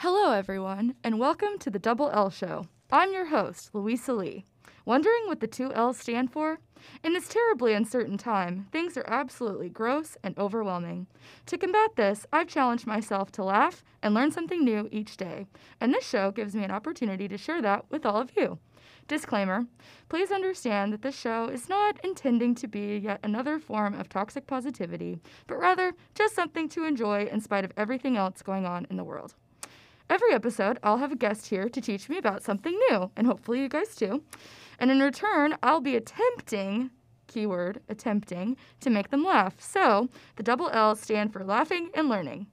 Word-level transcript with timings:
Hello, 0.00 0.32
everyone, 0.32 0.94
and 1.02 1.18
welcome 1.18 1.58
to 1.58 1.70
the 1.70 1.78
Double 1.78 2.10
L 2.10 2.28
Show. 2.28 2.66
I'm 2.92 3.14
your 3.14 3.24
host, 3.24 3.70
Louisa 3.72 4.12
Lee. 4.12 4.44
Wondering 4.84 5.22
what 5.26 5.40
the 5.40 5.46
two 5.46 5.72
L's 5.72 5.96
stand 5.96 6.30
for? 6.30 6.58
In 7.02 7.14
this 7.14 7.28
terribly 7.28 7.72
uncertain 7.72 8.18
time, 8.18 8.66
things 8.70 8.98
are 8.98 9.06
absolutely 9.08 9.70
gross 9.70 10.18
and 10.22 10.36
overwhelming. 10.36 11.06
To 11.46 11.56
combat 11.56 11.96
this, 11.96 12.26
I've 12.30 12.46
challenged 12.46 12.86
myself 12.86 13.32
to 13.32 13.44
laugh 13.44 13.82
and 14.02 14.12
learn 14.12 14.32
something 14.32 14.62
new 14.62 14.86
each 14.92 15.16
day, 15.16 15.46
and 15.80 15.94
this 15.94 16.06
show 16.06 16.30
gives 16.30 16.54
me 16.54 16.62
an 16.62 16.70
opportunity 16.70 17.26
to 17.28 17.38
share 17.38 17.62
that 17.62 17.86
with 17.90 18.04
all 18.04 18.20
of 18.20 18.36
you. 18.36 18.58
Disclaimer 19.08 19.64
Please 20.10 20.30
understand 20.30 20.92
that 20.92 21.00
this 21.00 21.18
show 21.18 21.48
is 21.48 21.70
not 21.70 22.04
intending 22.04 22.54
to 22.56 22.68
be 22.68 22.98
yet 22.98 23.20
another 23.22 23.58
form 23.58 23.98
of 23.98 24.10
toxic 24.10 24.46
positivity, 24.46 25.20
but 25.46 25.58
rather 25.58 25.94
just 26.14 26.34
something 26.34 26.68
to 26.68 26.84
enjoy 26.84 27.24
in 27.24 27.40
spite 27.40 27.64
of 27.64 27.72
everything 27.78 28.18
else 28.18 28.42
going 28.42 28.66
on 28.66 28.86
in 28.90 28.98
the 28.98 29.04
world. 29.04 29.34
Every 30.08 30.32
episode, 30.32 30.78
I'll 30.84 30.98
have 30.98 31.10
a 31.10 31.16
guest 31.16 31.48
here 31.48 31.68
to 31.68 31.80
teach 31.80 32.08
me 32.08 32.16
about 32.16 32.44
something 32.44 32.78
new, 32.90 33.10
and 33.16 33.26
hopefully 33.26 33.60
you 33.60 33.68
guys 33.68 33.96
too. 33.96 34.22
And 34.78 34.88
in 34.90 35.00
return, 35.00 35.56
I'll 35.64 35.80
be 35.80 35.96
attempting, 35.96 36.90
keyword, 37.26 37.80
attempting, 37.88 38.56
to 38.80 38.90
make 38.90 39.10
them 39.10 39.24
laugh. 39.24 39.60
So 39.60 40.08
the 40.36 40.44
double 40.44 40.70
L 40.70 40.94
stand 40.94 41.32
for 41.32 41.44
laughing 41.44 41.90
and 41.92 42.08
learning. 42.08 42.46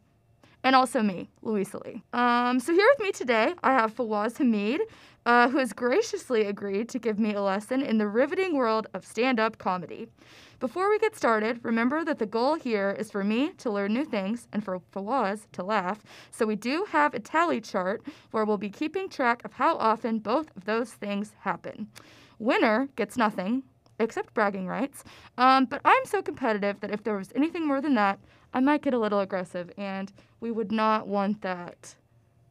And 0.64 0.76
also 0.76 1.04
me, 1.04 1.30
Louisa 1.44 1.80
Lee. 1.86 2.02
Um, 2.14 2.60
so 2.60 2.74
here 2.74 2.88
with 2.92 3.06
me 3.06 3.12
today, 3.12 3.54
I 3.64 3.74
have 3.74 3.94
Fawaz 3.94 4.38
Hamid, 4.38 4.82
uh, 5.26 5.50
who 5.50 5.58
has 5.58 5.74
graciously 5.74 6.46
agreed 6.46 6.90
to 6.90 7.00
give 7.00 7.20
me 7.20 7.36
a 7.36 7.42
lesson 7.42 7.82
in 7.82 8.00
the 8.00 8.08
riveting 8.08 8.56
world 8.56 8.88
of 8.96 9.06
stand 9.06 9.40
up 9.40 9.60
comedy. 9.60 10.08
Before 10.64 10.90
we 10.90 10.98
get 10.98 11.14
started, 11.14 11.60
remember 11.62 12.06
that 12.06 12.20
the 12.20 12.26
goal 12.26 12.56
here 12.56 12.96
is 12.98 13.12
for 13.12 13.22
me 13.22 13.50
to 13.58 13.70
learn 13.70 13.94
new 13.94 14.06
things 14.06 14.48
and 14.54 14.64
for 14.64 14.80
Fawaz 14.94 15.46
to 15.52 15.62
laugh. 15.62 16.02
So 16.32 16.46
we 16.46 16.56
do 16.56 16.86
have 16.90 17.14
a 17.14 17.20
tally 17.20 17.60
chart 17.60 18.02
where 18.32 18.46
we'll 18.46 18.58
be 18.58 18.70
keeping 18.70 19.10
track 19.10 19.44
of 19.44 19.52
how 19.52 19.76
often 19.76 20.20
both 20.20 20.56
of 20.56 20.64
those 20.64 20.94
things 20.94 21.34
happen. 21.42 21.90
Winner 22.40 22.88
gets 22.96 23.18
nothing, 23.18 23.64
except 24.00 24.34
bragging 24.34 24.66
rights. 24.66 25.04
Um, 25.38 25.66
but 25.66 25.82
I'm 25.84 26.06
so 26.06 26.22
competitive 26.22 26.80
that 26.80 26.92
if 26.92 27.04
there 27.04 27.18
was 27.18 27.34
anything 27.36 27.68
more 27.68 27.82
than 27.82 27.96
that, 27.96 28.20
I 28.54 28.62
might 28.62 28.84
get 28.84 28.94
a 28.94 29.00
little 29.00 29.20
aggressive, 29.20 29.70
and 29.78 30.14
we 30.40 30.50
would 30.50 30.72
not 30.72 31.10
want 31.10 31.42
that, 31.42 31.94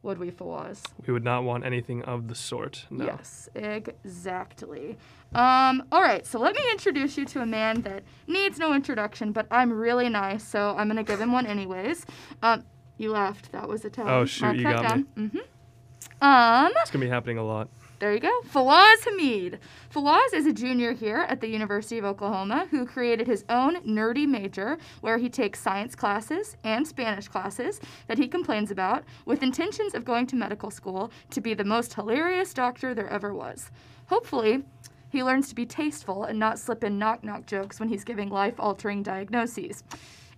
would 0.03 0.19
we, 0.19 0.29
Fawaz? 0.29 0.81
We 1.07 1.13
would 1.13 1.23
not 1.23 1.43
want 1.43 1.65
anything 1.65 2.03
of 2.03 2.27
the 2.27 2.35
sort. 2.35 2.85
No. 2.89 3.05
Yes, 3.05 3.49
exactly. 3.55 4.97
Um, 5.33 5.83
all 5.91 6.01
right, 6.01 6.25
so 6.25 6.39
let 6.39 6.53
me 6.55 6.61
introduce 6.71 7.17
you 7.17 7.25
to 7.25 7.41
a 7.41 7.45
man 7.45 7.81
that 7.81 8.03
needs 8.27 8.59
no 8.59 8.73
introduction, 8.73 9.31
but 9.31 9.47
I'm 9.49 9.71
really 9.73 10.09
nice, 10.09 10.43
so 10.47 10.75
I'm 10.77 10.87
gonna 10.87 11.03
give 11.03 11.19
him 11.19 11.31
one 11.31 11.47
anyways. 11.47 12.05
Um, 12.43 12.63
you 12.97 13.11
laughed. 13.11 13.51
That 13.51 13.67
was 13.67 13.83
a 13.85 13.89
tell. 13.89 14.07
Oh, 14.07 14.25
shoot, 14.25 14.55
you 14.57 14.63
got 14.63 14.97
me. 14.97 15.05
Mm-hmm. 15.17 16.23
Um, 16.23 16.71
It's 16.81 16.91
gonna 16.91 17.03
be 17.03 17.09
happening 17.09 17.37
a 17.39 17.43
lot. 17.43 17.69
There 18.03 18.13
you 18.13 18.19
go. 18.19 18.41
Fawaz 18.51 19.05
Hamid. 19.05 19.59
Fawaz 19.89 20.33
is 20.33 20.45
a 20.45 20.51
junior 20.51 20.91
here 20.91 21.25
at 21.29 21.39
the 21.39 21.47
University 21.47 21.97
of 21.97 22.03
Oklahoma 22.03 22.67
who 22.69 22.85
created 22.85 23.27
his 23.27 23.45
own 23.47 23.77
nerdy 23.83 24.27
major 24.27 24.77
where 24.99 25.17
he 25.17 25.29
takes 25.29 25.61
science 25.61 25.95
classes 25.95 26.57
and 26.65 26.85
Spanish 26.85 27.29
classes 27.29 27.79
that 28.07 28.17
he 28.17 28.27
complains 28.27 28.71
about 28.71 29.05
with 29.23 29.41
intentions 29.41 29.93
of 29.93 30.03
going 30.03 30.27
to 30.27 30.35
medical 30.35 30.69
school 30.69 31.11
to 31.29 31.39
be 31.39 31.53
the 31.53 31.63
most 31.63 31.93
hilarious 31.93 32.53
doctor 32.53 32.93
there 32.93 33.07
ever 33.07 33.33
was. 33.33 33.71
Hopefully, 34.07 34.63
he 35.09 35.23
learns 35.23 35.47
to 35.47 35.55
be 35.55 35.65
tasteful 35.65 36.25
and 36.25 36.37
not 36.37 36.59
slip 36.59 36.83
in 36.83 36.99
knock 36.99 37.23
knock 37.23 37.45
jokes 37.45 37.79
when 37.79 37.87
he's 37.87 38.03
giving 38.03 38.27
life 38.27 38.59
altering 38.59 39.01
diagnoses. 39.01 39.81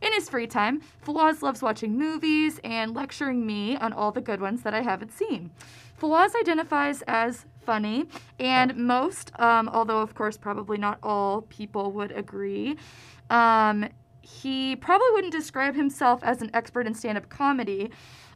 In 0.04 0.14
his 0.14 0.30
free 0.30 0.46
time, 0.46 0.84
Fawaz 1.04 1.42
loves 1.42 1.64
watching 1.64 1.98
movies 1.98 2.60
and 2.64 2.94
lecturing 2.94 3.44
me 3.44 3.76
on 3.76 3.92
all 3.92 4.12
the 4.12 4.22
good 4.22 4.40
ones 4.40 4.62
that 4.62 4.76
I 4.76 4.82
haven't 4.82 5.12
seen. 5.12 5.50
Fawaz 6.00 6.36
identifies 6.36 7.02
as 7.08 7.46
funny, 7.66 8.06
and 8.40 8.76
most, 8.76 9.32
um, 9.40 9.68
although 9.70 10.00
of 10.00 10.16
course 10.16 10.38
probably 10.38 10.78
not 10.78 11.00
all 11.02 11.42
people 11.42 11.92
would 11.92 12.12
agree, 12.12 12.78
um, 13.30 13.90
he 14.22 14.76
probably 14.76 15.08
wouldn't 15.12 15.34
describe 15.34 15.76
himself 15.76 16.24
as 16.24 16.42
an 16.42 16.50
expert 16.54 16.88
in 16.88 16.96
stand 16.96 17.18
up 17.18 17.30
comedy, 17.30 17.92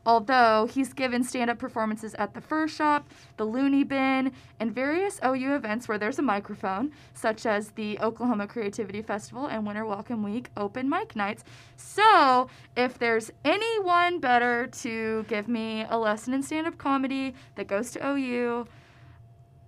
although 0.06 0.68
he's 0.72 0.94
given 0.94 1.24
stand 1.24 1.50
up 1.50 1.58
performances 1.58 2.14
at 2.16 2.34
the 2.34 2.42
Fur 2.42 2.68
Shop, 2.68 3.10
the 3.38 3.46
Loony 3.46 3.84
Bin, 3.84 4.32
and 4.60 4.74
various 4.74 5.20
OU 5.26 5.56
events 5.56 5.88
where 5.88 5.98
there's 5.98 6.20
a 6.20 6.24
microphone, 6.24 6.92
such 7.14 7.46
as 7.46 7.72
the 7.72 8.00
Oklahoma 8.00 8.48
Creativity 8.48 9.02
Festival 9.02 9.48
and 9.48 9.66
Winter 9.66 9.86
Welcome 9.86 10.24
Week 10.24 10.50
open 10.56 10.90
mic 10.90 11.16
nights. 11.16 11.44
So, 11.76 12.50
if 12.78 13.00
there's 13.00 13.32
anyone 13.44 14.20
better 14.20 14.68
to 14.68 15.26
give 15.28 15.48
me 15.48 15.86
a 15.90 15.98
lesson 15.98 16.34
in 16.34 16.44
stand 16.44 16.68
up 16.68 16.78
comedy 16.78 17.34
that 17.56 17.68
goes 17.68 17.92
to 17.92 18.08
OU, 18.08 18.68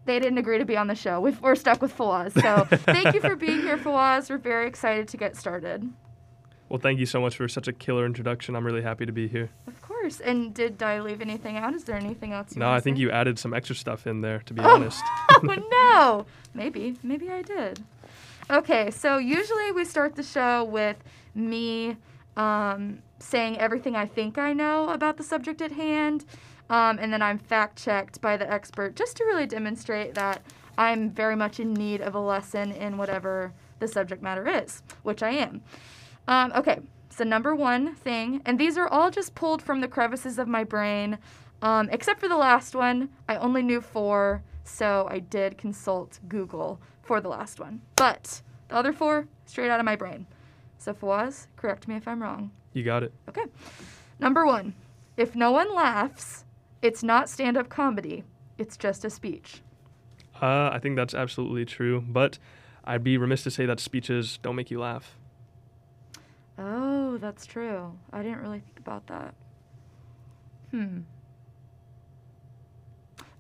they 0.06 0.19
didn't 0.19 0.38
agree 0.38 0.57
to 0.57 0.66
be 0.66 0.78
on 0.78 0.88
the 0.88 0.95
show. 0.95 1.19
We've, 1.19 1.39
we're 1.41 1.56
stuck 1.56 1.81
with 1.81 1.95
Fawaz. 1.95 2.34
So, 2.41 2.66
thank 2.85 3.13
you 3.13 3.22
for 3.22 3.35
being 3.35 3.62
here, 3.62 3.78
Fawaz. 3.78 4.29
We're 4.29 4.38
very 4.38 4.67
excited 4.67 5.07
to 5.09 5.17
get 5.17 5.35
started. 5.35 5.88
Well, 6.69 6.79
thank 6.79 7.00
you 7.00 7.06
so 7.06 7.19
much 7.19 7.35
for 7.35 7.47
such 7.50 7.67
a 7.67 7.73
killer 7.73 8.06
introduction. 8.06 8.56
I'm 8.56 8.66
really 8.66 8.81
happy 8.81 9.06
to 9.06 9.12
be 9.12 9.28
here. 9.28 9.50
Of 9.67 9.81
course. 9.81 10.22
And 10.22 10.53
did 10.53 10.81
I 10.81 11.01
leave 11.01 11.22
anything 11.22 11.57
out? 11.57 11.73
Is 11.73 11.84
there 11.84 11.97
anything 11.97 12.31
else 12.31 12.56
No, 12.56 12.69
I 12.72 12.79
think 12.79 12.95
say? 12.95 13.01
you 13.01 13.12
added 13.12 13.38
some 13.38 13.53
extra 13.53 13.75
stuff 13.75 14.07
in 14.07 14.22
there, 14.22 14.39
to 14.45 14.53
be 14.53 14.62
Oh. 14.66 14.75
honest. 14.75 15.01
oh 15.31 15.67
no. 15.69 16.25
Maybe. 16.53 16.97
Maybe 17.03 17.29
I 17.29 17.41
did. 17.41 17.83
Okay, 18.50 18.89
so 18.89 19.18
usually 19.18 19.72
we 19.73 19.83
start 19.85 20.16
the 20.16 20.23
show 20.23 20.63
with 20.63 20.97
me 21.35 21.97
um, 22.38 23.00
saying 23.19 23.57
everything 23.59 23.95
I 23.95 24.06
think 24.06 24.38
I 24.38 24.53
know 24.53 24.89
about 24.89 25.18
the 25.18 25.23
subject 25.23 25.62
at 25.62 25.73
hand, 25.73 26.23
um, 26.72 26.98
and 27.00 27.12
then 27.12 27.22
I'm 27.22 27.38
fact 27.38 27.84
checked 27.84 28.22
by 28.22 28.38
the 28.38 28.52
expert 28.52 28.96
just 28.96 29.18
to 29.18 29.26
really 29.26 29.46
demonstrate 29.46 30.16
that 30.16 30.42
I'm 30.78 31.12
very 31.12 31.36
much 31.36 31.59
in 31.59 31.74
need 31.74 32.00
of 32.00 32.16
a 32.16 32.20
lesson 32.20 32.72
in 32.72 32.98
whatever 32.98 33.52
the 33.80 33.90
subject 33.90 34.24
matter 34.24 34.48
is, 34.48 34.81
which 35.04 35.22
I 35.22 35.31
am. 35.31 35.62
Um, 36.30 36.54
okay, 36.56 36.80
so 37.10 37.26
number 37.26 37.54
one 37.54 37.94
thing, 37.96 38.42
and 38.46 38.58
these 38.58 38.78
are 38.78 38.88
all 38.88 39.12
just 39.12 39.36
pulled 39.36 39.62
from 39.62 39.81
the 39.81 39.88
crevices 39.90 40.40
of 40.40 40.48
my 40.48 40.64
brain, 40.64 41.18
um, 41.62 41.90
except 41.92 42.22
for 42.22 42.30
the 42.30 42.38
last 42.38 42.74
one. 42.74 43.10
I 43.28 43.36
only 43.36 43.62
knew 43.62 43.81
four, 43.81 44.42
so 44.64 45.08
I 45.12 45.20
did 45.20 45.58
consult 45.58 46.20
Google 46.30 46.80
for 47.04 47.20
the 47.20 47.28
last 47.28 47.60
one. 47.60 47.81
But 47.98 48.42
the 48.70 48.76
other 48.76 48.94
four, 48.94 49.28
straight 49.46 49.70
out 49.70 49.81
of 49.81 49.86
my 49.86 49.98
brain. 49.98 50.26
So 50.78 50.94
Fawaz, 50.94 51.48
correct 51.58 51.90
me 51.90 51.98
if 51.98 52.08
I'm 52.08 52.24
wrong. 52.24 52.52
You 52.72 52.84
got 52.84 53.04
it. 53.04 53.12
Okay. 53.28 53.44
Number 54.20 54.46
one, 54.46 54.74
if 55.18 55.36
no 55.36 55.52
one 55.52 55.76
laughs, 55.76 56.46
it's 56.81 57.03
not 57.03 57.30
stand 57.30 57.58
up 57.58 57.69
comedy, 57.69 58.24
it's 58.58 58.78
just 58.78 59.06
a 59.06 59.09
speech. 59.09 59.62
Uh, 60.42 60.69
I 60.74 60.80
think 60.80 60.96
that's 60.96 61.14
absolutely 61.14 61.66
true, 61.66 62.02
but 62.08 62.40
I'd 62.84 63.03
be 63.03 63.18
remiss 63.18 63.44
to 63.44 63.52
say 63.52 63.66
that 63.66 63.80
speeches 63.80 64.40
don't 64.42 64.56
make 64.56 64.72
you 64.72 64.80
laugh. 64.80 65.18
Oh, 66.58 67.18
that's 67.18 67.46
true. 67.46 67.94
I 68.12 68.24
didn't 68.24 68.40
really 68.40 68.59
think 68.59 68.80
about 68.80 69.08
that. 69.08 69.34
Hmm. 70.72 71.00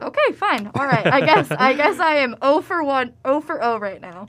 Okay, 0.01 0.31
fine. 0.33 0.71
All 0.73 0.85
right. 0.85 1.05
I 1.05 1.21
guess 1.21 1.51
I 1.51 1.73
guess 1.81 1.99
I 1.99 2.15
am 2.15 2.35
0 2.43 2.61
for 2.61 2.83
1, 2.83 3.13
0 3.25 3.41
for 3.41 3.59
0 3.59 3.79
right 3.79 4.01
now. 4.01 4.27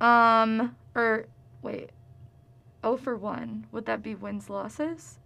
Um 0.00 0.76
or 0.94 1.26
wait. 1.62 1.90
0 2.84 2.96
for 2.98 3.16
1. 3.16 3.66
Would 3.72 3.86
that 3.86 4.02
be 4.02 4.14
wins 4.14 4.50
losses? 4.50 5.18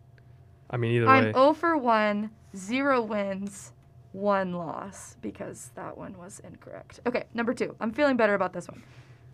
I 0.70 0.76
mean, 0.76 0.92
either 0.92 1.06
way. 1.06 1.12
I'm 1.12 1.24
way. 1.26 1.32
0 1.32 1.52
for 1.54 1.76
1, 1.76 2.30
0 2.56 3.02
wins, 3.02 3.72
1 4.12 4.52
loss 4.52 5.16
because 5.22 5.70
that 5.74 5.96
one 5.96 6.16
was 6.18 6.40
incorrect. 6.44 7.00
Okay, 7.06 7.24
number 7.34 7.54
2. 7.54 7.76
I'm 7.80 7.92
feeling 7.92 8.16
better 8.16 8.34
about 8.34 8.52
this 8.52 8.68
one. 8.68 8.82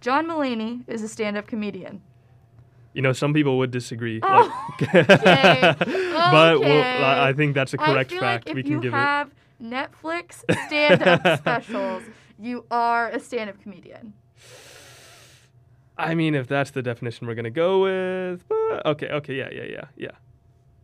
John 0.01 0.27
Mulaney 0.27 0.83
is 0.87 1.03
a 1.03 1.09
stand-up 1.09 1.47
comedian. 1.47 2.03
You 2.95 3.03
know, 3.03 3.13
some 3.13 3.35
people 3.35 3.59
would 3.59 3.71
disagree. 3.71 4.21
Oh, 4.23 4.77
like- 4.81 4.95
okay. 5.11 5.75
but 5.81 6.61
we'll, 6.61 6.83
I 7.05 7.33
think 7.37 7.55
that's 7.55 7.75
a 7.75 7.79
correct 7.79 8.11
I 8.11 8.15
feel 8.15 8.21
fact. 8.21 8.47
like 8.47 8.51
if 8.51 8.55
we 8.57 8.63
can 8.63 8.73
you 8.73 8.81
give 8.81 8.93
have 8.93 9.31
Netflix 9.63 10.45
stand-up 10.67 11.39
specials, 11.41 12.03
you 12.39 12.65
are 12.71 13.09
a 13.11 13.21
stand-up 13.21 13.61
comedian. 13.63 14.15
I 15.97 16.15
mean, 16.15 16.37
if 16.37 16.47
that's 16.47 16.71
the 16.71 16.81
definition 16.83 17.27
we're 17.27 17.35
gonna 17.35 17.51
go 17.51 17.83
with, 17.83 18.45
but 18.49 18.87
okay, 18.87 19.09
okay, 19.09 19.35
yeah, 19.35 19.49
yeah, 19.51 19.65
yeah, 19.65 19.85
yeah. 19.97 20.11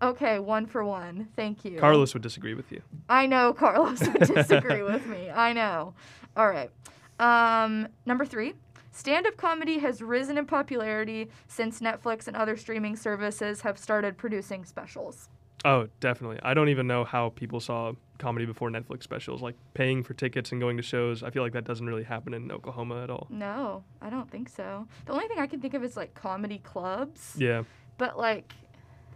Okay, 0.05 0.39
one 0.39 0.67
for 0.67 0.85
one. 0.85 1.29
Thank 1.35 1.65
you. 1.65 1.79
Carlos 1.79 2.13
would 2.13 2.23
disagree 2.23 2.55
with 2.55 2.71
you. 2.71 2.83
I 3.09 3.27
know 3.27 3.53
Carlos 3.55 4.01
would 4.01 4.21
disagree 4.35 4.83
with 4.83 5.07
me. 5.07 5.31
I 5.31 5.53
know. 5.53 5.95
All 6.37 6.49
right. 6.49 6.71
Um, 7.19 7.89
number 8.05 8.25
three. 8.27 8.55
Stand 8.93 9.27
up 9.27 9.37
comedy 9.37 9.79
has 9.79 10.01
risen 10.01 10.39
in 10.39 10.47
popularity 10.47 11.29
since 11.49 11.81
Netflix 11.81 12.29
and 12.29 12.37
other 12.37 12.57
streaming 12.57 12.95
services 12.95 13.63
have 13.63 13.77
started 13.77 14.17
producing 14.17 14.65
specials. 14.65 15.29
Oh, 15.65 15.89
definitely. 15.99 16.39
I 16.43 16.55
don't 16.55 16.69
even 16.69 16.87
know 16.87 17.05
how 17.05 17.31
people 17.31 17.59
saw 17.59 17.93
comedy 18.19 18.45
before 18.45 18.71
Netflix 18.71 19.03
specials, 19.03 19.41
like 19.43 19.57
paying 19.73 20.03
for 20.03 20.15
tickets 20.15 20.53
and 20.53 20.61
going 20.61 20.77
to 20.77 20.83
shows. 20.83 21.23
I 21.23 21.31
feel 21.31 21.43
like 21.43 21.55
that 21.55 21.65
doesn't 21.65 21.87
really 21.87 22.05
happen 22.05 22.35
in 22.35 22.53
Oklahoma 22.53 23.03
at 23.03 23.11
all. 23.11 23.27
No, 23.31 23.83
I 24.03 24.11
don't 24.11 24.31
think 24.31 24.49
so. 24.49 24.87
The 25.07 25.13
only 25.13 25.27
thing 25.27 25.39
I 25.39 25.47
can 25.47 25.61
think 25.61 25.75
of 25.75 25.83
is 25.83 25.97
like 25.97 26.15
comedy 26.15 26.59
clubs. 26.59 27.35
Yeah. 27.39 27.63
But 27.97 28.19
like, 28.19 28.53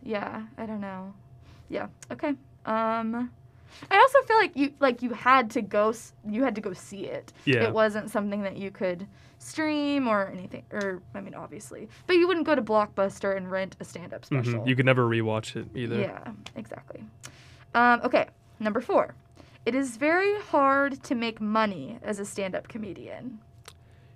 yeah, 0.08 0.42
I 0.56 0.64
don't 0.66 0.80
know. 0.80 1.12
Yeah. 1.68 1.88
Okay. 2.10 2.34
Um, 2.64 3.30
I 3.90 3.96
also 3.98 4.22
feel 4.26 4.38
like 4.38 4.56
you 4.56 4.72
like 4.80 5.02
you 5.02 5.10
had 5.10 5.50
to 5.50 5.60
go 5.62 5.92
you 6.28 6.42
had 6.42 6.54
to 6.54 6.60
go 6.62 6.72
see 6.72 7.04
it. 7.04 7.32
Yeah. 7.44 7.64
It 7.64 7.72
wasn't 7.74 8.10
something 8.10 8.42
that 8.42 8.56
you 8.56 8.70
could 8.70 9.06
stream 9.38 10.08
or 10.08 10.28
anything 10.28 10.64
or 10.72 11.02
I 11.14 11.20
mean 11.20 11.34
obviously. 11.34 11.88
But 12.06 12.16
you 12.16 12.26
wouldn't 12.26 12.46
go 12.46 12.54
to 12.54 12.62
Blockbuster 12.62 13.36
and 13.36 13.50
rent 13.50 13.76
a 13.80 13.84
stand-up 13.84 14.22
Mhm. 14.22 14.44
special. 14.44 14.66
You 14.66 14.74
could 14.74 14.86
never 14.86 15.06
rewatch 15.06 15.54
it 15.56 15.66
either. 15.76 16.00
Yeah, 16.00 16.32
exactly. 16.56 17.04
Um, 17.74 18.00
okay, 18.02 18.28
number 18.58 18.80
4. 18.80 19.14
It 19.66 19.74
is 19.74 19.98
very 19.98 20.40
hard 20.40 21.02
to 21.04 21.14
make 21.14 21.38
money 21.40 21.98
as 22.02 22.18
a 22.18 22.24
stand-up 22.24 22.68
comedian. 22.68 23.38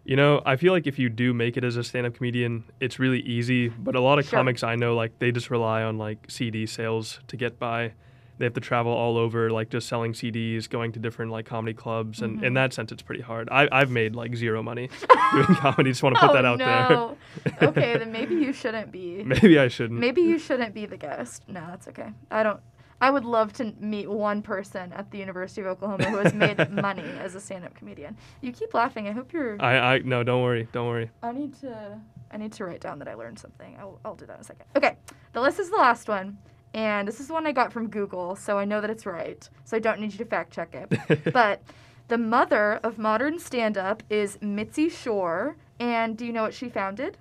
You 0.05 0.17
know, 0.17 0.43
I 0.45 0.57
feel 0.57 0.73
like 0.73 0.87
if 0.89 0.99
you 0.99 1.09
do 1.09 1.33
make 1.33 1.57
it 1.57 1.63
as 1.63 1.77
a 1.77 1.85
stand-up 1.85 2.15
comedian, 2.15 2.65
it's 2.81 2.99
really 2.99 3.21
easy. 3.21 3.69
But 3.69 3.95
a 3.95 4.01
lot 4.01 4.19
of 4.19 4.25
Sure. 4.27 4.39
comics 4.39 4.63
I 4.65 4.75
know, 4.75 4.97
like 4.97 5.19
they 5.21 5.31
just 5.31 5.49
rely 5.51 5.83
on 5.85 5.97
like 5.97 6.27
CD 6.29 6.67
sales 6.67 7.21
to 7.29 7.37
get 7.37 7.59
by. 7.59 7.93
They 8.39 8.47
have 8.47 8.55
to 8.55 8.61
travel 8.61 8.91
all 8.91 9.17
over, 9.17 9.51
like 9.51 9.69
just 9.69 9.87
selling 9.87 10.15
CDs, 10.15 10.69
going 10.69 10.91
to 10.93 10.99
different 10.99 11.31
like 11.31 11.47
comedy 11.47 11.75
clubs, 11.75 12.21
and 12.23 12.37
Mm-hmm. 12.39 12.45
in 12.47 12.55
that 12.55 12.73
sense, 12.73 12.91
it's 12.91 13.03
pretty 13.03 13.21
hard. 13.23 13.49
I, 13.53 13.69
I've 13.71 13.91
made 13.91 14.17
like 14.17 14.35
zero 14.35 14.61
money 14.63 14.89
doing 15.33 15.45
comedy. 15.55 15.91
Just 15.91 16.03
want 16.03 16.17
to 16.17 16.21
put 16.21 16.31
oh, 16.31 16.33
that 16.33 16.45
out 16.45 16.59
no. 16.59 17.17
okay, 17.63 17.97
then 17.99 18.11
maybe 18.19 18.35
you 18.35 18.53
shouldn't 18.53 18.91
be. 18.91 19.23
Maybe 19.23 19.57
I 19.59 19.69
shouldn't. 19.69 20.01
Maybe 20.01 20.23
you 20.23 20.39
shouldn't 20.39 20.75
be 20.75 20.87
the 20.87 20.97
guest. 20.97 21.45
No, 21.47 21.61
that's 21.69 21.87
okay. 21.89 22.09
I 22.31 22.43
don't. 22.43 22.59
I 23.03 23.11
would 23.11 23.25
love 23.25 23.53
to 23.55 23.75
meet 23.81 24.09
one 24.09 24.43
person 24.43 24.93
at 24.93 25.11
the 25.11 25.19
University 25.19 25.61
of 25.61 25.67
Oklahoma 25.67 26.05
who 26.05 26.19
has 26.19 26.33
made 26.33 26.71
money 26.71 27.05
as 27.19 27.35
a 27.35 27.41
stand-up 27.41 27.75
comedian. 27.75 28.17
You 28.41 28.53
keep 28.53 28.73
laughing. 28.75 29.09
I 29.09 29.11
hope 29.11 29.33
you're. 29.33 29.61
I, 29.61 29.95
I 29.95 29.99
no, 29.99 30.23
don't 30.23 30.41
worry, 30.41 30.69
don't 30.71 30.87
worry. 30.87 31.11
I 31.21 31.33
need 31.33 31.53
to. 31.63 32.01
I 32.31 32.37
need 32.37 32.53
to 32.53 32.65
write 32.65 32.81
down 32.81 33.01
that 33.01 33.09
I 33.09 33.15
learned 33.15 33.41
something. 33.41 33.77
I'll, 33.79 33.99
I'll 34.05 34.15
do 34.15 34.25
that 34.27 34.37
in 34.37 34.41
a 34.41 34.45
second. 34.45 34.67
Okay, 34.77 34.97
the 35.33 35.41
list 35.41 35.59
is 35.59 35.69
the 35.69 35.77
last 35.77 36.09
one, 36.09 36.39
and 36.75 37.07
this 37.07 37.19
is 37.19 37.29
one 37.29 37.45
I 37.45 37.51
got 37.51 37.73
from 37.73 37.89
Google, 37.89 38.37
so 38.37 38.57
I 38.57 38.65
know 38.65 38.81
that 38.81 38.89
it's 38.89 39.05
right. 39.05 39.47
So 39.65 39.77
I 39.77 39.81
don't 39.81 40.01
need 40.01 40.13
you 40.13 40.19
to 40.19 40.25
fact 40.25 40.53
check 40.53 40.73
it. 40.73 41.33
but 41.33 41.61
the 42.07 42.19
mother 42.19 42.79
of 42.85 42.99
modern 42.99 43.41
stand-up 43.41 44.05
is 44.11 44.39
Mitzi 44.41 44.89
Shore, 44.89 45.57
and 45.81 46.17
do 46.17 46.25
you 46.25 46.33
know 46.33 46.43
what 46.43 46.55
she 46.55 46.69
founded? 46.69 47.19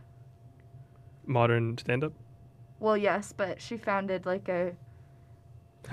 Modern 1.26 1.76
stand-up. 1.80 2.14
Well, 2.80 2.96
yes, 2.96 3.34
but 3.36 3.60
she 3.60 3.78
founded 3.78 4.28
like 4.28 4.48
a. 4.48 4.74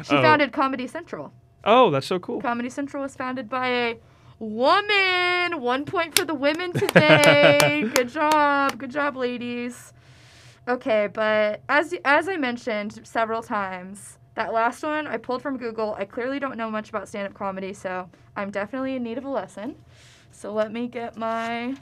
She 0.05 0.15
Oh. 0.15 0.23
founded 0.23 0.53
Comedy 0.53 0.87
Central. 0.87 1.33
Oh, 1.65 1.91
that's 1.91 2.07
so 2.07 2.19
cool. 2.19 2.41
Comedy 2.41 2.71
Central 2.71 3.03
was 3.03 3.17
founded 3.17 3.49
by 3.49 3.69
a 3.69 3.97
woman. 4.39 5.61
One 5.61 5.85
point 5.85 6.17
for 6.19 6.25
the 6.25 6.35
women 6.35 6.73
today. 6.73 7.83
good 7.95 8.09
job, 8.09 8.79
good 8.79 8.91
job, 8.91 9.17
ladies. 9.17 9.93
Okay, 10.69 11.09
but 11.13 11.63
as 11.69 11.95
as 12.05 12.29
I 12.29 12.37
mentioned 12.37 13.01
several 13.07 13.43
times, 13.43 14.19
that 14.35 14.53
last 14.53 14.83
one 14.83 15.07
I 15.07 15.17
pulled 15.17 15.43
from 15.43 15.57
Google. 15.57 15.95
I 15.99 16.05
clearly 16.05 16.39
don't 16.39 16.57
know 16.57 16.71
much 16.71 16.91
about 16.91 17.09
stand-up 17.09 17.35
comedy, 17.35 17.73
so 17.73 18.09
I'm 18.37 18.51
definitely 18.51 18.95
in 18.95 19.03
need 19.03 19.19
of 19.19 19.25
a 19.25 19.31
lesson. 19.31 19.75
So 20.31 20.53
let 20.53 20.71
me 20.73 20.87
get 20.87 21.17
my 21.17 21.75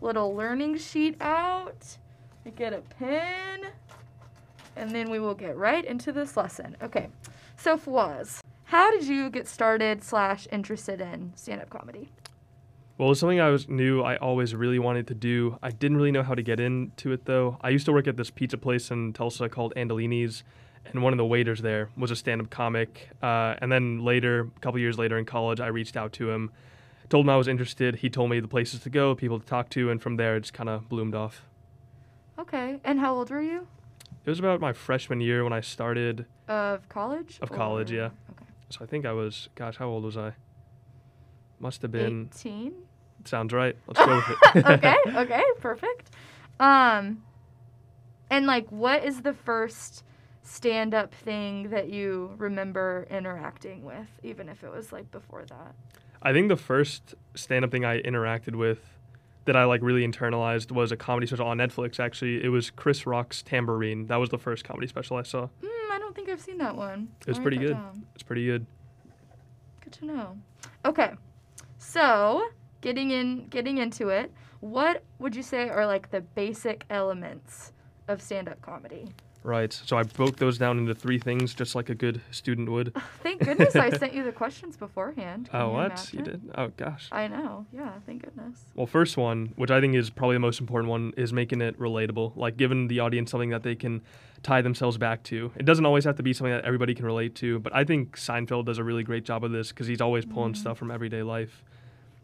little 0.00 0.34
learning 0.34 0.78
sheet 0.78 1.16
out. 1.20 1.98
I 2.46 2.50
get 2.50 2.72
a 2.72 2.80
pen, 2.80 3.66
and 4.76 4.90
then 4.90 5.10
we 5.10 5.18
will 5.18 5.34
get 5.34 5.56
right 5.56 5.84
into 5.84 6.12
this 6.12 6.36
lesson. 6.36 6.76
Okay, 6.80 7.08
so 7.58 7.76
Fawaz, 7.76 8.40
how 8.64 8.90
did 8.90 9.04
you 9.04 9.28
get 9.30 9.46
started 9.46 10.02
slash 10.02 10.46
interested 10.50 11.00
in 11.00 11.32
stand-up 11.36 11.68
comedy? 11.68 12.10
Well, 12.96 13.10
it's 13.10 13.20
something 13.20 13.40
I 13.40 13.50
was 13.50 13.68
knew 13.68 14.02
I 14.02 14.16
always 14.16 14.54
really 14.54 14.78
wanted 14.78 15.06
to 15.08 15.14
do. 15.14 15.58
I 15.62 15.70
didn't 15.70 15.98
really 15.98 16.10
know 16.10 16.22
how 16.22 16.34
to 16.34 16.42
get 16.42 16.58
into 16.60 17.12
it 17.12 17.26
though. 17.26 17.58
I 17.60 17.68
used 17.68 17.86
to 17.86 17.92
work 17.92 18.08
at 18.08 18.16
this 18.16 18.30
pizza 18.30 18.58
place 18.58 18.90
in 18.90 19.12
Tulsa 19.12 19.48
called 19.48 19.72
Andolini's, 19.76 20.42
and 20.84 21.02
one 21.02 21.12
of 21.12 21.16
the 21.16 21.24
waiters 21.24 21.60
there 21.60 21.90
was 21.96 22.10
a 22.10 22.16
stand-up 22.16 22.50
comic. 22.50 23.10
Uh, 23.22 23.54
and 23.60 23.70
then 23.70 24.04
later, 24.04 24.48
a 24.56 24.60
couple 24.60 24.80
years 24.80 24.98
later 24.98 25.18
in 25.18 25.24
college, 25.24 25.60
I 25.60 25.68
reached 25.68 25.96
out 25.96 26.12
to 26.14 26.30
him, 26.30 26.50
told 27.08 27.26
him 27.26 27.30
I 27.30 27.36
was 27.36 27.48
interested. 27.48 27.96
He 27.96 28.10
told 28.10 28.30
me 28.30 28.40
the 28.40 28.48
places 28.48 28.80
to 28.80 28.90
go, 28.90 29.14
people 29.14 29.38
to 29.38 29.46
talk 29.46 29.68
to, 29.70 29.90
and 29.90 30.02
from 30.02 30.16
there 30.16 30.36
it 30.36 30.40
just 30.40 30.54
kind 30.54 30.68
of 30.68 30.88
bloomed 30.88 31.14
off. 31.14 31.42
Okay, 32.38 32.80
and 32.84 33.00
how 33.00 33.14
old 33.14 33.30
were 33.30 33.42
you? 33.42 33.66
It 34.24 34.30
was 34.30 34.38
about 34.38 34.60
my 34.60 34.72
freshman 34.72 35.20
year 35.20 35.42
when 35.44 35.52
I 35.52 35.60
started, 35.60 36.26
Of 36.48 36.88
college? 36.88 37.38
Of 37.40 37.50
college, 37.50 37.90
or- 37.92 37.96
yeah. 37.96 38.10
Okay. 38.30 38.44
so 38.70 38.80
I 38.82 38.86
think 38.86 39.06
I 39.06 39.12
was, 39.12 39.48
gosh, 39.54 39.76
how 39.76 39.88
old 39.88 40.04
was 40.04 40.16
I? 40.16 40.34
Must 41.60 41.82
have 41.82 41.90
been. 41.92 42.28
18? 42.34 42.72
Sounds 43.24 43.52
right. 43.52 43.76
Let's 43.86 44.00
go 44.04 44.16
with 44.16 44.56
it. 44.56 44.66
okay, 44.66 44.96
okay, 45.16 45.42
perfect. 45.60 46.10
Um, 46.60 47.22
and 48.30 48.46
like, 48.46 48.70
what 48.70 49.04
is 49.04 49.22
the 49.22 49.32
first 49.32 50.04
stand-up 50.42 51.14
thing 51.14 51.70
that 51.70 51.88
you 51.90 52.34
remember 52.38 53.06
interacting 53.10 53.84
with, 53.84 54.08
even 54.22 54.48
if 54.48 54.62
it 54.62 54.70
was 54.70 54.92
like 54.92 55.10
before 55.10 55.44
that? 55.46 55.74
I 56.22 56.32
think 56.32 56.48
the 56.48 56.56
first 56.56 57.14
stand 57.34 57.64
up 57.64 57.70
thing 57.70 57.84
I 57.84 58.02
interacted 58.02 58.56
with 58.56 58.97
that 59.48 59.56
I 59.56 59.64
like 59.64 59.80
really 59.82 60.06
internalized 60.06 60.70
was 60.72 60.92
a 60.92 60.96
comedy 60.96 61.26
special 61.26 61.46
on 61.46 61.56
Netflix 61.56 61.98
actually. 61.98 62.44
It 62.44 62.50
was 62.50 62.68
Chris 62.70 63.06
Rock's 63.06 63.42
Tambourine. 63.42 64.06
That 64.06 64.16
was 64.16 64.28
the 64.28 64.36
first 64.36 64.62
comedy 64.62 64.86
special 64.86 65.16
I 65.16 65.22
saw. 65.22 65.46
Hmm, 65.64 65.92
I 65.92 65.98
don't 65.98 66.14
think 66.14 66.28
I've 66.28 66.40
seen 66.40 66.58
that 66.58 66.76
one. 66.76 67.08
It 67.22 67.28
was 67.28 67.38
pretty 67.38 67.56
good. 67.56 67.72
down. 67.72 68.04
It's 68.14 68.22
pretty 68.22 68.44
good. 68.44 68.66
Good 69.80 69.92
to 69.94 70.04
know. 70.04 70.36
Okay, 70.84 71.12
so 71.78 72.44
getting 72.82 73.10
in, 73.10 73.46
getting 73.46 73.78
into 73.78 74.10
it, 74.10 74.30
what 74.60 75.02
would 75.18 75.34
you 75.34 75.42
say 75.42 75.70
are 75.70 75.86
like 75.86 76.10
the 76.10 76.20
basic 76.20 76.84
elements 76.90 77.72
of 78.06 78.20
stand-up 78.20 78.60
comedy? 78.60 79.08
Right. 79.48 79.72
So 79.72 79.96
I 79.96 80.02
broke 80.02 80.36
those 80.36 80.58
down 80.58 80.76
into 80.76 80.94
three 80.94 81.18
things 81.18 81.54
just 81.54 81.74
like 81.74 81.88
a 81.88 81.94
good 81.94 82.20
student 82.30 82.70
would. 82.70 82.92
Thank 83.22 83.42
goodness 83.42 83.74
I 83.74 83.88
sent 83.98 84.12
you 84.12 84.22
the 84.22 84.30
questions 84.30 84.76
beforehand. 84.76 85.48
Can 85.50 85.58
Oh, 85.62 85.68
you 85.68 85.72
what? 85.72 86.12
You 86.12 86.20
did? 86.20 86.50
Oh 86.54 86.68
gosh. 86.76 87.08
I 87.10 87.28
know. 87.28 87.64
Yeah, 87.72 87.92
thank 88.04 88.24
goodness. 88.24 88.60
Well, 88.74 88.86
first 88.86 89.16
one, 89.16 89.54
which 89.56 89.70
I 89.70 89.80
think 89.80 89.94
is 89.94 90.10
probably 90.10 90.36
the 90.36 90.40
most 90.40 90.60
important 90.60 90.90
one, 90.90 91.14
is 91.16 91.32
making 91.32 91.62
it 91.62 91.78
relatable. 91.78 92.36
Like 92.36 92.58
giving 92.58 92.88
the 92.88 93.00
audience 93.00 93.30
something 93.30 93.48
that 93.48 93.62
they 93.62 93.74
can 93.74 94.02
tie 94.42 94.60
themselves 94.60 94.98
back 94.98 95.22
to. 95.24 95.50
It 95.56 95.64
doesn't 95.64 95.86
always 95.86 96.04
have 96.04 96.16
to 96.16 96.22
be 96.22 96.34
something 96.34 96.52
that 96.52 96.66
everybody 96.66 96.94
can 96.94 97.06
relate 97.06 97.34
to, 97.36 97.58
but 97.58 97.74
I 97.74 97.84
think 97.84 98.18
Seinfeld 98.18 98.66
does 98.66 98.76
a 98.76 98.84
really 98.84 99.02
great 99.02 99.24
job 99.24 99.44
of 99.44 99.50
this 99.50 99.68
because 99.70 99.86
he's 99.86 100.02
always 100.02 100.26
pulling 100.26 100.52
Mhm. 100.52 100.56
stuff 100.58 100.76
from 100.76 100.90
everyday 100.90 101.22
life. 101.22 101.64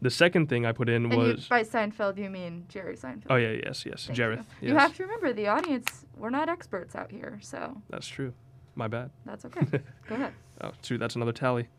The 0.01 0.09
second 0.09 0.47
thing 0.49 0.65
I 0.65 0.71
put 0.71 0.89
in 0.89 1.05
And 1.05 1.13
you, 1.13 1.19
was 1.19 1.47
by 1.47 1.63
Seinfeld, 1.63 2.17
you 2.17 2.29
mean 2.29 2.65
Jerry 2.69 2.95
Seinfeld. 2.95 3.27
oh 3.29 3.35
yeah 3.37 3.51
yes 3.65 3.85
yes 3.85 4.05
Thank 4.05 4.19
Jareth 4.19 4.37
You. 4.61 4.69
yes 4.69 4.71
you 4.71 4.75
have 4.75 4.95
to 4.97 5.03
remember 5.03 5.33
the 5.33 5.47
audience. 5.47 6.05
We're 6.17 6.29
not 6.29 6.49
experts 6.49 6.95
out 6.95 7.11
here, 7.11 7.39
so 7.41 7.81
that's 7.89 8.07
true. 8.07 8.33
My 8.75 8.87
bad. 8.87 9.09
that's 9.25 9.45
okay. 9.45 9.61
Go 10.09 10.15
ahead. 10.15 10.33
Oh, 10.61 10.71
true. 10.83 10.97
That's 10.97 11.15
another 11.15 11.31
tally. 11.31 11.69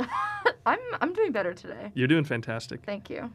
I'm 0.66 0.78
I'm 1.00 1.12
doing 1.12 1.32
better 1.32 1.54
today. 1.54 1.90
You're 1.94 2.08
doing 2.08 2.24
fantastic. 2.24 2.84
Thank 2.84 3.08
you. 3.10 3.30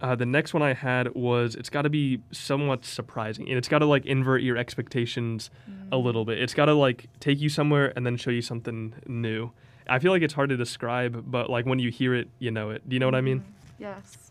Uh, 0.00 0.16
the 0.16 0.26
next 0.26 0.52
one 0.52 0.62
I 0.62 0.72
had 0.74 1.14
was 1.14 1.54
it's 1.54 1.70
got 1.70 1.82
to 1.82 1.90
be 1.90 2.20
somewhat 2.32 2.84
surprising, 2.84 3.48
and 3.48 3.56
it's 3.56 3.68
got 3.68 3.78
to 3.78 3.86
like 3.86 4.04
invert 4.04 4.42
your 4.42 4.56
expectations 4.56 5.50
a 5.92 5.94
Mm. 5.96 6.04
little 6.04 6.24
bit. 6.24 6.40
It's 6.40 6.54
got 6.54 6.64
to 6.66 6.74
like 6.74 7.06
take 7.20 7.40
you 7.40 7.48
somewhere 7.48 7.92
and 7.94 8.04
then 8.04 8.16
show 8.16 8.30
you 8.32 8.42
something 8.42 8.94
new. 9.06 9.52
I 9.88 9.98
feel 9.98 10.12
like 10.12 10.22
it's 10.22 10.34
hard 10.34 10.50
to 10.50 10.56
describe, 10.56 11.24
but 11.30 11.50
like 11.50 11.66
when 11.66 11.78
you 11.78 11.90
hear 11.90 12.14
it, 12.14 12.28
you 12.38 12.50
know 12.50 12.70
it. 12.70 12.88
Do 12.88 12.94
you 12.94 13.00
know 13.00 13.06
what 13.06 13.14
I 13.14 13.20
mean? 13.20 13.40
Mhm. 13.40 13.44
Yes. 13.78 14.30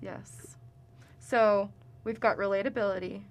Yes. 0.00 0.56
So 1.18 1.70
we've 2.04 2.20
got 2.20 2.36
relatability, 2.36 3.22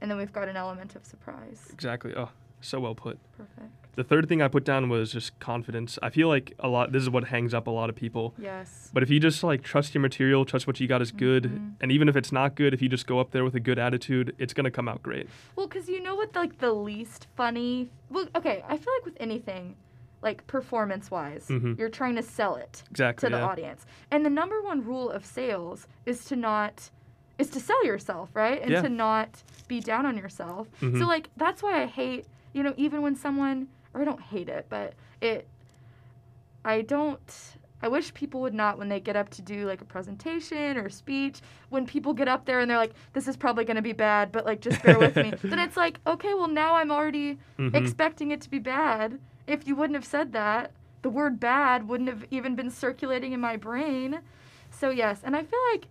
and 0.00 0.10
then 0.10 0.18
we've 0.18 0.32
got 0.32 0.48
an 0.48 0.56
element 0.56 0.94
of 0.94 1.04
surprise. 1.04 1.68
Exactly. 1.72 2.14
Oh, 2.16 2.30
so 2.60 2.78
well 2.80 2.94
put. 2.94 3.18
Perfect. 3.36 3.70
The 3.94 4.04
third 4.04 4.26
thing 4.26 4.40
I 4.40 4.48
put 4.48 4.64
down 4.64 4.88
was 4.88 5.12
just 5.12 5.38
confidence. 5.38 5.98
I 6.02 6.08
feel 6.08 6.28
like 6.28 6.54
a 6.58 6.68
lot. 6.68 6.92
This 6.92 7.02
is 7.02 7.10
what 7.10 7.24
hangs 7.24 7.52
up 7.52 7.66
a 7.66 7.70
lot 7.70 7.90
of 7.90 7.96
people. 7.96 8.32
Yes. 8.38 8.90
But 8.94 9.02
if 9.02 9.10
you 9.10 9.20
just 9.20 9.42
like 9.44 9.62
trust 9.62 9.94
your 9.94 10.00
material, 10.00 10.46
trust 10.46 10.66
what 10.66 10.80
you 10.80 10.88
got 10.88 11.02
is 11.02 11.12
good, 11.12 11.44
Mhm. 11.44 11.72
and 11.80 11.92
even 11.92 12.08
if 12.08 12.16
it's 12.16 12.32
not 12.32 12.54
good, 12.54 12.72
if 12.72 12.80
you 12.80 12.88
just 12.88 13.06
go 13.06 13.18
up 13.20 13.32
there 13.32 13.44
with 13.44 13.54
a 13.54 13.60
good 13.60 13.78
attitude, 13.78 14.34
it's 14.38 14.54
gonna 14.54 14.70
come 14.70 14.88
out 14.88 15.02
great. 15.02 15.28
Well, 15.56 15.66
because 15.66 15.90
you 15.90 16.00
know 16.02 16.14
what, 16.14 16.34
like 16.34 16.56
the 16.58 16.72
least 16.72 17.26
funny. 17.36 17.90
Well, 18.08 18.28
okay, 18.34 18.64
I 18.66 18.78
feel 18.78 18.92
like 18.98 19.04
with 19.04 19.16
anything, 19.20 19.76
like 20.22 20.46
performance 20.46 21.10
wise, 21.10 21.46
Mhm. 21.48 21.78
you're 21.78 21.88
trying 21.88 22.14
to 22.16 22.22
sell 22.22 22.54
it 22.56 22.82
Exactly. 22.90 23.28
to 23.28 23.34
the 23.34 23.40
yeah. 23.40 23.46
audience, 23.48 23.86
and 24.10 24.24
the 24.24 24.30
number 24.30 24.62
one 24.62 24.84
rule 24.84 25.10
of 25.10 25.26
sales 25.26 25.86
is 26.06 26.24
to 26.26 26.36
not 26.36 26.90
is 27.38 27.50
to 27.50 27.58
sell 27.58 27.84
yourself, 27.84 28.30
right, 28.34 28.60
and 28.62 28.70
Yeah. 28.70 28.82
to 28.82 28.88
not 28.88 29.42
be 29.66 29.80
down 29.80 30.06
on 30.06 30.16
yourself. 30.16 30.68
So 30.78 30.86
Mhm. 30.86 31.06
like 31.06 31.28
that's 31.36 31.60
why 31.62 31.82
I 31.82 31.86
hate, 31.86 32.26
you 32.52 32.62
know, 32.62 32.74
even 32.76 33.02
when 33.02 33.16
someone 33.16 33.68
or 33.94 34.00
I 34.02 34.04
don't 34.04 34.20
hate 34.20 34.48
it, 34.48 34.66
but 34.68 34.94
it, 35.20 35.48
I 36.64 36.82
don't. 36.82 37.56
I 37.84 37.88
wish 37.88 38.14
people 38.14 38.40
would 38.42 38.54
not 38.54 38.78
when 38.78 38.88
they 38.88 39.00
get 39.00 39.16
up 39.16 39.28
to 39.30 39.42
do 39.42 39.66
like 39.66 39.80
a 39.80 39.84
presentation 39.84 40.76
or 40.76 40.86
a 40.86 40.90
speech. 40.90 41.40
When 41.68 41.84
people 41.84 42.14
get 42.14 42.28
up 42.28 42.44
there 42.44 42.60
and 42.60 42.70
they're 42.70 42.78
like, 42.78 42.94
"This 43.12 43.26
is 43.26 43.36
probably 43.36 43.64
going 43.64 43.74
to 43.76 43.82
be 43.82 43.92
bad," 43.92 44.30
but 44.30 44.46
like 44.46 44.60
just 44.60 44.80
bear 44.84 44.98
with 45.00 45.16
me. 45.16 45.32
Then 45.42 45.58
it's 45.58 45.76
like, 45.76 45.98
okay, 46.06 46.32
well 46.34 46.46
now 46.46 46.76
I'm 46.76 46.92
already 46.92 47.38
Mhm. 47.58 47.74
expecting 47.74 48.30
it 48.30 48.40
to 48.42 48.50
be 48.50 48.60
bad. 48.60 49.18
If 49.52 49.66
you 49.68 49.76
wouldn't 49.76 49.96
have 49.96 50.06
said 50.06 50.32
that, 50.32 50.72
the 51.02 51.10
word 51.10 51.38
bad 51.38 51.86
wouldn't 51.86 52.08
have 52.08 52.24
even 52.30 52.56
been 52.56 52.70
circulating 52.70 53.32
in 53.32 53.40
my 53.40 53.56
brain. 53.56 54.20
So 54.70 54.88
yes, 54.88 55.20
and 55.22 55.36
I 55.36 55.42
feel 55.42 55.58
like 55.72 55.88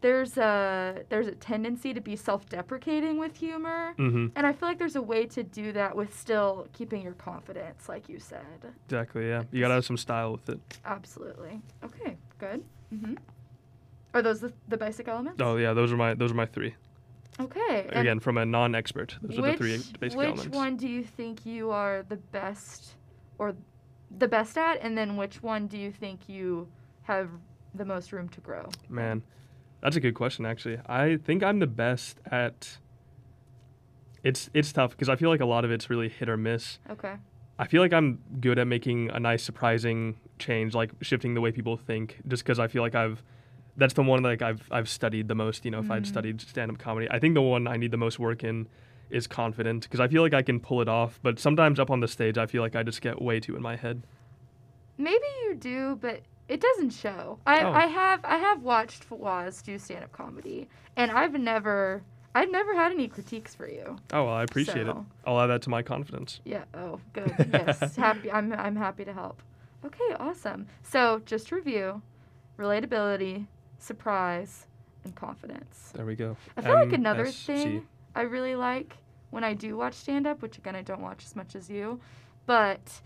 there's 0.00 0.36
a 0.36 1.04
there's 1.08 1.28
a 1.28 1.36
tendency 1.36 1.94
to 1.94 2.00
be 2.00 2.16
self-deprecating 2.16 3.18
with 3.18 3.36
humor. 3.36 3.92
hmm 3.96 4.26
And 4.34 4.44
I 4.48 4.52
feel 4.52 4.68
like 4.68 4.78
there's 4.78 4.96
a 4.96 5.02
way 5.02 5.26
to 5.26 5.44
do 5.44 5.70
that 5.72 5.94
with 5.94 6.18
still 6.18 6.66
keeping 6.72 7.02
your 7.02 7.12
confidence, 7.12 7.88
like 7.88 8.08
you 8.08 8.18
said. 8.18 8.62
Exactly. 8.86 9.28
Yeah. 9.28 9.44
You 9.52 9.60
gotta 9.60 9.74
have 9.74 9.84
some 9.84 9.96
style 9.96 10.32
with 10.32 10.48
it. 10.48 10.60
Absolutely. 10.84 11.60
Okay, 11.84 12.16
good. 12.40 12.64
Mm-hmm. 12.92 13.14
Are 14.14 14.22
those 14.22 14.40
the, 14.40 14.52
the 14.66 14.76
basic 14.76 15.06
elements? 15.06 15.40
Oh 15.40 15.56
yeah, 15.56 15.72
those 15.72 15.92
are 15.92 15.96
my 15.96 16.14
those 16.14 16.32
are 16.32 16.40
my 16.44 16.46
three. 16.46 16.74
Okay. 17.40 17.88
Again, 17.90 18.20
from 18.20 18.38
a 18.38 18.44
non-expert, 18.44 19.16
those 19.22 19.38
are 19.38 19.42
the 19.42 19.56
three 19.56 19.78
basic 19.98 20.00
which 20.00 20.12
elements. 20.12 20.44
Which 20.44 20.54
one 20.54 20.76
do 20.76 20.88
you 20.88 21.02
think 21.02 21.46
you 21.46 21.70
are 21.70 22.04
the 22.08 22.16
best 22.16 22.94
or 23.38 23.54
the 24.18 24.28
best 24.28 24.58
at 24.58 24.80
and 24.82 24.96
then 24.96 25.16
which 25.16 25.42
one 25.42 25.66
do 25.66 25.78
you 25.78 25.90
think 25.90 26.28
you 26.28 26.68
have 27.02 27.30
the 27.74 27.84
most 27.84 28.12
room 28.12 28.28
to 28.30 28.40
grow? 28.40 28.68
Man, 28.88 29.22
that's 29.80 29.96
a 29.96 30.00
good 30.00 30.14
question. 30.14 30.44
Actually, 30.44 30.78
I 30.86 31.16
think 31.16 31.42
I'm 31.42 31.58
the 31.58 31.66
best 31.66 32.18
at. 32.30 32.78
It's 34.22 34.50
it's 34.54 34.72
tough 34.72 34.90
because 34.90 35.08
I 35.08 35.16
feel 35.16 35.30
like 35.30 35.40
a 35.40 35.46
lot 35.46 35.64
of 35.64 35.70
it's 35.70 35.90
really 35.90 36.08
hit 36.08 36.28
or 36.28 36.36
miss. 36.36 36.78
Okay. 36.90 37.14
I 37.58 37.66
feel 37.66 37.82
like 37.82 37.92
I'm 37.92 38.18
good 38.40 38.58
at 38.58 38.66
making 38.66 39.10
a 39.10 39.20
nice, 39.20 39.42
surprising 39.42 40.16
change, 40.38 40.74
like 40.74 40.90
shifting 41.00 41.34
the 41.34 41.40
way 41.40 41.52
people 41.52 41.76
think. 41.76 42.18
Just 42.26 42.44
because 42.44 42.58
I 42.58 42.66
feel 42.66 42.82
like 42.82 42.94
I've, 42.94 43.22
that's 43.76 43.94
the 43.94 44.02
one 44.02 44.22
like 44.22 44.42
I've 44.42 44.62
I've 44.70 44.88
studied 44.88 45.28
the 45.28 45.34
most. 45.34 45.64
You 45.64 45.70
know, 45.70 45.80
if 45.80 45.90
I'd 45.90 46.02
Mhm. 46.04 46.06
studied 46.06 46.40
stand-up 46.40 46.78
comedy, 46.78 47.08
I 47.10 47.18
think 47.18 47.34
the 47.34 47.42
one 47.42 47.66
I 47.66 47.76
need 47.76 47.90
the 47.90 47.96
most 47.96 48.18
work 48.18 48.44
in 48.44 48.68
is 49.10 49.26
confident 49.26 49.82
because 49.84 50.00
I 50.00 50.08
feel 50.08 50.22
like 50.22 50.34
I 50.34 50.42
can 50.42 50.58
pull 50.60 50.80
it 50.80 50.88
off. 50.88 51.18
But 51.22 51.38
sometimes 51.38 51.78
up 51.80 51.90
on 51.90 52.00
the 52.00 52.08
stage, 52.08 52.38
I 52.38 52.46
feel 52.46 52.62
like 52.62 52.74
I 52.76 52.82
just 52.82 53.00
get 53.02 53.20
way 53.20 53.40
too 53.40 53.56
in 53.56 53.62
my 53.62 53.76
head. 53.76 54.02
Maybe 54.98 55.24
you 55.44 55.54
do, 55.54 55.96
but 56.00 56.20
it 56.48 56.60
doesn't 56.60 56.90
show. 56.90 57.38
I, 57.46 57.62
Oh. 57.62 57.72
I 57.72 57.86
have 57.86 58.20
I 58.24 58.36
have 58.38 58.62
watched 58.62 59.08
Fawaz 59.08 59.62
do 59.62 59.78
stand 59.78 60.04
up 60.04 60.12
comedy 60.12 60.68
and 60.96 61.10
I've 61.10 61.32
never 61.34 62.02
I've 62.34 62.50
never 62.50 62.74
had 62.74 62.92
any 62.92 63.08
critiques 63.08 63.54
for 63.54 63.68
you. 63.68 63.96
Oh 64.12 64.24
well, 64.24 64.34
I 64.34 64.42
appreciate 64.42 64.86
it. 64.88 64.96
I'll 65.26 65.40
add 65.40 65.48
that 65.48 65.62
to 65.62 65.70
my 65.70 65.82
confidence. 65.82 66.40
Yeah. 66.44 66.64
Oh, 66.74 66.98
good. 67.12 67.34
Yes. 67.52 67.96
happy. 67.96 68.30
I'm 68.30 68.52
I'm 68.54 68.76
happy 68.76 69.04
to 69.04 69.12
help. 69.12 69.42
Okay. 69.84 70.14
Awesome. 70.18 70.66
So 70.82 71.20
just 71.26 71.52
review: 71.52 72.00
relatability, 72.58 73.46
surprise, 73.82 74.66
and 75.04 75.14
confidence. 75.14 75.90
There 75.94 76.06
we 76.06 76.14
go. 76.14 76.36
I 76.56 76.62
feel 76.62 76.74
like 76.74 76.92
another 76.92 77.26
thing 77.26 77.86
I 78.14 78.22
really 78.22 78.54
like 78.54 78.96
when 79.30 79.42
I 79.44 79.54
do 79.54 79.76
watch 79.76 79.94
stand 79.94 80.26
up, 80.26 80.42
which 80.42 80.58
again 80.58 80.76
I 80.76 80.82
don't 80.82 81.00
watch 81.02 81.24
as 81.24 81.34
much 81.34 81.56
as 81.56 81.68
you, 81.68 82.00
but 82.46 83.00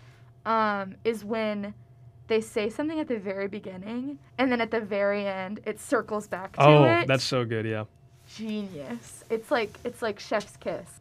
um, 0.44 0.96
is 1.04 1.24
when 1.24 1.72
they 2.28 2.40
say 2.40 2.68
something 2.68 2.98
at 3.00 3.08
the 3.08 3.18
very 3.18 3.48
beginning 3.48 4.18
and 4.36 4.50
then 4.50 4.60
at 4.60 4.70
the 4.70 4.80
very 4.80 5.26
end 5.26 5.60
it 5.64 5.78
circles 5.80 6.26
back 6.28 6.52
to 6.56 6.62
Oh, 6.62 6.84
it. 6.84 7.06
that's 7.06 7.24
so 7.24 7.44
good. 7.44 7.64
Yeah. 7.64 7.84
genius. 8.28 9.24
It's 9.30 9.50
like 9.50 9.78
it's 9.84 10.02
like 10.02 10.18
chef's 10.20 10.56
kiss. 10.56 11.00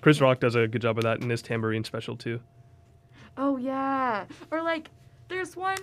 Chris 0.00 0.20
Rock 0.20 0.40
does 0.40 0.54
a 0.54 0.66
good 0.68 0.82
job 0.82 0.98
of 0.98 1.04
that 1.04 1.22
in 1.22 1.30
his 1.30 1.40
tambourine 1.42 1.84
special 1.84 2.16
too. 2.16 2.40
Oh 3.36 3.56
yeah. 3.56 4.24
Or 4.50 4.62
like 4.62 4.90
there's 5.28 5.56
one 5.56 5.78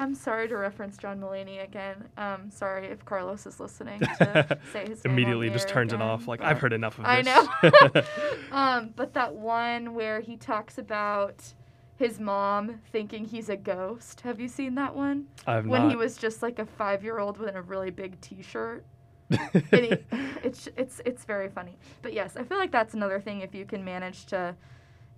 I'm 0.00 0.14
sorry 0.14 0.48
to 0.48 0.56
reference 0.56 0.96
John 0.96 1.20
Mulaney 1.20 1.62
again. 1.62 2.08
Um, 2.16 2.50
sorry 2.50 2.86
if 2.86 3.04
Carlos 3.04 3.44
is 3.44 3.60
listening 3.60 4.00
to 4.18 4.58
say 4.72 4.88
his 4.88 5.04
name 5.04 5.12
Immediately 5.12 5.50
just 5.50 5.68
turns 5.68 5.92
it 5.92 6.00
off. 6.00 6.26
Like 6.26 6.40
I've 6.40 6.58
heard 6.58 6.72
enough 6.72 6.98
of 6.98 7.04
I 7.04 7.20
this. 7.20 7.48
I 7.62 7.70
know. 7.94 8.02
um, 8.56 8.94
but 8.96 9.12
that 9.12 9.34
one 9.34 9.92
where 9.92 10.20
he 10.20 10.38
talks 10.38 10.78
about 10.78 11.52
his 11.96 12.18
mom 12.18 12.80
thinking 12.90 13.26
he's 13.26 13.50
a 13.50 13.58
ghost. 13.58 14.22
Have 14.22 14.40
you 14.40 14.48
seen 14.48 14.74
that 14.76 14.96
one? 14.96 15.26
I've 15.46 15.66
when 15.66 15.82
not. 15.82 15.90
he 15.90 15.96
was 15.96 16.16
just 16.16 16.42
like 16.42 16.58
a 16.58 16.64
five 16.64 17.04
year 17.04 17.18
old 17.18 17.36
with 17.36 17.54
a 17.54 17.60
really 17.60 17.90
big 17.90 18.18
t 18.22 18.40
shirt. 18.40 18.86
it's 19.28 20.66
it's 20.78 21.02
it's 21.04 21.24
very 21.26 21.50
funny. 21.50 21.76
But 22.00 22.14
yes, 22.14 22.38
I 22.38 22.44
feel 22.44 22.56
like 22.56 22.72
that's 22.72 22.94
another 22.94 23.20
thing 23.20 23.42
if 23.42 23.54
you 23.54 23.66
can 23.66 23.84
manage 23.84 24.24
to 24.26 24.56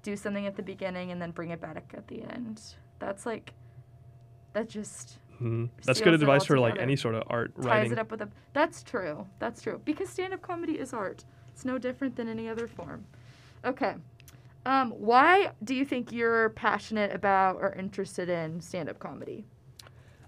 do 0.02 0.16
something 0.16 0.44
at 0.48 0.56
the 0.56 0.62
beginning 0.62 1.12
and 1.12 1.22
then 1.22 1.30
bring 1.30 1.50
it 1.50 1.60
back 1.60 1.94
at 1.96 2.08
the 2.08 2.24
end. 2.24 2.60
That's 2.98 3.24
like 3.24 3.52
that 4.52 4.68
just 4.68 5.18
Mhm. 5.40 5.70
That's 5.84 6.00
good 6.00 6.14
advice 6.14 6.44
for 6.44 6.58
like 6.58 6.78
any 6.78 6.94
sort 6.94 7.14
of 7.16 7.24
art 7.26 7.54
ties 7.56 7.64
writing. 7.64 7.92
it 7.92 7.98
up 7.98 8.10
with 8.10 8.22
a 8.22 8.28
That's 8.52 8.82
true. 8.82 9.26
That's 9.40 9.60
true. 9.60 9.80
Because 9.84 10.08
stand 10.08 10.32
up 10.32 10.42
comedy 10.42 10.78
is 10.78 10.92
art. 10.92 11.24
It's 11.52 11.64
no 11.64 11.78
different 11.78 12.14
than 12.16 12.28
any 12.28 12.48
other 12.48 12.68
form. 12.68 13.04
Okay. 13.64 13.94
Um, 14.64 14.90
why 14.92 15.50
do 15.64 15.74
you 15.74 15.84
think 15.84 16.12
you're 16.12 16.50
passionate 16.50 17.12
about 17.12 17.56
or 17.56 17.72
interested 17.72 18.28
in 18.28 18.60
stand 18.60 18.88
up 18.88 19.00
comedy? 19.00 19.44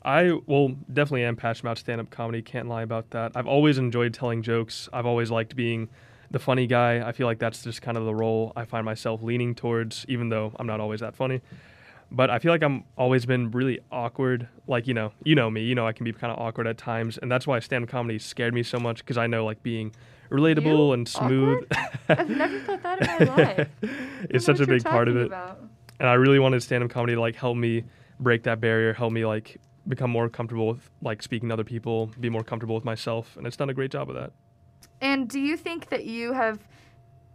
I 0.04 0.33
well 0.47 0.75
definitely 0.93 1.25
am 1.25 1.37
passionate 1.37 1.71
about 1.71 1.78
stand-up 1.78 2.11
comedy. 2.11 2.43
Can't 2.43 2.69
lie 2.69 2.83
about 2.83 3.11
that. 3.11 3.33
I've 3.35 3.47
always 3.47 3.78
enjoyed 3.78 4.12
telling 4.12 4.43
jokes. 4.43 4.88
I've 4.93 5.07
always 5.07 5.31
liked 5.31 5.57
being 5.57 5.88
the 6.31 6.38
funny 6.38 6.66
guy. 6.66 7.07
I 7.07 7.12
feel 7.12 7.26
like 7.26 7.38
that's 7.38 7.62
just 7.62 7.81
kind 7.81 7.97
of 7.97 8.04
the 8.04 8.14
role 8.14 8.52
I 8.57 8.64
find 8.64 8.85
myself 8.85 9.23
leaning 9.23 9.54
towards, 9.54 10.04
even 10.09 10.28
though 10.28 10.52
I'm 10.59 10.66
not 10.66 10.81
always 10.81 11.00
that 11.00 11.14
funny. 11.14 11.40
But 12.11 12.30
I 12.30 12.38
feel 12.38 12.52
like 12.52 12.62
I'm 12.62 12.84
always 12.96 13.26
been 13.26 13.50
really 13.50 13.80
awkward. 13.90 14.49
Like 14.66 14.87
you 14.87 14.94
know, 14.94 15.12
you 15.25 15.34
know 15.34 15.50
me. 15.50 15.62
You 15.62 15.75
know 15.75 15.87
I 15.87 15.92
can 15.92 16.04
be 16.04 16.12
kind 16.12 16.32
of 16.32 16.38
awkward 16.38 16.66
at 16.66 16.78
times, 16.78 17.18
and 17.18 17.30
that's 17.30 17.46
why 17.46 17.58
stand-up 17.58 17.88
comedy 17.90 18.18
scared 18.18 18.54
me 18.54 18.62
so 18.62 18.78
much 18.78 18.99
because 18.99 19.18
I 19.18 19.26
know 19.26 19.44
like 19.44 19.62
being 19.62 19.92
relatable 20.30 20.88
You? 20.88 20.92
and 20.92 21.08
smooth. 21.08 21.66
I've 22.08 22.28
never 22.28 22.58
thought 22.61 22.82
that 22.82 23.20
in 23.20 23.28
my 23.28 23.34
life. 23.44 23.68
It's 24.30 24.44
such 24.44 24.61
a 24.61 24.66
big 24.66 24.84
part 24.84 25.08
of 25.08 25.16
it. 25.16 25.26
about. 25.26 25.61
and 26.00 26.08
I 26.08 26.14
really 26.14 26.38
wanted 26.38 26.62
stand-up 26.62 26.90
comedy 26.90 27.14
to 27.14 27.20
like 27.20 27.34
help 27.37 27.56
me 27.56 27.84
break 28.20 28.44
that 28.44 28.61
barrier, 28.61 28.92
help 28.92 29.12
me 29.12 29.25
like 29.26 29.61
become 29.88 30.11
more 30.11 30.28
comfortable 30.28 30.68
with 30.68 30.90
like 31.02 31.23
speaking 31.23 31.49
to 31.49 31.52
other 31.52 31.64
people, 31.64 32.11
be 32.20 32.30
more 32.30 32.42
comfortable 32.44 32.75
with 32.75 32.84
myself, 32.84 33.37
and 33.37 33.46
it's 33.46 33.56
done 33.56 33.70
a 33.70 33.75
great 33.75 33.90
job 33.90 34.08
of 34.08 34.14
that. 34.14 34.32
And 35.00 35.28
do 35.28 35.40
you 35.40 35.56
think 35.56 35.88
that 35.90 36.04
you 36.06 36.32
have, 36.32 36.58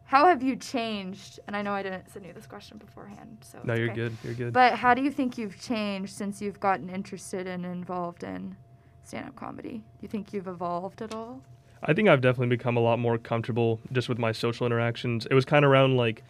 how 0.09 0.25
have 0.25 0.41
you 0.41 0.55
changed? 0.55 1.39
And 1.45 1.55
I 1.55 1.61
know 1.61 1.71
I 1.71 1.83
didn't 1.83 2.11
send 2.11 2.25
you 2.25 2.33
this 2.33 2.47
question 2.47 2.79
beforehand, 2.79 3.37
so. 3.41 3.59
No, 3.63 3.75
you're 3.75 3.91
okay. 3.91 3.95
good. 3.95 4.17
You're 4.23 4.33
good. 4.33 4.53
But 4.53 4.73
how 4.73 4.95
do 4.95 5.03
you 5.03 5.11
think 5.11 5.37
you've 5.37 5.61
changed 5.61 6.15
since 6.15 6.41
you've 6.41 6.59
gotten 6.59 6.89
interested 6.89 7.45
and 7.45 7.63
involved 7.63 8.23
in 8.23 8.57
stand 9.03 9.27
up 9.27 9.35
comedy? 9.35 9.73
Do 9.73 10.01
you 10.01 10.07
think 10.07 10.33
you've 10.33 10.47
evolved 10.47 11.03
at 11.03 11.13
all? 11.13 11.43
I 11.83 11.93
think 11.93 12.09
I've 12.09 12.21
definitely 12.21 12.47
become 12.47 12.75
a 12.75 12.79
lot 12.79 12.97
more 12.97 13.19
comfortable 13.19 13.79
just 13.91 14.09
with 14.09 14.17
my 14.17 14.31
social 14.31 14.65
interactions. 14.65 15.27
It 15.27 15.35
was 15.35 15.45
kind 15.45 15.63
of 15.63 15.69
around 15.69 15.95
like 15.95 16.23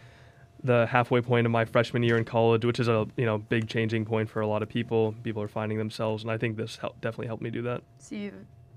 the 0.62 0.84
halfway 0.84 1.22
point 1.22 1.46
of 1.46 1.50
my 1.50 1.64
freshman 1.64 2.02
year 2.02 2.18
in 2.18 2.26
college, 2.26 2.66
which 2.66 2.80
is 2.80 2.88
a 2.88 3.06
you 3.16 3.24
know 3.24 3.38
big 3.38 3.66
changing 3.66 4.04
point 4.04 4.28
for 4.28 4.42
a 4.42 4.46
lot 4.46 4.62
of 4.62 4.68
people. 4.68 5.14
People 5.24 5.40
are 5.40 5.48
finding 5.48 5.78
themselves, 5.78 6.22
and 6.22 6.30
I 6.30 6.36
think 6.36 6.58
this 6.58 6.76
help, 6.76 7.00
definitely 7.00 7.28
helped 7.28 7.42
me 7.42 7.48
do 7.48 7.62
that. 7.62 7.82
So, 7.96 8.14
you, 8.14 8.32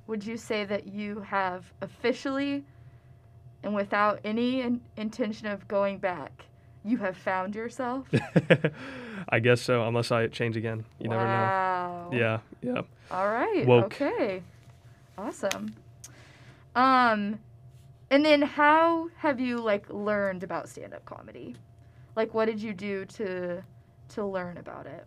would 0.07 0.25
you 0.25 0.37
say 0.37 0.63
that 0.63 0.87
you 0.87 1.19
have 1.19 1.65
officially 1.81 2.63
and 3.63 3.73
without 3.73 4.19
any 4.23 4.61
in- 4.61 4.81
intention 4.97 5.47
of 5.47 5.67
going 5.67 5.97
back, 5.97 6.45
you 6.83 6.97
have 6.97 7.15
found 7.15 7.55
yourself? 7.55 8.07
I 9.29 9.39
guess 9.39 9.61
so, 9.61 9.87
unless 9.87 10.11
I 10.11 10.27
change 10.27 10.57
again. 10.57 10.85
You 10.99 11.09
wow. 11.09 12.09
never 12.09 12.17
know. 12.17 12.41
Yeah, 12.61 12.73
yeah. 12.73 12.81
All 13.09 13.29
right. 13.29 13.65
Woke. 13.65 13.85
Okay. 13.85 14.43
Awesome. 15.17 15.73
Um, 16.75 17.39
and 18.09 18.25
then 18.25 18.41
how 18.41 19.09
have 19.17 19.39
you 19.39 19.59
like 19.59 19.89
learned 19.89 20.43
about 20.43 20.67
stand-up 20.67 21.05
comedy? 21.05 21.55
Like, 22.15 22.33
what 22.33 22.45
did 22.45 22.61
you 22.61 22.73
do 22.73 23.05
to 23.05 23.63
to 24.09 24.25
learn 24.25 24.57
about 24.57 24.85
it? 24.85 25.05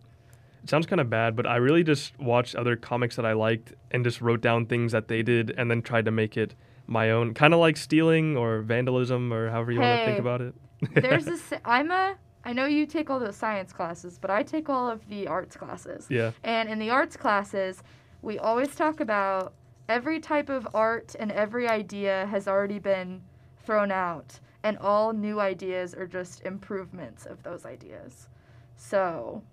It 0.63 0.69
sounds 0.69 0.85
kind 0.85 0.99
of 0.99 1.09
bad, 1.09 1.35
but 1.35 1.45
I 1.45 1.57
really 1.57 1.83
just 1.83 2.19
watched 2.19 2.55
other 2.55 2.75
comics 2.75 3.15
that 3.15 3.25
I 3.25 3.33
liked 3.33 3.73
and 3.91 4.03
just 4.03 4.19
wrote 4.19 4.41
down 4.41 4.65
things 4.65 4.91
that 4.91 5.07
they 5.07 5.21
did 5.21 5.53
and 5.57 5.69
then 5.69 5.81
tried 5.81 6.05
to 6.05 6.11
make 6.11 6.35
it 6.35 6.55
my 6.87 7.11
own. 7.11 7.33
Kind 7.33 7.53
of 7.53 7.59
like 7.59 7.77
stealing 7.77 8.35
or 8.37 8.61
vandalism 8.61 9.31
or 9.33 9.49
however 9.49 9.71
you 9.71 9.79
want 9.79 9.99
to 9.99 10.05
think 10.05 10.19
about 10.19 10.41
it. 10.41 10.55
There's 10.95 11.25
this. 11.31 11.53
I'm 11.65 11.91
a. 11.91 12.15
I 12.43 12.53
know 12.53 12.65
you 12.65 12.85
take 12.85 13.09
all 13.09 13.19
those 13.19 13.35
science 13.35 13.73
classes, 13.73 14.17
but 14.19 14.31
I 14.31 14.41
take 14.43 14.69
all 14.69 14.89
of 14.89 15.05
the 15.09 15.27
arts 15.27 15.57
classes. 15.57 16.07
yeah. 16.09 16.31
And 16.43 16.69
in 16.69 16.79
the 16.79 16.89
arts 16.89 17.17
classes, 17.17 17.83
we 18.21 18.39
always 18.39 18.73
talk 18.73 19.01
about 19.01 19.53
every 19.89 20.19
type 20.21 20.49
of 20.49 20.65
art 20.73 21.13
and 21.19 21.29
every 21.31 21.67
idea 21.67 22.25
has 22.31 22.47
already 22.47 22.79
been 22.79 23.21
thrown 23.65 23.91
out, 23.91 24.39
and 24.63 24.77
all 24.77 25.11
new 25.11 25.41
ideas 25.41 25.93
are 25.93 26.07
just 26.07 26.41
improvements 26.43 27.25
of 27.25 27.43
those 27.43 27.65
ideas. 27.65 28.29
So 28.77 29.43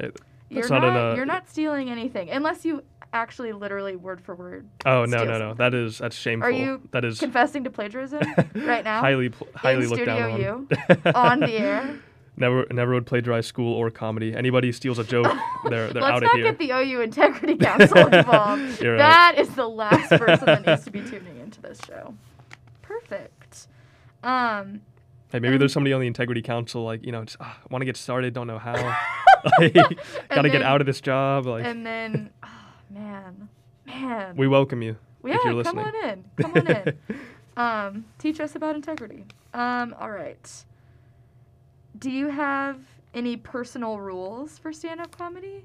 It- 0.00 0.18
you're 0.48 0.68
not, 0.68 0.82
not 0.82 1.12
a- 1.12 1.16
you're 1.16 1.26
not 1.26 1.48
stealing 1.48 1.90
anything 1.90 2.30
unless 2.30 2.64
you 2.64 2.82
actually 3.14 3.52
literally 3.52 3.96
word 3.96 4.20
for 4.20 4.34
word 4.34 4.68
Oh 4.84 5.04
no 5.06 5.24
no 5.24 5.38
no! 5.38 5.54
That 5.54 5.72
is 5.72 5.98
that's 5.98 6.16
shameful. 6.16 6.48
Are 6.48 6.50
you 6.50 6.82
that 6.90 7.04
is 7.04 7.18
confessing 7.20 7.64
to 7.64 7.70
plagiarism 7.70 8.20
right 8.54 8.84
now 8.84 9.00
highly 9.00 9.30
pl- 9.30 9.48
highly 9.54 9.84
in 9.84 9.90
looked 9.90 10.04
down 10.04 10.32
Studio 10.32 10.66
on. 11.06 11.12
on 11.14 11.40
the 11.40 11.52
air. 11.52 11.98
Never 12.36 12.66
never 12.72 12.94
would 12.94 13.06
plagiarize 13.06 13.46
school 13.46 13.72
or 13.74 13.90
comedy. 13.90 14.34
Anybody 14.34 14.72
steals 14.72 14.98
a 14.98 15.04
joke, 15.04 15.32
they're 15.70 15.92
they're 15.92 16.02
out 16.02 16.22
of 16.24 16.30
here. 16.32 16.44
Let's 16.44 16.58
not 16.58 16.58
get 16.58 16.58
the 16.58 16.72
OU 16.72 17.00
Integrity 17.02 17.56
Council 17.56 17.98
involved. 18.08 18.82
Right. 18.82 18.98
That 18.98 19.34
is 19.38 19.48
the 19.50 19.68
last 19.68 20.08
person 20.10 20.46
that 20.46 20.66
needs 20.66 20.84
to 20.84 20.90
be 20.90 21.00
tuning 21.00 21.38
into 21.38 21.62
this 21.62 21.78
show. 21.86 22.14
Perfect. 22.82 23.68
Um, 24.24 24.80
hey, 25.30 25.38
maybe 25.38 25.52
and- 25.52 25.60
there's 25.60 25.72
somebody 25.72 25.92
on 25.92 26.00
the 26.00 26.08
integrity 26.08 26.42
council 26.42 26.82
like 26.82 27.06
you 27.06 27.12
know, 27.12 27.24
just 27.24 27.36
ah, 27.40 27.56
want 27.70 27.82
to 27.82 27.86
get 27.86 27.96
started, 27.96 28.34
don't 28.34 28.48
know 28.48 28.58
how. 28.58 28.74
like, 29.60 29.74
gotta 30.28 30.50
get 30.50 30.62
out 30.62 30.80
of 30.80 30.86
this 30.86 31.00
job. 31.00 31.46
Like 31.46 31.64
and 31.64 31.84
then, 31.86 32.30
man, 32.90 33.48
man. 33.86 34.36
we 34.36 34.48
welcome 34.48 34.82
you. 34.82 34.96
Yeah, 35.24 35.36
if 35.36 35.44
you're 35.44 35.64
come 35.64 35.78
on 35.78 35.94
in. 36.04 36.24
Come 36.40 36.52
on 36.52 36.66
in. 36.66 36.98
Um, 37.56 38.06
teach 38.18 38.40
us 38.40 38.56
about 38.56 38.74
integrity. 38.74 39.24
Um, 39.52 39.94
all 40.00 40.10
right. 40.10 40.64
Do 41.96 42.10
you 42.10 42.28
have 42.28 42.80
any 43.14 43.36
personal 43.36 44.00
rules 44.00 44.58
for 44.58 44.72
stand-up 44.72 45.16
comedy? 45.16 45.64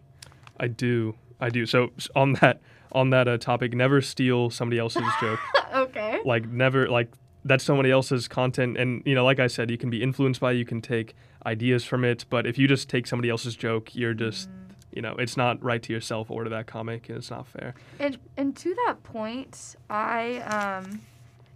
I 0.59 0.67
do. 0.67 1.15
I 1.39 1.49
do. 1.49 1.65
So 1.65 1.89
on 2.15 2.33
that 2.33 2.61
on 2.91 3.11
that 3.11 3.27
uh, 3.27 3.37
topic, 3.37 3.73
never 3.73 4.01
steal 4.01 4.49
somebody 4.49 4.79
else's 4.79 5.03
joke. 5.19 5.39
okay. 5.73 6.19
Like 6.25 6.47
never 6.47 6.87
like 6.89 7.11
that's 7.45 7.63
somebody 7.63 7.89
else's 7.89 8.27
content 8.27 8.77
and 8.77 9.01
you 9.05 9.15
know 9.15 9.23
like 9.23 9.39
I 9.39 9.47
said, 9.47 9.71
you 9.71 9.77
can 9.77 9.89
be 9.89 10.03
influenced 10.03 10.39
by 10.39 10.51
it, 10.51 10.57
you 10.57 10.65
can 10.65 10.81
take 10.81 11.15
ideas 11.45 11.85
from 11.85 12.03
it, 12.03 12.25
but 12.29 12.45
if 12.45 12.57
you 12.57 12.67
just 12.67 12.89
take 12.89 13.07
somebody 13.07 13.29
else's 13.29 13.55
joke, 13.55 13.95
you're 13.95 14.13
just 14.13 14.49
you 14.91 15.01
know, 15.01 15.15
it's 15.17 15.37
not 15.37 15.61
right 15.63 15.81
to 15.83 15.93
yourself 15.93 16.29
or 16.31 16.43
to 16.43 16.49
that 16.49 16.67
comic 16.67 17.09
and 17.09 17.17
it's 17.17 17.29
not 17.31 17.47
fair. 17.47 17.75
And 17.99 18.17
and 18.37 18.55
to 18.57 18.75
that 18.85 19.03
point, 19.03 19.75
I 19.89 20.37
um, 20.39 21.01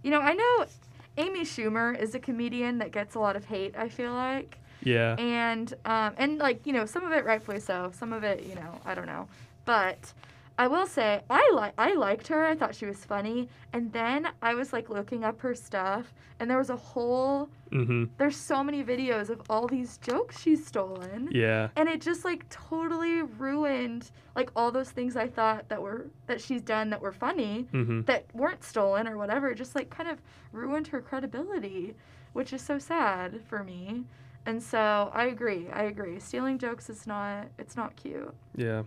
you 0.02 0.10
know, 0.10 0.20
I 0.20 0.34
know 0.34 0.66
Amy 1.16 1.40
Schumer 1.40 1.98
is 1.98 2.14
a 2.14 2.18
comedian 2.18 2.78
that 2.78 2.92
gets 2.92 3.14
a 3.14 3.18
lot 3.18 3.36
of 3.36 3.44
hate. 3.46 3.74
I 3.76 3.88
feel 3.88 4.12
like. 4.12 4.58
Yeah. 4.82 5.16
and 5.18 5.72
um, 5.86 6.12
and 6.18 6.36
like 6.38 6.66
you 6.66 6.72
know 6.74 6.84
some 6.84 7.04
of 7.04 7.12
it 7.12 7.24
rightfully 7.24 7.58
so 7.58 7.90
some 7.94 8.12
of 8.12 8.22
it 8.22 8.44
you 8.44 8.54
know 8.54 8.78
i 8.84 8.94
don't 8.94 9.06
know 9.06 9.28
but 9.64 10.12
i 10.58 10.66
will 10.66 10.86
say 10.86 11.20
i 11.30 11.50
like 11.54 11.72
i 11.78 11.94
liked 11.94 12.28
her 12.28 12.44
i 12.46 12.54
thought 12.54 12.74
she 12.74 12.86
was 12.86 13.04
funny 13.04 13.48
and 13.72 13.92
then 13.92 14.28
i 14.42 14.54
was 14.54 14.72
like 14.72 14.88
looking 14.88 15.24
up 15.24 15.40
her 15.40 15.54
stuff 15.54 16.14
and 16.38 16.50
there 16.50 16.58
was 16.58 16.70
a 16.70 16.76
whole 16.76 17.48
Mhm. 17.72 18.10
there's 18.18 18.36
so 18.36 18.62
many 18.62 18.84
videos 18.84 19.30
of 19.30 19.42
all 19.50 19.66
these 19.66 19.98
jokes 19.98 20.38
she's 20.40 20.64
stolen 20.64 21.28
Yeah. 21.32 21.70
and 21.74 21.88
it 21.88 22.00
just 22.00 22.24
like 22.24 22.48
totally 22.48 23.22
ruined 23.22 24.10
like 24.36 24.50
all 24.54 24.70
those 24.70 24.90
things 24.90 25.16
i 25.16 25.26
thought 25.26 25.68
that 25.70 25.82
were 25.82 26.06
that 26.26 26.40
she's 26.40 26.62
done 26.62 26.90
that 26.90 27.00
were 27.00 27.12
funny 27.12 27.66
Mhm. 27.72 28.06
that 28.06 28.26
weren't 28.32 28.62
stolen 28.62 29.08
or 29.08 29.16
whatever 29.18 29.50
it 29.50 29.56
just 29.56 29.74
like 29.74 29.90
kind 29.90 30.08
of 30.08 30.22
ruined 30.52 30.86
her 30.88 31.00
credibility 31.00 31.94
which 32.32 32.52
is 32.52 32.62
so 32.62 32.78
sad 32.78 33.40
for 33.48 33.64
me 33.64 34.04
and 34.46 34.62
so 34.62 35.10
i 35.12 35.24
agree 35.24 35.68
i 35.72 35.82
agree 35.84 36.20
stealing 36.20 36.58
jokes 36.58 36.88
is 36.88 37.06
not 37.08 37.48
it's 37.58 37.76
not 37.76 37.96
cute 37.96 38.32
Yeah. 38.54 38.82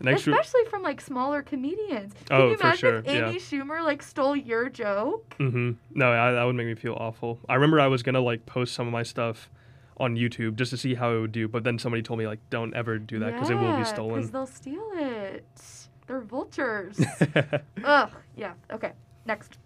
Especially 0.00 0.64
from 0.70 0.82
like 0.82 1.00
smaller 1.00 1.42
comedians 1.42 2.12
can 2.26 2.36
Oh, 2.40 2.48
you 2.50 2.56
for 2.56 2.62
imagine 2.62 2.78
sure, 2.78 2.96
if 2.98 3.08
amy 3.08 3.32
yeah. 3.32 3.38
schumer 3.38 3.82
like 3.82 4.02
stole 4.02 4.34
your 4.36 4.68
joke 4.68 5.34
Mm-hmm. 5.38 5.72
No, 5.98 6.10
I, 6.12 6.32
that 6.32 6.44
would 6.44 6.56
make 6.56 6.66
me 6.66 6.74
feel 6.74 6.94
awful. 6.94 7.38
I 7.48 7.54
remember 7.54 7.80
I 7.80 7.86
was 7.86 8.02
gonna 8.02 8.20
like 8.20 8.44
post 8.46 8.74
some 8.74 8.86
of 8.86 8.92
my 8.92 9.02
stuff 9.02 9.50
on 9.98 10.16
YouTube 10.16 10.56
just 10.56 10.70
to 10.70 10.76
see 10.76 10.94
how 10.94 11.14
it 11.14 11.20
would 11.20 11.32
do, 11.32 11.46
but 11.46 11.62
then 11.62 11.78
somebody 11.78 12.02
told 12.02 12.18
me 12.18 12.26
like, 12.26 12.40
don't 12.50 12.74
ever 12.74 12.98
do 12.98 13.20
that 13.20 13.32
because 13.34 13.50
it 13.50 13.54
will 13.54 13.76
be 13.76 13.84
stolen. 13.84 14.16
because 14.16 14.30
they'll 14.32 14.46
steal 14.46 14.90
it 14.94 15.46
they're 16.06 16.20
vultures 16.20 17.00
ugh 17.84 18.10
yeah 18.36 18.52
okay 18.70 18.92
next 19.24 19.56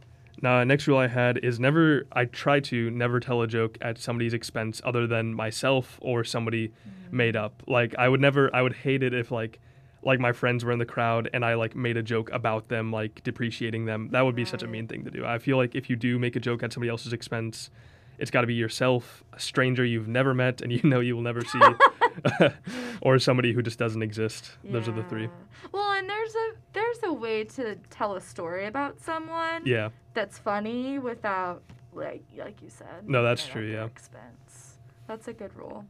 Now, 0.41 0.63
next 0.63 0.87
rule 0.87 0.99
I 0.99 1.09
had 1.09 1.39
is 1.39 1.59
never. 1.59 2.07
I 2.13 2.27
try 2.27 2.61
to 2.61 2.91
never 2.93 3.19
tell 3.19 3.43
a 3.43 3.49
joke 3.49 3.77
at 3.81 3.99
somebody's 3.99 4.33
expense 4.35 4.81
other 4.85 5.05
than 5.09 5.35
myself 5.35 5.99
or 6.01 6.23
somebody 6.23 6.73
made 7.11 7.35
up. 7.35 7.63
Like 7.67 7.97
I 7.99 8.09
would 8.09 8.21
never. 8.21 8.55
I 8.55 8.63
would 8.63 8.75
hate 8.75 9.03
it 9.03 9.13
if 9.13 9.33
like, 9.33 9.59
like 10.03 10.21
my 10.21 10.33
friends 10.33 10.65
were 10.65 10.73
in 10.73 10.79
the 10.79 10.87
crowd 10.87 11.29
and 11.33 11.45
I 11.45 11.55
like 11.55 11.75
made 11.75 11.97
a 11.97 12.03
joke 12.03 12.31
about 12.33 12.69
them, 12.69 12.93
like 12.93 13.23
depreciating 13.25 13.85
them. 13.87 14.09
That 14.13 14.25
would 14.25 14.37
be 14.37 14.45
such 14.45 14.63
a 14.63 14.67
mean 14.69 14.87
thing 14.87 15.05
to 15.05 15.11
do. 15.11 15.25
I 15.27 15.39
feel 15.39 15.57
like 15.57 15.75
if 15.75 15.91
you 15.91 15.97
do 15.97 16.19
make 16.19 16.37
a 16.37 16.41
joke 16.41 16.63
at 16.63 16.73
somebody 16.73 16.91
else's 16.91 17.13
expense, 17.13 17.71
it's 18.19 18.31
got 18.31 18.41
to 18.43 18.47
be 18.47 18.55
yourself, 18.55 19.23
a 19.33 19.39
stranger 19.41 19.85
you've 19.85 20.09
never 20.09 20.35
met 20.35 20.61
and 20.61 20.73
you 20.73 20.81
know 20.85 21.01
you 21.01 21.15
will 21.17 21.23
never 21.23 21.41
see, 21.43 21.61
or 23.03 23.19
somebody 23.19 23.53
who 23.53 23.63
just 23.63 23.79
doesn't 23.79 24.03
exist. 24.03 24.51
Those 24.65 24.89
are 24.89 24.93
the 24.93 25.05
three. 25.05 25.29
Well, 25.73 25.93
and 25.93 26.09
there's 26.09 26.35
a 26.35 26.49
there's 26.73 26.99
a 27.05 27.13
way 27.13 27.45
to 27.45 27.77
tell 27.91 28.17
a 28.17 28.21
story 28.21 28.67
about 28.67 29.01
someone 29.01 29.63
Yeah. 29.65 29.91
that's 30.15 30.39
funny 30.39 30.99
without 30.99 31.63
like 31.93 32.23
like 32.37 32.61
you 32.63 32.71
said. 32.71 33.09
No, 33.09 33.23
that's 33.23 33.47
true, 33.47 33.71
yeah. 33.71 33.85
Expense. 33.85 34.79
That's 35.07 35.29
a 35.29 35.33
good 35.33 35.55
rule. 35.57 35.85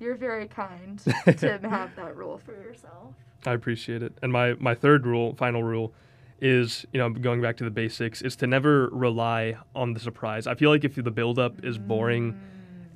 You're 0.00 0.16
very 0.16 0.48
kind 0.48 0.98
to 0.98 1.58
have 1.62 1.94
that 1.96 2.16
rule 2.16 2.38
for 2.38 2.52
yourself. 2.52 3.14
I 3.46 3.52
appreciate 3.52 4.02
it. 4.02 4.12
And 4.22 4.32
my 4.32 4.54
my 4.54 4.74
third 4.74 5.06
rule, 5.06 5.34
final 5.34 5.62
rule, 5.62 5.92
is 6.40 6.86
you 6.92 6.98
know 6.98 7.10
going 7.10 7.40
back 7.40 7.56
to 7.58 7.64
the 7.64 7.70
basics, 7.70 8.22
is 8.22 8.36
to 8.36 8.46
never 8.46 8.88
rely 8.88 9.56
on 9.74 9.94
the 9.94 10.00
surprise. 10.00 10.46
I 10.46 10.54
feel 10.54 10.70
like 10.70 10.84
if 10.84 10.94
the 10.94 11.10
buildup 11.10 11.64
is 11.64 11.78
boring 11.78 12.40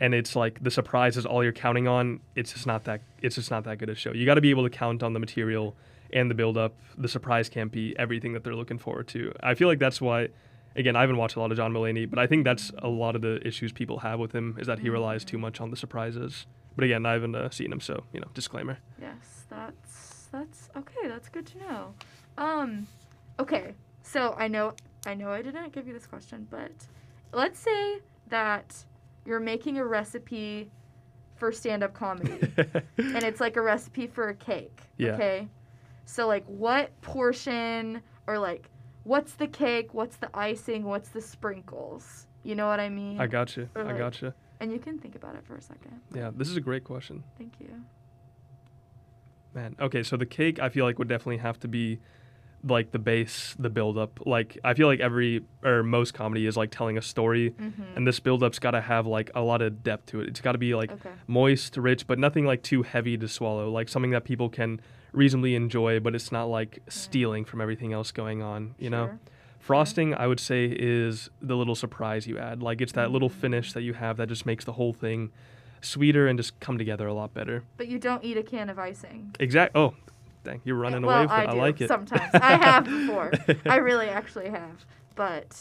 and 0.00 0.14
it's 0.14 0.36
like 0.36 0.62
the 0.62 0.70
surprise 0.70 1.16
is 1.16 1.24
all 1.24 1.42
you're 1.42 1.52
counting 1.52 1.88
on, 1.88 2.20
it's 2.34 2.52
just 2.52 2.66
not 2.66 2.84
that 2.84 3.00
it's 3.22 3.36
just 3.36 3.50
not 3.50 3.64
that 3.64 3.78
good 3.78 3.88
a 3.88 3.94
show. 3.94 4.12
You 4.12 4.26
got 4.26 4.34
to 4.34 4.40
be 4.40 4.50
able 4.50 4.64
to 4.64 4.70
count 4.70 5.02
on 5.02 5.12
the 5.12 5.20
material 5.20 5.76
and 6.12 6.30
the 6.30 6.34
buildup. 6.34 6.74
The 6.98 7.08
surprise 7.08 7.48
can't 7.48 7.72
be 7.72 7.96
everything 7.98 8.32
that 8.34 8.44
they're 8.44 8.54
looking 8.54 8.78
forward 8.78 9.08
to. 9.08 9.32
I 9.42 9.54
feel 9.54 9.68
like 9.68 9.78
that's 9.78 10.00
why. 10.00 10.28
Again, 10.74 10.94
I 10.94 11.00
haven't 11.00 11.16
watched 11.16 11.36
a 11.36 11.40
lot 11.40 11.50
of 11.50 11.56
John 11.56 11.72
Mulaney, 11.72 12.08
but 12.08 12.18
I 12.18 12.26
think 12.26 12.44
that's 12.44 12.70
a 12.82 12.88
lot 12.88 13.16
of 13.16 13.22
the 13.22 13.40
issues 13.46 13.72
people 13.72 14.00
have 14.00 14.20
with 14.20 14.32
him 14.32 14.58
is 14.60 14.66
that 14.66 14.80
he 14.80 14.90
relies 14.90 15.24
too 15.24 15.38
much 15.38 15.58
on 15.58 15.70
the 15.70 15.76
surprises. 15.76 16.44
But 16.74 16.84
again, 16.84 17.06
I 17.06 17.14
haven't 17.14 17.34
uh, 17.34 17.48
seen 17.48 17.72
him, 17.72 17.80
so 17.80 18.04
you 18.12 18.20
know, 18.20 18.28
disclaimer. 18.34 18.76
Yes, 19.00 19.46
that's 19.48 20.05
that's 20.32 20.68
okay. 20.76 21.08
That's 21.08 21.28
good 21.28 21.46
to 21.46 21.58
know. 21.58 21.94
Um, 22.38 22.86
okay. 23.38 23.74
So 24.02 24.34
I 24.38 24.48
know 24.48 24.74
I 25.06 25.14
know 25.14 25.30
I 25.30 25.42
didn't 25.42 25.72
give 25.72 25.86
you 25.86 25.92
this 25.92 26.06
question, 26.06 26.46
but 26.50 26.72
let's 27.32 27.58
say 27.58 28.00
that 28.28 28.74
you're 29.24 29.40
making 29.40 29.78
a 29.78 29.84
recipe 29.84 30.70
for 31.36 31.52
stand-up 31.52 31.92
comedy, 31.92 32.38
and 32.96 33.22
it's 33.22 33.40
like 33.40 33.56
a 33.56 33.60
recipe 33.60 34.06
for 34.06 34.28
a 34.28 34.34
cake. 34.34 34.80
Yeah. 34.96 35.12
Okay. 35.14 35.48
So 36.06 36.26
like, 36.26 36.44
what 36.46 36.98
portion 37.02 38.00
or 38.26 38.38
like, 38.38 38.70
what's 39.04 39.32
the 39.34 39.46
cake? 39.46 39.92
What's 39.92 40.16
the 40.16 40.30
icing? 40.34 40.84
What's 40.84 41.10
the 41.10 41.20
sprinkles? 41.20 42.26
You 42.42 42.54
know 42.54 42.68
what 42.68 42.78
I 42.80 42.88
mean? 42.88 43.20
I 43.20 43.26
got 43.26 43.56
you. 43.56 43.68
Or 43.74 43.82
I 43.82 43.86
like- 43.86 43.98
got 43.98 44.22
you. 44.22 44.32
and 44.60 44.72
you 44.72 44.78
can 44.78 44.98
think 44.98 45.14
about 45.16 45.34
it 45.34 45.44
for 45.44 45.56
a 45.56 45.60
second. 45.62 46.00
Yeah, 46.14 46.30
this 46.34 46.48
is 46.48 46.56
a 46.56 46.60
great 46.60 46.84
question, 46.84 47.22
Thank 47.36 47.54
you. 47.60 47.70
Man. 49.56 49.74
Okay, 49.80 50.04
so 50.04 50.16
the 50.16 50.26
cake 50.26 50.60
I 50.60 50.68
feel 50.68 50.84
like 50.84 50.98
would 51.00 51.08
definitely 51.08 51.38
have 51.38 51.58
to 51.60 51.68
be 51.68 51.98
like 52.62 52.90
the 52.90 52.98
base, 52.98 53.54
the 53.58 53.70
build 53.70 53.96
up. 53.98 54.20
Like 54.26 54.58
I 54.64 54.74
feel 54.74 54.86
like 54.86 55.00
every 55.00 55.42
or 55.64 55.82
most 55.82 56.14
comedy 56.14 56.46
is 56.46 56.56
like 56.56 56.70
telling 56.70 56.96
a 56.98 57.02
story, 57.02 57.50
Mm-hmm. 57.50 57.82
and 57.96 58.06
this 58.06 58.20
build 58.20 58.42
up's 58.42 58.58
got 58.58 58.72
to 58.72 58.80
have 58.80 59.06
like 59.06 59.30
a 59.34 59.40
lot 59.40 59.62
of 59.62 59.82
depth 59.82 60.06
to 60.06 60.20
it. 60.20 60.28
It's 60.28 60.40
got 60.40 60.52
to 60.52 60.58
be 60.58 60.74
like 60.74 60.92
okay. 60.92 61.10
moist, 61.26 61.76
rich, 61.76 62.06
but 62.06 62.18
nothing 62.18 62.44
like 62.46 62.62
too 62.62 62.82
heavy 62.82 63.16
to 63.18 63.26
swallow. 63.28 63.70
Like 63.70 63.88
something 63.88 64.10
that 64.12 64.24
people 64.24 64.48
can 64.48 64.80
reasonably 65.12 65.54
enjoy, 65.54 65.98
but 66.00 66.14
it's 66.14 66.30
not 66.30 66.44
like 66.44 66.80
stealing 66.88 67.44
from 67.44 67.60
everything 67.60 67.92
else 67.92 68.12
going 68.12 68.42
on. 68.42 68.74
You 68.78 68.90
know. 68.90 69.18
Frosting, 69.58 70.14
I 70.14 70.28
would 70.28 70.38
say, 70.38 70.66
is 70.66 71.28
the 71.42 71.56
little 71.56 71.74
surprise 71.74 72.28
you 72.28 72.38
add. 72.38 72.62
Like 72.62 72.80
it's 72.80 72.92
that 72.92 73.10
little 73.10 73.28
finish 73.28 73.72
that 73.72 73.82
you 73.82 73.94
have 73.94 74.16
that 74.18 74.28
just 74.28 74.46
makes 74.46 74.64
the 74.64 74.72
whole 74.72 74.92
thing 74.92 75.32
sweeter 75.86 76.26
and 76.26 76.38
just 76.38 76.58
come 76.60 76.78
together 76.78 77.06
a 77.06 77.14
lot 77.14 77.32
better. 77.34 77.62
But 77.76 77.88
you 77.88 77.98
don't 77.98 78.24
eat 78.24 78.36
a 78.36 78.42
can 78.42 78.68
of 78.68 78.78
icing. 78.78 79.34
Exactly. 79.40 79.80
Oh, 79.80 79.94
dang, 80.44 80.60
you're 80.64 80.76
running 80.76 81.02
well, 81.02 81.16
away 81.16 81.24
with 81.24 81.30
I 81.32 81.44
it. 81.44 81.48
I 81.48 81.52
do 81.52 81.58
like 81.58 81.80
it. 81.80 81.88
sometimes. 81.88 82.30
I 82.34 82.56
have 82.56 82.84
before. 82.84 83.32
I 83.66 83.76
really 83.76 84.08
actually 84.08 84.48
have, 84.50 84.84
but 85.14 85.56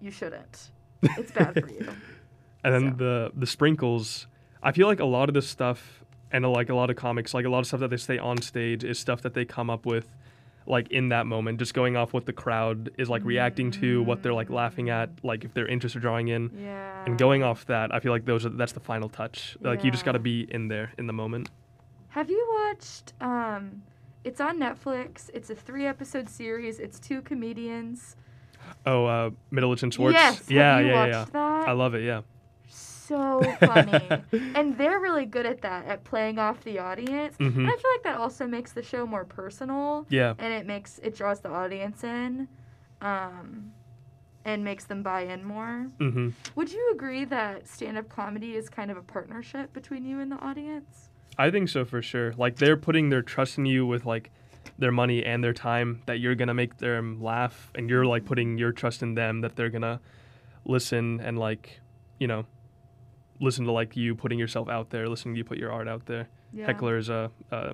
you 0.00 0.10
shouldn't. 0.10 0.70
It's 1.02 1.32
bad 1.32 1.54
for 1.54 1.70
you. 1.70 1.88
and 2.64 2.74
then 2.74 2.92
so. 2.92 3.04
the 3.04 3.30
the 3.34 3.46
sprinkles. 3.46 4.26
I 4.62 4.72
feel 4.72 4.86
like 4.86 5.00
a 5.00 5.04
lot 5.04 5.28
of 5.28 5.34
this 5.34 5.48
stuff, 5.48 6.04
and 6.32 6.44
like 6.50 6.70
a 6.70 6.74
lot 6.74 6.90
of 6.90 6.96
comics, 6.96 7.34
like 7.34 7.44
a 7.44 7.48
lot 7.48 7.60
of 7.60 7.66
stuff 7.66 7.80
that 7.80 7.90
they 7.90 7.96
say 7.96 8.18
on 8.18 8.40
stage 8.42 8.84
is 8.84 8.98
stuff 8.98 9.22
that 9.22 9.34
they 9.34 9.44
come 9.44 9.70
up 9.70 9.86
with, 9.86 10.14
like 10.66 10.90
in 10.90 11.08
that 11.10 11.26
moment, 11.26 11.58
just 11.58 11.74
going 11.74 11.96
off 11.96 12.12
what 12.12 12.26
the 12.26 12.32
crowd 12.32 12.90
is 12.98 13.08
like 13.08 13.24
reacting 13.24 13.70
to, 13.72 14.02
what 14.02 14.22
they're 14.22 14.34
like 14.34 14.50
laughing 14.50 14.90
at, 14.90 15.10
like 15.22 15.44
if 15.44 15.54
their 15.54 15.66
interests 15.66 15.96
are 15.96 16.00
drawing 16.00 16.28
in. 16.28 16.50
Yeah. 16.60 17.04
And 17.06 17.18
going 17.18 17.42
off 17.42 17.66
that, 17.66 17.94
I 17.94 18.00
feel 18.00 18.12
like 18.12 18.24
those 18.24 18.46
are 18.46 18.50
that's 18.50 18.72
the 18.72 18.80
final 18.80 19.08
touch. 19.08 19.56
Like 19.60 19.84
you 19.84 19.90
just 19.90 20.04
got 20.04 20.12
to 20.12 20.18
be 20.18 20.46
in 20.50 20.68
there 20.68 20.92
in 20.98 21.06
the 21.06 21.12
moment. 21.12 21.50
Have 22.08 22.30
you 22.30 22.46
watched? 22.64 23.12
Um, 23.20 23.82
it's 24.24 24.40
on 24.40 24.58
Netflix. 24.58 25.30
It's 25.34 25.50
a 25.50 25.54
three-episode 25.54 26.28
series. 26.28 26.78
It's 26.78 26.98
two 26.98 27.22
comedians. 27.22 28.16
Oh, 28.84 29.04
uh, 29.04 29.30
Middleditch 29.52 29.92
Schwartz. 29.92 30.14
Yes. 30.14 30.42
Yeah, 30.48 30.80
yeah, 30.80 31.06
yeah. 31.06 31.24
that? 31.32 31.68
I 31.68 31.72
love 31.72 31.94
it. 31.94 32.04
Yeah. 32.04 32.22
So 33.06 33.40
funny. 33.60 34.22
and 34.54 34.76
they're 34.76 35.00
really 35.00 35.26
good 35.26 35.46
at 35.46 35.60
that, 35.62 35.86
at 35.86 36.04
playing 36.04 36.38
off 36.38 36.62
the 36.64 36.78
audience. 36.78 37.36
Mhm. 37.38 37.56
And 37.56 37.66
I 37.68 37.76
feel 37.76 37.90
like 37.94 38.02
that 38.04 38.16
also 38.18 38.46
makes 38.46 38.72
the 38.72 38.82
show 38.82 39.06
more 39.06 39.24
personal. 39.24 40.06
Yeah. 40.10 40.34
and 40.38 40.52
it 40.52 40.66
makes 40.66 40.98
it 41.02 41.16
draws 41.16 41.40
the 41.40 41.50
audience 41.50 42.02
in 42.04 42.48
um 43.00 43.72
and 44.44 44.64
makes 44.64 44.84
them 44.84 45.02
buy 45.02 45.22
in 45.22 45.44
more 45.44 45.90
hmm 45.98 46.28
would 46.54 46.72
you 46.72 46.90
agree 46.94 47.24
that 47.26 47.66
stand-up 47.68 48.08
comedy 48.08 48.56
is 48.56 48.68
kind 48.68 48.90
of 48.90 48.96
a 48.96 49.02
partnership 49.02 49.72
between 49.72 50.04
you 50.04 50.20
and 50.20 50.30
the 50.32 50.36
audience 50.38 51.10
I 51.38 51.50
think 51.50 51.68
so 51.68 51.84
for 51.84 52.00
sure. 52.00 52.32
Like 52.38 52.56
they're 52.56 52.78
putting 52.78 53.10
their 53.10 53.20
trust 53.20 53.58
in 53.58 53.66
you 53.66 53.84
with 53.84 54.06
like 54.06 54.30
their 54.78 54.90
money 54.90 55.22
and 55.22 55.44
their 55.44 55.52
time 55.52 56.00
that 56.06 56.18
you're 56.18 56.34
gonna 56.34 56.54
make 56.54 56.78
them 56.78 57.22
laugh, 57.22 57.70
and 57.74 57.90
you're 57.90 58.06
like 58.06 58.24
putting 58.24 58.56
your 58.56 58.72
trust 58.72 59.02
in 59.02 59.14
them 59.16 59.42
that 59.42 59.54
they're 59.54 59.68
gonna 59.68 60.00
listen 60.64 61.20
and 61.20 61.38
like, 61.38 61.80
you 62.18 62.26
know, 62.26 62.46
listen 63.40 63.64
to 63.66 63.72
like 63.72 63.96
you 63.96 64.14
putting 64.14 64.38
yourself 64.38 64.68
out 64.68 64.90
there, 64.90 65.08
listening 65.08 65.34
to 65.34 65.38
you 65.38 65.44
put 65.44 65.58
your 65.58 65.72
art 65.72 65.88
out 65.88 66.06
there. 66.06 66.28
yeah 66.52 66.66
Hecklers 66.72 67.08
uh, 67.10 67.28
uh, 67.54 67.72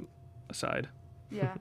aside. 0.48 0.88
yeah 1.30 1.54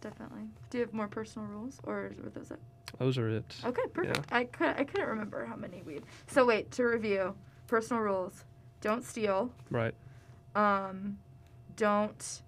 definitely 0.00 0.42
do 0.70 0.78
you 0.78 0.84
have 0.84 0.94
more 0.94 1.08
personal 1.08 1.46
rules 1.46 1.78
or 1.84 2.12
were 2.22 2.30
those 2.30 2.50
it 2.50 2.58
Those 2.98 3.18
are 3.18 3.28
it. 3.28 3.54
Okay, 3.64 3.82
perfect. 3.92 4.32
I 4.32 4.44
could 4.44 4.74
I 4.76 4.84
couldn't 4.84 5.08
remember 5.08 5.44
how 5.46 5.56
many 5.56 5.82
we'd. 5.82 6.04
So 6.26 6.44
wait 6.44 6.70
to 6.72 6.84
review 6.84 7.34
personal 7.66 8.02
rules: 8.02 8.44
don't 8.80 9.04
steal. 9.04 9.52
Right. 9.70 9.94
Um, 10.54 11.18
don't 11.76 12.42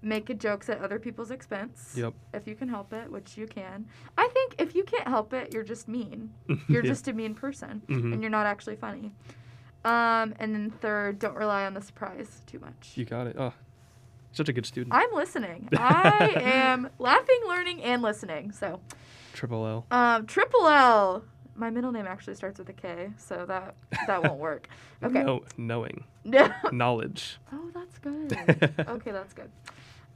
make 0.00 0.30
a 0.30 0.34
jokes 0.34 0.68
at 0.70 0.78
other 0.80 0.98
people's 0.98 1.30
expense. 1.30 1.92
Yep. 1.96 2.14
If 2.32 2.46
you 2.46 2.54
can 2.54 2.68
help 2.68 2.92
it, 2.92 3.10
which 3.10 3.36
you 3.36 3.46
can. 3.46 3.86
I 4.16 4.28
think 4.28 4.54
if 4.58 4.74
you 4.74 4.84
can't 4.84 5.08
help 5.08 5.32
it, 5.34 5.52
you're 5.52 5.64
just 5.64 5.88
mean. 5.88 6.32
You're 6.68 6.84
Yeah. 6.84 6.90
just 6.92 7.08
a 7.08 7.12
mean 7.12 7.34
person, 7.34 7.82
Mhm. 7.88 8.12
and 8.12 8.22
you're 8.22 8.30
not 8.30 8.46
actually 8.46 8.76
funny. 8.76 9.12
Um, 9.84 10.34
and 10.38 10.54
then 10.54 10.70
third, 10.70 11.18
don't 11.18 11.36
rely 11.36 11.64
on 11.64 11.74
the 11.74 11.80
surprise 11.82 12.42
too 12.46 12.58
much. 12.58 12.92
You 12.96 13.04
got 13.04 13.26
it. 13.26 13.36
Oh, 13.38 13.52
such 14.32 14.48
a 14.48 14.52
good 14.52 14.66
student. 14.66 14.94
I'm 14.94 15.12
listening. 15.14 15.68
I 15.76 16.32
am 16.42 16.90
laughing, 16.98 17.40
learning, 17.46 17.82
and 17.82 18.02
listening. 18.02 18.52
So, 18.52 18.80
Triple 19.32 19.66
L. 19.66 19.86
um, 19.90 20.26
triple 20.26 20.66
L. 20.68 21.24
My 21.54 21.70
middle 21.70 21.90
name 21.90 22.06
actually 22.06 22.34
starts 22.36 22.58
with 22.58 22.68
a 22.68 22.72
K, 22.72 23.10
so 23.16 23.44
that 23.46 23.74
that 24.06 24.22
won't 24.22 24.38
work. 24.38 24.68
Okay. 25.00 25.22
No, 25.22 25.44
knowing. 25.56 26.02
No. 26.24 26.50
Knowledge. 26.72 27.38
Oh, 27.52 27.70
that's 27.72 27.98
good. 27.98 28.32
okay, 28.88 29.12
that's 29.12 29.32
good. 29.32 29.48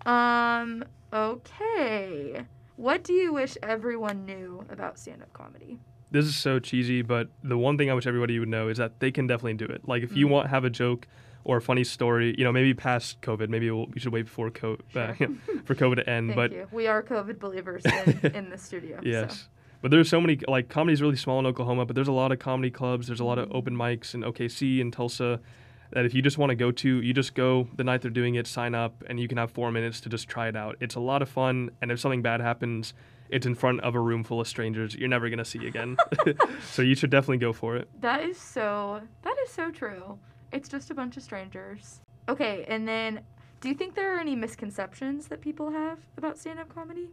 Um, 0.04 0.84
okay. 1.12 2.42
What 2.74 3.04
do 3.04 3.12
you 3.12 3.32
wish 3.32 3.56
everyone 3.62 4.24
knew 4.26 4.64
about 4.70 4.98
stand-up 4.98 5.32
comedy? 5.32 5.78
This 6.12 6.26
is 6.26 6.36
so 6.36 6.58
cheesy, 6.58 7.02
but 7.02 7.28
the 7.42 7.56
one 7.58 7.76
thing 7.78 7.90
I 7.90 7.94
wish 7.94 8.06
everybody 8.06 8.38
would 8.38 8.48
know 8.48 8.68
is 8.68 8.78
that 8.78 9.00
they 9.00 9.10
can 9.10 9.26
definitely 9.26 9.54
do 9.54 9.64
it. 9.64 9.88
Like 9.88 10.02
if 10.02 10.14
you 10.16 10.26
Mhm. 10.26 10.30
want 10.30 10.48
have 10.50 10.64
a 10.64 10.70
joke 10.70 11.08
or 11.44 11.56
a 11.56 11.62
funny 11.62 11.82
story, 11.84 12.34
you 12.38 12.44
know, 12.44 12.52
maybe 12.52 12.74
past 12.74 13.20
COVID, 13.22 13.48
maybe 13.48 13.70
we'll, 13.70 13.86
we 13.86 13.98
should 13.98 14.12
wait 14.12 14.24
before 14.26 14.50
COVID 14.50 14.80
uh, 14.94 15.14
for 15.64 15.74
COVID 15.74 15.96
to 15.96 16.08
end. 16.08 16.28
Thank 16.28 16.36
but 16.36 16.52
you. 16.52 16.68
We 16.70 16.86
are 16.86 17.02
COVID 17.02 17.38
believers 17.40 17.82
in, 17.84 18.30
in 18.34 18.50
the 18.50 18.58
studio. 18.58 18.98
so. 19.02 19.08
Yes. 19.08 19.48
But 19.80 19.90
there's 19.90 20.08
so 20.08 20.20
many 20.20 20.38
like 20.46 20.68
comedy's 20.68 21.02
really 21.02 21.16
small 21.16 21.40
in 21.40 21.46
Oklahoma, 21.46 21.86
but 21.86 21.96
there's 21.96 22.06
a 22.08 22.12
lot 22.12 22.30
of 22.30 22.38
comedy 22.38 22.70
clubs, 22.70 23.08
there's 23.08 23.18
a 23.18 23.24
lot 23.24 23.38
of 23.38 23.50
open 23.50 23.74
mics 23.74 24.14
in 24.14 24.20
OKC 24.22 24.80
and 24.80 24.92
Tulsa 24.92 25.40
that 25.90 26.04
if 26.06 26.14
you 26.14 26.22
just 26.22 26.38
want 26.38 26.50
to 26.50 26.54
go 26.56 26.70
to, 26.70 27.02
you 27.02 27.12
just 27.12 27.34
go 27.34 27.66
the 27.76 27.84
night 27.84 28.00
they're 28.02 28.10
doing 28.10 28.36
it, 28.36 28.46
sign 28.46 28.74
up 28.74 29.02
and 29.08 29.18
you 29.18 29.26
can 29.28 29.38
have 29.38 29.50
4 29.50 29.72
minutes 29.72 30.00
to 30.02 30.08
just 30.08 30.28
try 30.28 30.46
it 30.48 30.54
out. 30.56 30.76
It's 30.80 30.94
a 30.94 31.00
lot 31.00 31.20
of 31.22 31.28
fun 31.28 31.70
and 31.80 31.90
if 31.90 31.98
something 31.98 32.22
bad 32.22 32.40
happens, 32.40 32.94
it's 33.32 33.46
in 33.46 33.54
front 33.54 33.80
of 33.80 33.94
a 33.94 34.00
room 34.00 34.22
full 34.22 34.40
of 34.40 34.46
strangers 34.46 34.94
you're 34.94 35.08
never 35.08 35.28
going 35.28 35.38
to 35.38 35.44
see 35.44 35.66
again. 35.66 35.96
so 36.70 36.82
you 36.82 36.94
should 36.94 37.10
definitely 37.10 37.38
go 37.38 37.52
for 37.52 37.76
it. 37.76 37.88
That 38.00 38.22
is 38.22 38.38
so. 38.38 39.00
That 39.22 39.36
is 39.42 39.50
so 39.50 39.70
true. 39.70 40.18
It's 40.52 40.68
just 40.68 40.90
a 40.90 40.94
bunch 40.94 41.16
of 41.16 41.22
strangers. 41.22 42.00
Okay, 42.28 42.64
and 42.68 42.86
then, 42.86 43.20
do 43.60 43.68
you 43.68 43.74
think 43.74 43.94
there 43.94 44.14
are 44.14 44.20
any 44.20 44.36
misconceptions 44.36 45.26
that 45.28 45.40
people 45.40 45.70
have 45.70 45.98
about 46.16 46.38
stand-up 46.38 46.72
comedy? 46.72 47.08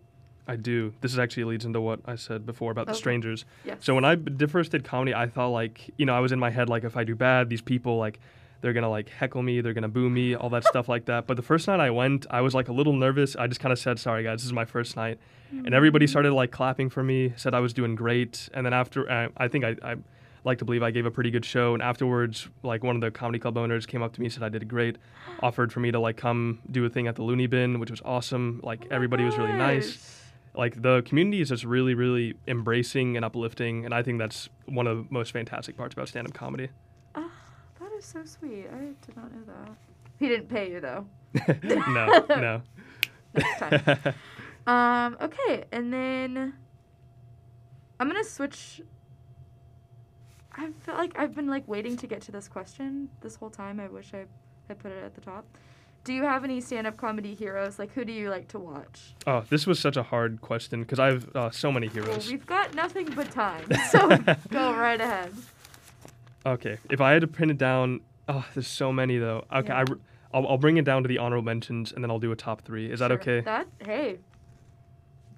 I 0.45 0.55
do. 0.55 0.93
This 1.01 1.13
is 1.13 1.19
actually 1.19 1.45
leads 1.45 1.63
into 1.63 1.79
what 1.79 2.01
I 2.05 2.15
said 2.15 2.45
before 2.45 2.71
about 2.71 2.88
the 2.88 2.95
strangers. 2.95 3.45
Yes. 3.63 3.77
So 3.82 3.93
when 3.93 4.03
I 4.03 4.17
first 4.47 4.71
did 4.71 4.84
comedy, 4.84 5.13
I 5.13 5.27
thought 5.27 5.49
like, 5.49 5.91
you 5.97 6.05
know, 6.05 6.15
I 6.15 6.19
was 6.19 6.32
in 6.32 6.39
my 6.39 6.49
head 6.49 6.69
like 6.69 6.84
if 6.84 6.97
I 6.97 7.03
do 7.03 7.15
bad, 7.15 7.49
these 7.49 7.62
people 7.62 7.97
like 7.97 8.19
they're 8.61 8.73
gonna 8.73 8.89
like 8.89 9.09
heckle 9.09 9.41
me, 9.41 9.61
they're 9.61 9.73
gonna 9.73 9.87
boo 9.87 10.09
me, 10.09 10.35
all 10.35 10.49
that 10.49 10.65
stuff 10.65 10.89
like 10.89 11.05
that. 11.05 11.27
But 11.27 11.37
the 11.37 11.43
first 11.43 11.67
night 11.67 11.79
I 11.79 11.89
went, 11.89 12.25
I 12.29 12.41
was 12.41 12.53
like 12.53 12.67
a 12.67 12.73
little 12.73 12.93
nervous. 12.93 13.35
I 13.35 13.47
just 13.47 13.59
kind 13.59 13.71
of 13.71 13.79
said, 13.79 13.99
"Sorry 13.99 14.23
guys, 14.23 14.39
this 14.39 14.45
is 14.45 14.53
my 14.53 14.65
first 14.65 14.95
night," 14.95 15.19
and 15.51 15.73
everybody 15.73 16.07
started 16.07 16.33
like 16.33 16.51
clapping 16.51 16.89
for 16.89 17.03
me, 17.03 17.33
said 17.35 17.53
I 17.53 17.59
was 17.59 17.73
doing 17.73 17.95
great. 17.95 18.49
And 18.53 18.65
then 18.65 18.73
after, 18.73 19.09
uh, 19.09 19.29
I 19.37 19.47
think 19.47 19.65
I, 19.65 19.75
I 19.83 19.95
like 20.43 20.57
to 20.59 20.65
believe 20.65 20.83
I 20.83 20.91
gave 20.91 21.05
a 21.05 21.11
pretty 21.11 21.31
good 21.31 21.45
show. 21.45 21.73
And 21.73 21.83
afterwards, 21.83 22.47
like 22.63 22.83
one 22.83 22.95
of 22.95 23.01
the 23.01 23.11
comedy 23.11 23.39
club 23.39 23.57
owners 23.57 23.85
came 23.85 24.01
up 24.01 24.13
to 24.13 24.21
me, 24.21 24.29
said 24.29 24.43
I 24.43 24.49
did 24.49 24.67
great, 24.67 24.97
offered 25.43 25.71
for 25.71 25.79
me 25.79 25.91
to 25.91 25.99
like 25.99 26.17
come 26.17 26.59
do 26.69 26.85
a 26.85 26.89
thing 26.89 27.07
at 27.07 27.15
the 27.15 27.23
Loony 27.23 27.47
Bin, 27.47 27.79
which 27.79 27.91
was 27.91 28.01
awesome. 28.03 28.59
Like 28.63 28.85
Oh 28.85 28.95
everybody 28.95 29.23
was 29.23 29.37
really 29.37 29.53
nice 29.53 30.15
like 30.55 30.81
the 30.81 31.01
community 31.03 31.41
is 31.41 31.49
just 31.49 31.63
really 31.63 31.93
really 31.93 32.35
embracing 32.47 33.15
and 33.15 33.23
uplifting 33.23 33.85
and 33.85 33.93
i 33.93 34.01
think 34.01 34.19
that's 34.19 34.49
one 34.65 34.87
of 34.87 34.97
the 34.97 35.13
most 35.13 35.31
fantastic 35.31 35.77
parts 35.77 35.93
about 35.93 36.07
stand-up 36.07 36.33
comedy 36.33 36.69
that 37.15 37.23
is 37.99 38.05
so 38.05 38.23
sweet. 38.25 38.65
I 38.73 38.79
did 39.05 39.15
not 39.15 39.31
know 39.31 39.43
that. 39.45 39.71
He 40.17 40.27
didn't 40.27 40.47
pay 40.49 40.71
you 40.71 40.79
though. 40.79 41.05
no 41.63 42.25
no 42.29 42.62
Next 43.33 43.59
time. 43.59 44.13
Um, 44.67 45.17
okay, 45.19 45.63
and 45.71 45.91
then 45.91 46.53
I'm 47.99 48.07
gonna 48.07 48.23
switch. 48.23 48.81
I 50.53 50.69
feel 50.81 50.93
like 50.95 51.17
I've 51.17 51.33
been 51.33 51.47
like 51.47 51.67
waiting 51.67 51.97
to 51.97 52.05
get 52.05 52.21
to 52.23 52.31
this 52.31 52.47
question 52.47 53.09
this 53.21 53.35
whole 53.35 53.49
time. 53.49 53.79
I 53.79 53.88
wish 53.88 54.12
I 54.13 54.25
had 54.67 54.77
put 54.77 54.91
it 54.91 55.03
at 55.03 55.15
the 55.15 55.21
top. 55.21 55.45
Do 56.03 56.13
you 56.13 56.21
have 56.23 56.43
any 56.43 56.62
stand-up 56.62 56.97
comedy 56.97 57.33
heroes? 57.33 57.79
Like, 57.79 57.91
who 57.93 58.05
do 58.05 58.13
you 58.13 58.29
like 58.29 58.47
to 58.49 58.59
watch? 58.59 59.15
oh 59.25 59.43
this 59.49 59.65
was 59.65 59.79
such 59.79 59.97
a 59.97 60.03
hard 60.03 60.39
question 60.41 60.81
because 60.81 60.99
i 60.99 61.07
have 61.07 61.35
uh, 61.35 61.49
so 61.49 61.71
many 61.71 61.88
Well, 61.88 62.05
heroes 62.05 62.29
we've 62.29 62.45
got 62.45 62.75
nothing 62.75 63.09
but 63.15 63.31
time, 63.31 63.65
so 63.89 64.07
go 64.51 64.73
right 64.75 65.01
ahead. 65.01 65.33
Okay 66.45 66.78
if 66.89 67.02
i 67.02 67.12
had 67.12 67.21
to 67.21 67.28
pin 67.28 67.49
it 67.49 67.58
down 67.58 67.99
oh 68.28 68.45
there's 68.54 68.67
so 68.67 68.91
many 68.91 69.17
though 69.17 69.43
okay 69.54 69.73
I, 69.73 69.80
Yeah. 69.82 69.86
will 70.34 70.47
I'll 70.47 70.58
bring 70.58 70.78
it 70.78 70.86
down 70.86 71.04
to 71.04 71.08
the 71.10 71.17
honorable 71.17 71.43
mentions 71.45 71.91
and 71.91 72.04
then 72.04 72.10
i'll 72.12 72.19
do 72.19 72.32
a 72.32 72.36
top 72.36 72.62
three 72.62 72.91
is 72.91 72.99
that 72.99 73.10
Sure. 73.10 73.19
okay 73.19 73.39
That 73.41 73.67
hey, 73.84 74.19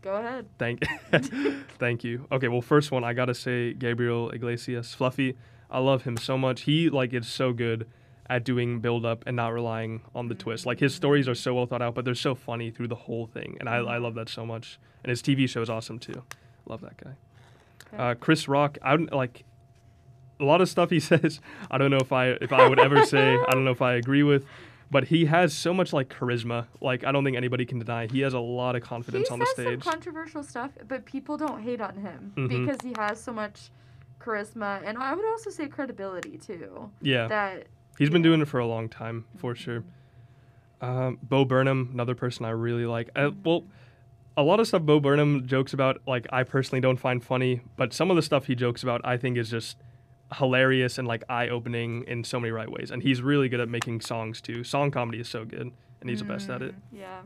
go 0.01 0.15
ahead. 0.15 0.47
Thank, 0.57 0.83
thank 1.79 2.03
you. 2.03 2.25
Okay, 2.31 2.47
well, 2.47 2.61
first 2.61 2.91
one 2.91 3.03
I 3.03 3.13
gotta 3.13 3.33
say 3.35 3.73
Gabriel 3.73 4.29
Iglesias, 4.31 4.93
Fluffy. 4.93 5.37
I 5.69 5.79
love 5.79 6.03
him 6.03 6.17
so 6.17 6.37
much. 6.37 6.61
He 6.61 6.89
like 6.89 7.13
is 7.13 7.27
so 7.27 7.53
good 7.53 7.87
at 8.29 8.43
doing 8.43 8.79
build 8.79 9.05
up 9.05 9.23
and 9.27 9.35
not 9.35 9.53
relying 9.53 10.01
on 10.15 10.27
the 10.27 10.35
twist. 10.35 10.65
Like 10.65 10.79
his 10.79 10.93
stories 10.95 11.27
are 11.29 11.35
so 11.35 11.53
well 11.53 11.65
thought 11.67 11.81
out, 11.81 11.95
but 11.95 12.03
they're 12.05 12.15
so 12.15 12.33
funny 12.35 12.71
through 12.71 12.87
the 12.87 12.95
whole 12.95 13.27
thing, 13.27 13.57
and 13.59 13.69
I, 13.69 13.75
I 13.77 13.97
love 13.97 14.15
that 14.15 14.27
so 14.29 14.45
much. 14.45 14.79
And 15.03 15.09
his 15.09 15.21
TV 15.21 15.47
show 15.47 15.61
is 15.61 15.69
awesome 15.69 15.99
too. 15.99 16.23
Love 16.65 16.81
that 16.81 16.97
guy. 16.97 17.11
Okay. 17.93 17.97
Uh, 18.03 18.15
Chris 18.15 18.47
Rock. 18.47 18.77
I 18.81 18.97
don't 18.97 19.11
like 19.13 19.43
a 20.41 20.45
lot 20.45 20.59
of 20.61 20.67
stuff 20.69 20.89
he 20.89 20.99
says. 21.11 21.39
I 21.69 21.77
don't 21.77 21.91
know 21.91 21.97
if 22.01 22.11
I 22.11 22.29
if 22.29 22.51
I 22.51 22.67
would 22.67 22.79
ever 22.79 23.05
say. 23.05 23.37
I 23.37 23.51
don't 23.51 23.63
know 23.63 23.71
if 23.71 23.81
I 23.81 23.93
agree 23.93 24.23
with. 24.23 24.45
But 24.89 25.05
he 25.05 25.23
has 25.25 25.53
so 25.53 25.73
much 25.73 25.93
like 25.93 26.09
charisma. 26.09 26.67
Like 26.81 27.05
I 27.05 27.13
don't 27.13 27.23
think 27.23 27.37
anybody 27.37 27.65
can 27.65 27.79
deny. 27.79 28.07
He 28.07 28.19
has 28.21 28.33
a 28.33 28.39
lot 28.39 28.75
of 28.75 28.81
confidence 28.81 29.29
he 29.29 29.33
on 29.33 29.39
the 29.39 29.45
says 29.45 29.53
stage. 29.65 29.83
some 29.83 29.93
controversial 29.93 30.43
stuff, 30.43 30.71
but 30.87 31.05
people 31.05 31.37
don't 31.37 31.61
hate 31.61 31.79
on 31.79 31.95
him 31.95 32.33
Mhm. 32.35 32.49
because 32.49 32.77
he 32.83 32.93
has 32.97 33.21
so 33.23 33.31
much 33.31 33.69
charisma, 34.19 34.81
and 34.85 34.97
I 34.97 35.13
would 35.15 35.25
also 35.25 35.49
say 35.49 35.67
credibility 35.67 36.37
too. 36.37 36.91
yeah. 37.01 37.27
That 37.27 37.67
He's 37.97 38.09
been 38.09 38.21
doing 38.21 38.41
it 38.41 38.47
for 38.47 38.59
a 38.59 38.65
long 38.65 38.89
time, 38.89 39.25
for 39.37 39.53
sure. 39.55 39.83
Um, 40.81 41.19
Bo 41.21 41.45
Burnham, 41.45 41.89
another 41.93 42.15
person 42.15 42.45
I 42.45 42.49
really 42.49 42.85
like. 42.85 43.09
Uh, 43.15 43.31
well, 43.45 43.63
a 44.35 44.41
lot 44.43 44.59
of 44.59 44.67
stuff 44.67 44.81
Bo 44.81 44.99
Burnham 44.99 45.45
jokes 45.45 45.73
about, 45.73 46.01
like 46.07 46.25
I 46.33 46.43
personally 46.43 46.81
don't 46.81 46.97
find 46.97 47.23
funny, 47.23 47.61
but 47.77 47.93
some 47.93 48.09
of 48.09 48.15
the 48.15 48.21
stuff 48.23 48.47
he 48.47 48.55
jokes 48.55 48.81
about, 48.81 49.01
I 49.05 49.17
think 49.17 49.37
is 49.37 49.49
just 49.51 49.77
hilarious 50.37 50.97
and 50.97 51.07
like 51.07 51.23
eye-opening 51.29 52.03
in 52.07 52.23
so 52.23 52.39
many 52.39 52.51
right 52.51 52.69
ways. 52.71 52.91
And 52.91 53.01
he's 53.03 53.21
really 53.21 53.49
good 53.49 53.59
at 53.59 53.69
making 53.69 54.01
songs 54.01 54.41
too. 54.41 54.63
Song 54.63 54.91
comedy 54.91 55.19
is 55.19 55.27
so 55.29 55.45
good, 55.45 55.71
and 56.01 56.09
he's 56.09 56.19
the 56.19 56.25
best 56.25 56.49
at 56.49 56.61
it. 56.61 56.73
Mm, 56.75 56.99
Yeah, 56.99 57.21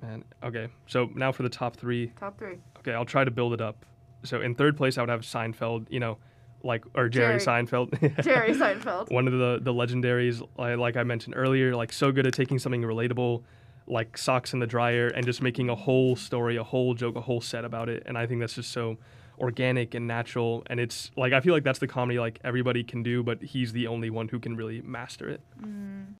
Man, 0.00 0.24
okay. 0.42 0.68
So 0.86 1.10
now 1.14 1.30
for 1.32 1.42
the 1.44 1.48
top 1.48 1.76
three. 1.76 2.12
top 2.18 2.38
three. 2.38 2.58
Okay, 2.78 2.92
I'll 2.92 3.04
try 3.04 3.24
to 3.24 3.30
build 3.30 3.52
it 3.54 3.60
up. 3.60 3.86
So 4.24 4.40
in 4.40 4.54
third 4.54 4.76
place, 4.76 4.98
I 4.98 5.02
would 5.02 5.08
have 5.10 5.20
Seinfeld. 5.22 5.86
You 5.90 6.00
know, 6.00 6.18
like 6.64 6.84
or 6.94 7.08
Jerry, 7.08 7.38
Jerry. 7.38 7.64
Seinfeld. 7.64 8.22
Jerry 8.24 8.52
Seinfeld. 8.54 9.10
one 9.10 9.26
of 9.28 9.32
the 9.34 9.58
the 9.62 9.72
legendaries 9.72 10.40
like 10.56 10.96
i 10.96 11.02
mentioned 11.02 11.34
earlier 11.36 11.74
like 11.74 11.92
so 11.92 12.12
good 12.12 12.24
at 12.26 12.32
taking 12.32 12.58
something 12.60 12.82
relatable 12.82 13.42
like 13.86 14.16
socks 14.16 14.52
in 14.52 14.58
the 14.60 14.66
dryer 14.66 15.08
and 15.08 15.24
just 15.26 15.42
making 15.42 15.68
a 15.68 15.74
whole 15.74 16.14
story 16.16 16.56
a 16.56 16.62
whole 16.64 16.94
joke 16.94 17.16
a 17.16 17.20
whole 17.20 17.40
set 17.40 17.64
about 17.64 17.88
it. 17.88 18.02
And 18.06 18.16
i 18.16 18.26
think 18.26 18.40
that's 18.40 18.54
just 18.54 18.70
so 18.72 18.98
organic 19.38 19.94
and 19.94 20.06
natural. 20.06 20.62
And 20.68 20.78
it's 20.78 21.10
like 21.16 21.32
i 21.32 21.40
feel 21.40 21.54
like 21.54 21.64
that's 21.64 21.78
the 21.80 21.88
comedy 21.88 22.18
like 22.18 22.38
everybody 22.44 22.84
can 22.84 23.02
do 23.02 23.22
but 23.22 23.42
he's 23.42 23.72
the 23.72 23.86
only 23.86 24.10
one 24.10 24.28
who 24.28 24.38
can 24.38 24.56
really 24.56 24.80
master 24.82 25.28
it. 25.28 25.40
Mm. 25.60 26.14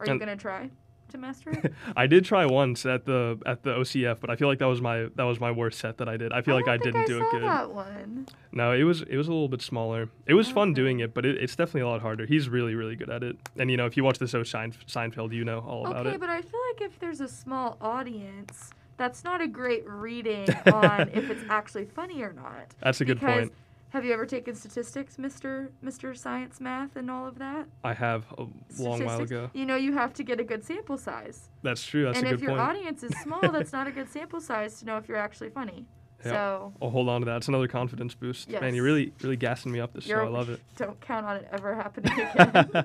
Are 0.00 0.06
you 0.06 0.12
And- 0.12 0.20
gonna 0.20 0.36
try 0.36 0.70
to 1.08 1.18
master 1.18 1.50
it? 1.50 1.72
i 1.96 2.06
did 2.06 2.24
try 2.24 2.44
once 2.46 2.84
at 2.86 3.04
the 3.06 3.38
at 3.46 3.62
the 3.62 3.70
ocf 3.70 4.20
but 4.20 4.30
i 4.30 4.36
feel 4.36 4.48
like 4.48 4.58
that 4.58 4.66
was 4.66 4.80
my 4.80 5.06
that 5.16 5.24
was 5.24 5.40
my 5.40 5.50
worst 5.50 5.78
set 5.78 5.96
that 5.98 6.08
i 6.08 6.16
did 6.16 6.32
i 6.32 6.40
feel 6.42 6.54
oh, 6.54 6.58
like 6.58 6.68
i 6.68 6.76
didn't 6.76 7.02
I 7.02 7.06
do 7.06 7.18
it 7.20 7.24
good 7.30 7.42
That 7.42 7.70
one. 7.72 8.26
no 8.52 8.72
it 8.72 8.82
was 8.84 9.02
it 9.02 9.16
was 9.16 9.26
a 9.28 9.30
little 9.32 9.48
bit 9.48 9.62
smaller 9.62 10.08
it 10.26 10.34
was 10.34 10.50
fun 10.50 10.68
Okay. 10.70 10.74
doing 10.76 11.00
it 11.00 11.14
but 11.14 11.24
it, 11.26 11.36
it's 11.42 11.56
definitely 11.56 11.82
a 11.82 11.88
lot 11.88 12.00
harder 12.02 12.26
he's 12.26 12.48
really 12.48 12.74
really 12.74 12.96
good 12.96 13.10
at 13.10 13.22
it 13.22 13.36
and 13.58 13.70
you 13.70 13.76
know 13.76 13.86
if 13.86 13.96
you 13.96 14.04
watch 14.04 14.18
the 14.18 14.26
show 14.28 14.42
seinfeld 14.42 15.32
you 15.32 15.44
know 15.44 15.60
all 15.60 15.86
about 15.86 16.00
Okay, 16.00 16.08
it 16.10 16.12
Okay, 16.12 16.16
but 16.18 16.28
I 16.30 16.42
feel 16.42 16.60
like 16.72 16.82
if 16.82 16.98
there's 16.98 17.20
a 17.20 17.28
small 17.28 17.76
audience, 17.80 18.70
that's 18.96 19.24
not 19.24 19.40
a 19.40 19.46
great 19.46 19.88
reading 19.88 20.48
on 20.72 21.08
if 21.12 21.30
it's 21.30 21.42
actually 21.48 21.84
funny 21.84 22.22
or 22.22 22.32
not. 22.32 22.66
That's 22.80 23.00
a 23.00 23.04
good 23.04 23.20
point. 23.20 23.52
Have 23.90 24.04
you 24.04 24.12
ever 24.12 24.26
taken 24.26 24.54
statistics, 24.54 25.16
Mr. 25.16 25.70
Mr. 25.82 26.16
Science 26.16 26.60
Math 26.60 26.96
and 26.96 27.10
all 27.10 27.26
of 27.26 27.38
that? 27.38 27.66
I 27.82 27.94
have 27.94 28.26
a 28.36 28.46
long 28.78 29.04
while 29.04 29.22
ago. 29.22 29.50
You 29.54 29.64
know 29.64 29.76
you 29.76 29.94
have 29.94 30.12
to 30.14 30.22
get 30.22 30.38
a 30.40 30.44
good 30.44 30.62
sample 30.62 30.98
size. 30.98 31.48
That's 31.62 31.84
true. 31.84 32.04
That's 32.04 32.18
and 32.18 32.28
a 32.28 32.34
if 32.34 32.40
your 32.40 32.58
audience 32.58 33.02
is 33.02 33.12
small, 33.22 33.40
that's 33.52 33.72
not 33.72 33.86
a 33.86 33.90
good 33.90 34.10
sample 34.10 34.40
size 34.40 34.78
to 34.80 34.84
know 34.84 34.98
if 34.98 35.08
you're 35.08 35.16
actually 35.16 35.50
funny. 35.50 35.86
Yeah. 36.24 36.32
So 36.32 36.72
I'll 36.82 36.90
hold 36.90 37.08
on 37.08 37.22
to 37.22 37.24
that. 37.26 37.38
It's 37.38 37.48
another 37.48 37.68
confidence 37.68 38.14
boost. 38.14 38.50
Man, 38.50 38.74
you're 38.74 38.84
really, 38.84 39.12
really 39.22 39.36
gassing 39.36 39.72
me 39.72 39.80
up 39.80 39.94
this 39.94 40.04
show. 40.04 40.10
you're 40.10 40.24
I 40.24 40.28
love 40.28 40.50
it. 40.50 40.60
don't 40.76 41.00
count 41.00 41.24
on 41.24 41.36
it 41.36 41.48
ever 41.50 41.74
happening 41.74 42.12
again. 42.36 42.84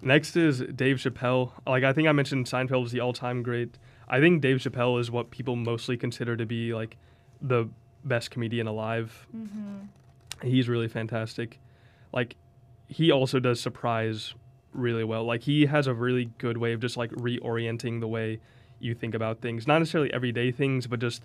Next 0.00 0.36
is 0.36 0.60
Dave 0.60 0.96
Chappelle. 0.98 1.52
Like 1.66 1.82
I 1.82 1.92
think 1.92 2.06
I 2.06 2.12
mentioned 2.12 2.46
Seinfeld 2.46 2.86
is 2.86 2.92
the 2.92 3.00
all-time 3.00 3.42
great. 3.42 3.78
I 4.06 4.20
think 4.20 4.42
Dave 4.42 4.58
Chappelle 4.58 5.00
is 5.00 5.10
what 5.10 5.30
people 5.30 5.56
mostly 5.56 5.96
consider 5.96 6.36
to 6.36 6.46
be 6.46 6.74
like 6.74 6.98
the 7.40 7.68
best 8.04 8.30
comedian 8.30 8.66
alive. 8.66 9.26
Mm-hmm. 9.34 9.86
He's 10.42 10.68
really 10.68 10.88
fantastic. 10.88 11.60
Like 12.12 12.36
he 12.88 13.10
also 13.10 13.40
does 13.40 13.60
surprise 13.60 14.34
really 14.72 15.04
well. 15.04 15.24
Like 15.24 15.42
he 15.42 15.66
has 15.66 15.86
a 15.86 15.94
really 15.94 16.26
good 16.38 16.58
way 16.58 16.72
of 16.72 16.80
just 16.80 16.96
like 16.96 17.10
reorienting 17.12 18.00
the 18.00 18.08
way 18.08 18.40
you 18.78 18.94
think 18.94 19.14
about 19.14 19.40
things. 19.40 19.66
Not 19.66 19.78
necessarily 19.78 20.12
everyday 20.12 20.50
things, 20.50 20.86
but 20.86 21.00
just 21.00 21.24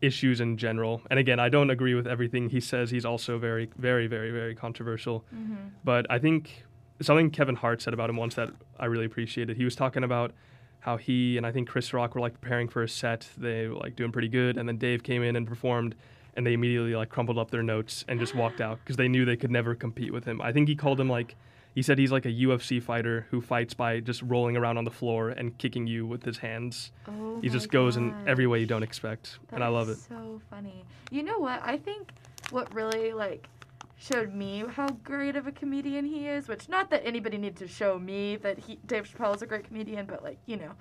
issues 0.00 0.40
in 0.40 0.56
general. 0.56 1.02
And 1.10 1.18
again, 1.18 1.40
I 1.40 1.48
don't 1.48 1.70
agree 1.70 1.94
with 1.94 2.06
everything 2.06 2.50
he 2.50 2.60
says. 2.60 2.90
He's 2.90 3.04
also 3.04 3.38
very 3.38 3.70
very 3.76 4.06
very 4.06 4.30
very 4.30 4.54
controversial. 4.54 5.24
Mm-hmm. 5.34 5.54
But 5.84 6.06
I 6.10 6.18
think 6.18 6.64
something 7.00 7.30
Kevin 7.30 7.56
Hart 7.56 7.82
said 7.82 7.94
about 7.94 8.10
him 8.10 8.16
once 8.16 8.34
that 8.34 8.50
I 8.78 8.86
really 8.86 9.06
appreciated. 9.06 9.56
He 9.56 9.64
was 9.64 9.76
talking 9.76 10.04
about 10.04 10.32
how 10.80 10.96
he 10.96 11.36
and 11.36 11.46
I 11.46 11.52
think 11.52 11.68
Chris 11.68 11.92
Rock 11.92 12.14
were 12.14 12.20
like 12.20 12.40
preparing 12.40 12.68
for 12.68 12.82
a 12.82 12.88
set. 12.88 13.28
They 13.36 13.68
were 13.68 13.74
like 13.74 13.96
doing 13.96 14.12
pretty 14.12 14.28
good, 14.28 14.56
and 14.56 14.68
then 14.68 14.78
Dave 14.78 15.02
came 15.02 15.22
in 15.22 15.36
and 15.36 15.46
performed, 15.46 15.94
and 16.36 16.46
they 16.46 16.52
immediately 16.52 16.94
like 16.94 17.08
crumpled 17.08 17.38
up 17.38 17.50
their 17.50 17.62
notes 17.62 18.04
and 18.08 18.20
just 18.20 18.34
walked 18.34 18.60
out 18.60 18.78
because 18.80 18.96
they 18.96 19.08
knew 19.08 19.24
they 19.24 19.36
could 19.36 19.50
never 19.50 19.74
compete 19.74 20.12
with 20.12 20.24
him. 20.24 20.40
I 20.40 20.52
think 20.52 20.68
he 20.68 20.76
called 20.76 21.00
him 21.00 21.08
like. 21.08 21.36
He 21.74 21.82
said 21.82 21.98
he's 21.98 22.10
like 22.10 22.24
a 22.24 22.30
UFC 22.30 22.82
fighter 22.82 23.26
who 23.30 23.42
fights 23.42 23.74
by 23.74 24.00
just 24.00 24.22
rolling 24.22 24.56
around 24.56 24.78
on 24.78 24.84
the 24.84 24.90
floor 24.90 25.28
and 25.28 25.58
kicking 25.58 25.86
you 25.86 26.06
with 26.06 26.24
his 26.24 26.38
hands. 26.38 26.90
Oh 27.06 27.38
He 27.42 27.50
just 27.50 27.70
goes 27.70 27.98
in 27.98 28.14
every 28.26 28.46
way 28.46 28.60
you 28.60 28.66
don't 28.66 28.82
expect, 28.82 29.38
and 29.52 29.62
I 29.62 29.66
That 29.66 29.72
love 29.72 29.90
it. 29.90 29.98
So 29.98 30.40
funny. 30.48 30.84
You 31.10 31.22
know 31.22 31.38
what? 31.38 31.60
I 31.62 31.76
think 31.76 32.12
what 32.50 32.72
really 32.74 33.12
like 33.12 33.46
showed 33.98 34.32
me 34.32 34.64
how 34.70 34.88
great 35.04 35.36
of 35.36 35.46
a 35.46 35.52
comedian 35.52 36.06
he 36.06 36.28
is, 36.28 36.48
which 36.48 36.68
not 36.68 36.88
that 36.90 37.04
anybody 37.04 37.36
needs 37.36 37.58
to 37.60 37.68
show 37.68 37.98
me 37.98 38.36
that 38.36 38.58
he 38.58 38.78
Dave 38.86 39.06
Chappelle 39.06 39.34
is 39.34 39.42
a 39.42 39.46
great 39.46 39.64
comedian, 39.64 40.06
but 40.06 40.22
like 40.22 40.38
you 40.46 40.56
know, 40.56 40.72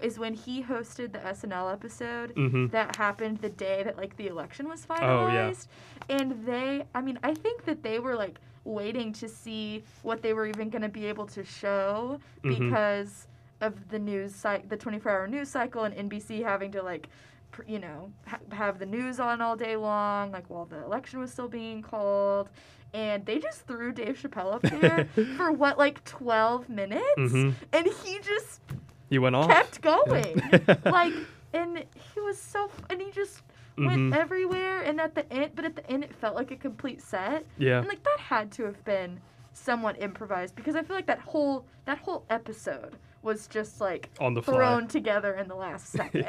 is 0.00 0.18
when 0.18 0.34
he 0.34 0.62
hosted 0.62 1.12
the 1.12 1.18
SNL 1.20 1.72
episode 1.72 2.32
hmm 2.32 2.66
that 2.68 2.96
happened 2.96 3.38
the 3.38 3.48
day 3.48 3.82
that 3.82 3.96
like 3.96 4.16
the 4.16 4.26
election 4.26 4.68
was 4.68 4.86
Oh, 4.90 4.94
finalized. 4.94 5.66
yeah. 6.08 6.16
And 6.18 6.44
they, 6.46 6.84
I 6.94 7.00
mean, 7.00 7.18
I 7.22 7.34
think 7.34 7.64
that 7.64 7.82
they 7.82 7.98
were 8.00 8.16
like 8.16 8.40
waiting 8.64 9.12
to 9.14 9.28
see 9.28 9.84
what 10.02 10.20
they 10.22 10.32
were 10.32 10.46
even 10.46 10.70
going 10.70 10.82
to 10.82 10.88
be 10.88 11.06
able 11.06 11.26
to 11.26 11.44
show 11.44 12.18
Mhm. 12.42 12.58
because 12.58 13.28
of 13.60 13.88
the 13.88 13.98
news 13.98 14.34
cycle, 14.34 14.66
the 14.68 14.76
24 14.76 15.12
hour 15.12 15.26
news 15.28 15.48
cycle, 15.48 15.84
and 15.84 15.94
NBC 15.94 16.42
having 16.42 16.72
to 16.72 16.82
like, 16.82 17.08
pr- 17.52 17.62
you 17.66 17.78
know, 17.78 18.10
ha- 18.26 18.40
have 18.52 18.78
the 18.78 18.86
news 18.86 19.20
on 19.20 19.40
all 19.40 19.54
day 19.56 19.76
long, 19.76 20.32
like 20.32 20.50
while 20.50 20.64
the 20.66 20.82
election 20.84 21.20
was 21.20 21.30
still 21.30 21.48
being 21.48 21.82
called. 21.82 22.48
And 22.92 23.24
they 23.26 23.38
just 23.38 23.66
threw 23.66 23.92
Dave 23.92 24.16
Chappelle 24.20 24.52
up 24.54 24.62
there 24.62 25.08
for 25.36 25.50
what, 25.52 25.78
like 25.78 26.04
12 26.04 26.68
minutes? 26.68 27.04
hmm 27.16 27.50
And 27.72 27.86
he 27.86 28.18
just 28.20 28.60
He 29.10 29.18
went 29.18 29.36
off. 29.36 29.48
kept 29.48 29.80
going. 29.80 30.42
like, 30.84 31.12
and 31.52 31.84
he 32.14 32.20
was 32.20 32.38
so, 32.38 32.70
and 32.90 33.00
he 33.00 33.10
just 33.10 33.42
went 33.76 33.98
mm-hmm. 33.98 34.12
everywhere. 34.12 34.82
And 34.82 35.00
at 35.00 35.14
the 35.14 35.30
end, 35.32 35.52
but 35.54 35.64
at 35.64 35.76
the 35.76 35.88
end, 35.90 36.04
it 36.04 36.14
felt 36.14 36.34
like 36.34 36.50
a 36.50 36.56
complete 36.56 37.02
set. 37.02 37.46
Yeah. 37.58 37.78
And 37.78 37.88
like 37.88 38.02
that 38.02 38.18
had 38.18 38.50
to 38.52 38.64
have 38.64 38.84
been 38.84 39.20
somewhat 39.52 40.00
improvised 40.02 40.56
because 40.56 40.74
I 40.74 40.82
feel 40.82 40.96
like 40.96 41.06
that 41.06 41.20
whole 41.20 41.64
that 41.84 41.98
whole 41.98 42.24
episode 42.28 42.96
was 43.22 43.46
just 43.46 43.80
like 43.80 44.10
On 44.20 44.34
the 44.34 44.42
fly. 44.42 44.54
thrown 44.54 44.88
together 44.88 45.34
in 45.34 45.48
the 45.48 45.54
last 45.54 45.88
second. 45.92 46.26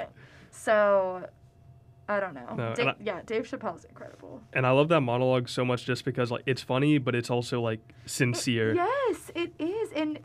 so 0.51 1.27
I 2.07 2.19
don't 2.19 2.35
know. 2.35 2.55
No, 2.55 2.67
and 2.67 2.75
Da- 2.75 2.89
I- 2.89 2.95
yeah, 3.03 3.21
Dave 3.25 3.49
Chappelle's 3.49 3.83
incredible. 3.85 4.41
And 4.53 4.65
I 4.65 4.71
love 4.71 4.89
that 4.89 5.01
monologue 5.01 5.49
so 5.49 5.65
much 5.65 5.85
just 5.85 6.05
because 6.05 6.31
like 6.31 6.43
it's 6.45 6.61
funny, 6.61 6.97
but 6.97 7.15
it's 7.15 7.29
also 7.29 7.61
like 7.61 7.79
sincere. 8.05 8.75
Yes, 8.75 9.31
it 9.33 9.53
is, 9.59 9.91
and 9.95 10.19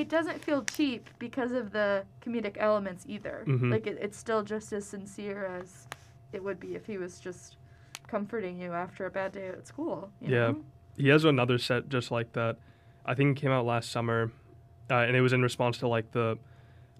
it 0.00 0.08
doesn't 0.08 0.42
feel 0.44 0.62
cheap 0.64 1.08
because 1.18 1.52
of 1.52 1.72
the 1.72 2.04
comedic 2.24 2.56
elements 2.58 3.04
either. 3.08 3.44
Mhm. 3.46 3.70
Like 3.70 3.86
it, 3.86 3.98
it's 4.00 4.16
still 4.16 4.42
just 4.42 4.72
as 4.72 4.86
sincere 4.86 5.44
as 5.46 5.86
it 6.32 6.42
would 6.42 6.60
be 6.60 6.74
if 6.74 6.86
he 6.86 6.98
was 6.98 7.18
just 7.20 7.56
comforting 8.06 8.58
you 8.58 8.72
after 8.72 9.06
a 9.06 9.10
bad 9.10 9.32
day 9.32 9.48
at 9.48 9.66
school. 9.66 10.10
you 10.20 10.30
Yeah. 10.34 10.48
know? 10.52 10.64
He 10.96 11.08
has 11.08 11.24
another 11.24 11.58
set 11.58 11.88
just 11.88 12.10
like 12.10 12.32
that. 12.32 12.56
I 13.04 13.14
think 13.14 13.38
it 13.38 13.40
came 13.40 13.50
out 13.50 13.64
last 13.64 13.90
summer, 13.90 14.32
uh, 14.90 14.94
and 14.96 15.16
it 15.16 15.20
was 15.20 15.32
in 15.32 15.42
response 15.42 15.78
to 15.78 15.88
like 15.88 16.12
the 16.12 16.38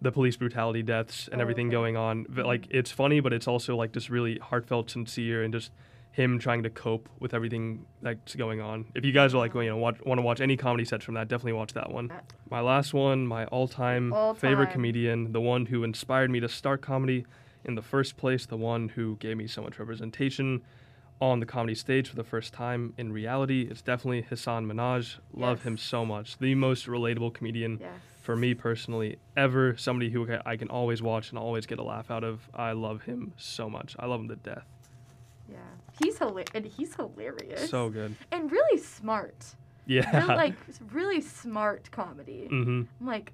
the 0.00 0.12
police 0.12 0.36
brutality 0.36 0.80
deaths 0.80 1.26
and 1.32 1.40
Oh, 1.40 1.42
everything 1.42 1.66
okay. 1.66 1.72
going 1.72 1.96
on. 1.96 2.24
But, 2.28 2.46
Like 2.46 2.68
it's 2.70 2.92
funny, 2.92 3.18
but 3.18 3.32
it's 3.32 3.48
also 3.48 3.74
like 3.74 3.90
just 3.90 4.08
really 4.08 4.38
heartfelt, 4.38 4.90
sincere, 4.90 5.42
and 5.42 5.52
just 5.52 5.72
him 6.12 6.38
trying 6.38 6.62
to 6.64 6.70
cope 6.70 7.08
with 7.20 7.32
everything 7.34 7.84
that's 8.02 8.34
going 8.34 8.60
on. 8.60 8.86
If 8.94 9.04
you 9.04 9.12
guys 9.12 9.34
are 9.34 9.38
like, 9.38 9.54
well, 9.54 9.62
you 9.62 9.70
know, 9.70 9.76
watch, 9.76 9.98
want 10.04 10.18
to 10.18 10.22
watch 10.22 10.40
any 10.40 10.56
comedy 10.56 10.84
sets 10.84 11.04
from 11.04 11.14
that, 11.14 11.28
definitely 11.28 11.52
watch 11.52 11.74
that 11.74 11.90
one. 11.92 12.10
My 12.50 12.60
last 12.60 12.92
one, 12.92 13.26
my 13.26 13.44
all-time 13.46 14.12
All 14.12 14.34
favorite 14.34 14.66
time. 14.66 14.72
comedian, 14.72 15.32
the 15.32 15.40
one 15.40 15.66
who 15.66 15.84
inspired 15.84 16.30
me 16.30 16.40
to 16.40 16.48
start 16.48 16.82
comedy 16.82 17.24
in 17.64 17.74
the 17.76 17.82
first 17.82 18.16
place, 18.16 18.46
the 18.46 18.56
one 18.56 18.88
who 18.88 19.16
gave 19.16 19.36
me 19.36 19.46
so 19.46 19.62
much 19.62 19.78
representation 19.78 20.62
on 21.20 21.40
the 21.40 21.46
comedy 21.46 21.74
stage 21.74 22.08
for 22.08 22.16
the 22.16 22.24
first 22.24 22.52
time 22.52 22.94
in 22.96 23.12
reality. 23.12 23.68
It's 23.70 23.82
definitely 23.82 24.22
Hasan 24.22 24.66
Minhaj. 24.66 25.18
Love 25.32 25.62
him 25.64 25.76
so 25.76 26.04
much. 26.04 26.38
The 26.38 26.54
most 26.54 26.86
relatable 26.86 27.34
comedian 27.34 27.78
Yes. 27.80 27.90
for 28.22 28.36
me 28.36 28.54
personally 28.54 29.18
ever. 29.36 29.76
Somebody 29.76 30.10
who 30.10 30.28
I 30.46 30.56
can 30.56 30.68
always 30.68 31.02
watch 31.02 31.30
and 31.30 31.38
always 31.38 31.66
get 31.66 31.78
a 31.80 31.82
laugh 31.82 32.10
out 32.10 32.22
of. 32.24 32.48
I 32.54 32.72
love 32.72 33.02
him 33.02 33.32
so 33.36 33.68
much. 33.68 33.96
I 33.98 34.06
love 34.06 34.20
him 34.20 34.28
to 34.28 34.36
death. 34.36 34.64
He's 36.02 36.18
hilarious. 36.18 36.50
And 36.54 36.64
he's 36.66 36.94
hilarious. 36.94 37.70
So 37.70 37.88
good. 37.90 38.14
And 38.32 38.50
really 38.50 38.78
smart. 38.80 39.54
Yeah. 39.86 40.14
Really, 40.16 40.34
like 40.36 40.54
really 40.92 41.20
smart 41.20 41.90
comedy. 41.90 42.48
mm-hmm. 42.50 42.82
I'm 43.00 43.06
like, 43.06 43.32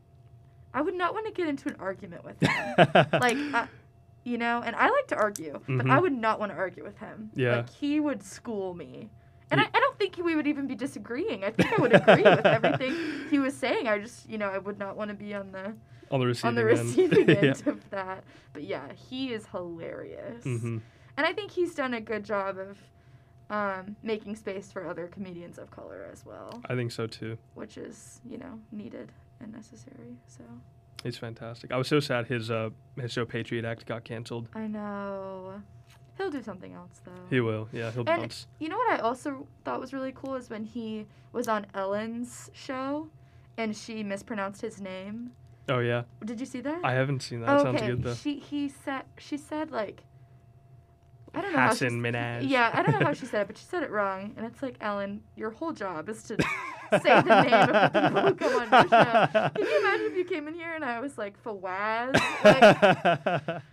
I 0.72 0.80
would 0.82 0.94
not 0.94 1.14
want 1.14 1.26
to 1.26 1.32
get 1.32 1.48
into 1.48 1.68
an 1.68 1.76
argument 1.78 2.24
with 2.24 2.40
him. 2.40 2.74
like, 3.12 3.36
I, 3.36 3.68
you 4.24 4.38
know, 4.38 4.62
and 4.64 4.74
I 4.74 4.88
like 4.90 5.06
to 5.08 5.16
argue, 5.16 5.60
but 5.68 5.86
I 5.86 5.98
Mhm. 5.98 6.02
would 6.02 6.12
not 6.12 6.40
want 6.40 6.50
to 6.52 6.56
argue 6.58 6.82
with 6.82 6.98
him. 6.98 7.30
Yeah. 7.34 7.56
Like, 7.56 7.70
he 7.70 8.00
would 8.00 8.22
school 8.22 8.74
me. 8.74 9.10
And 9.50 9.60
I, 9.60 9.64
I 9.72 9.78
don't 9.80 9.96
think 9.98 10.16
we 10.24 10.34
would 10.34 10.46
even 10.46 10.66
be 10.66 10.74
disagreeing. 10.74 11.44
I 11.44 11.50
think 11.50 11.72
I 11.72 11.80
would 11.80 11.92
agree 11.94 12.22
with 12.24 12.46
everything 12.46 12.94
he 13.30 13.38
was 13.38 13.54
saying. 13.54 13.86
I 13.86 13.98
just, 13.98 14.28
you 14.28 14.38
know, 14.38 14.48
I 14.48 14.58
would 14.58 14.78
not 14.78 14.96
want 14.96 15.10
to 15.10 15.14
be 15.14 15.34
on 15.34 15.52
the 15.52 15.74
on 16.10 16.20
the 16.20 16.26
receiving 16.26 16.48
on 16.48 16.54
the 16.54 16.70
end. 16.70 16.80
receiving 16.80 17.28
yeah. 17.28 17.52
of 17.66 17.90
that. 17.90 18.24
But 18.52 18.64
yeah, 18.64 18.92
he 19.10 19.32
is 19.32 19.46
hilarious. 19.46 20.42
hmm 20.44 20.78
And 21.16 21.26
I 21.26 21.32
think 21.32 21.50
he's 21.52 21.74
done 21.74 21.94
a 21.94 22.00
good 22.00 22.24
job 22.24 22.58
of 22.58 22.78
um, 23.50 23.96
making 24.02 24.36
space 24.36 24.72
for 24.72 24.86
other 24.86 25.06
comedians 25.06 25.58
of 25.58 25.70
color 25.70 26.06
as 26.10 26.24
well, 26.24 26.60
I 26.68 26.74
think 26.74 26.90
so 26.92 27.06
too. 27.06 27.36
which 27.54 27.76
is, 27.76 28.20
you 28.28 28.38
know, 28.38 28.58
needed 28.72 29.12
and 29.40 29.52
necessary. 29.52 30.16
So 30.26 30.42
He's 31.02 31.18
fantastic. 31.18 31.70
I 31.70 31.76
was 31.76 31.86
so 31.86 32.00
sad 32.00 32.26
his 32.28 32.50
uh 32.50 32.70
his 32.98 33.12
show 33.12 33.26
Patriot 33.26 33.64
Act 33.66 33.84
got 33.84 34.04
canceled. 34.04 34.48
I 34.54 34.66
know. 34.66 35.60
He'll 36.16 36.30
do 36.30 36.42
something 36.42 36.72
else 36.72 37.00
though. 37.04 37.10
He 37.28 37.40
will. 37.40 37.68
Yeah, 37.72 37.90
he'll 37.90 38.00
And- 38.08 38.20
bounce. 38.22 38.46
You 38.58 38.70
know 38.70 38.78
what 38.78 38.98
I 38.98 39.02
also 39.02 39.46
thought 39.64 39.80
was 39.80 39.92
really 39.92 40.12
cool 40.12 40.34
is 40.36 40.48
when 40.48 40.64
he 40.64 41.06
was 41.32 41.46
on 41.46 41.66
Ellen's 41.74 42.50
show 42.54 43.08
and 43.58 43.76
she 43.76 44.02
mispronounced 44.02 44.62
his 44.62 44.80
name. 44.80 45.32
Oh 45.68 45.80
yeah. 45.80 46.04
Did 46.24 46.40
you 46.40 46.46
see 46.46 46.60
that? 46.62 46.80
I 46.82 46.92
haven't 46.92 47.20
seen 47.20 47.40
that. 47.42 47.60
Sounds 47.60 47.82
good 47.82 48.02
though. 48.02 48.14
She 48.14 48.38
he 48.38 48.68
said 48.70 49.02
she 49.18 49.36
said 49.36 49.70
like 49.70 50.04
I 51.34 51.40
don't 51.40 51.52
know 51.52 51.58
how 51.58 51.74
she 51.74 51.84
Hasan 51.84 52.00
Minhaj. 52.00 52.48
Yeah, 52.48 52.70
I 52.72 52.82
don't 52.82 52.98
know 52.98 53.06
how 53.06 53.12
she 53.12 53.26
said 53.26 53.42
it, 53.42 53.46
but 53.48 53.58
she 53.58 53.64
said 53.64 53.82
it 53.82 53.90
wrong. 53.90 54.32
And 54.36 54.46
it's 54.46 54.62
like, 54.62 54.76
Ellen, 54.80 55.22
your 55.36 55.50
whole 55.50 55.72
job 55.72 56.08
is 56.08 56.22
to 56.24 56.36
say 57.02 57.20
the 57.22 57.42
name 57.42 57.52
of 57.52 57.92
the 57.92 58.00
people 58.00 58.22
who 58.22 58.34
come 58.34 58.54
on 58.54 58.70
your 58.70 58.88
show. 58.88 59.50
Can 59.54 59.66
you 59.66 59.80
imagine 59.80 60.06
if 60.06 60.16
you 60.16 60.24
came 60.24 60.46
in 60.46 60.54
here 60.54 60.72
and 60.74 60.84
I 60.84 61.00
was 61.00 61.18
like, 61.18 61.42
Fawaz? 61.42 62.14
Like, 62.44 63.62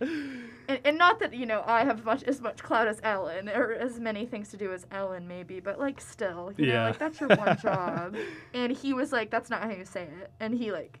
and, 0.68 0.80
and 0.84 0.98
not 0.98 1.20
that, 1.20 1.32
you 1.34 1.46
know, 1.46 1.62
I 1.66 1.84
have 1.84 2.04
much 2.04 2.24
as 2.24 2.40
much 2.40 2.62
clout 2.62 2.88
as 2.88 3.00
Ellen, 3.02 3.48
or 3.48 3.72
as 3.72 4.00
many 4.00 4.26
things 4.26 4.48
to 4.50 4.56
do 4.56 4.72
as 4.72 4.86
Ellen, 4.90 5.28
maybe, 5.28 5.60
but 5.60 5.78
like, 5.78 6.00
still, 6.00 6.52
you 6.56 6.66
know, 6.66 6.84
like, 6.86 6.98
that's 6.98 7.20
your 7.20 7.28
one 7.28 7.56
job. 7.62 8.16
And 8.54 8.72
he 8.72 8.92
was 8.92 9.12
like, 9.12 9.30
that's 9.30 9.50
not 9.50 9.62
how 9.62 9.70
you 9.70 9.84
say 9.84 10.04
it. 10.20 10.30
And 10.40 10.54
he, 10.54 10.72
like, 10.72 10.98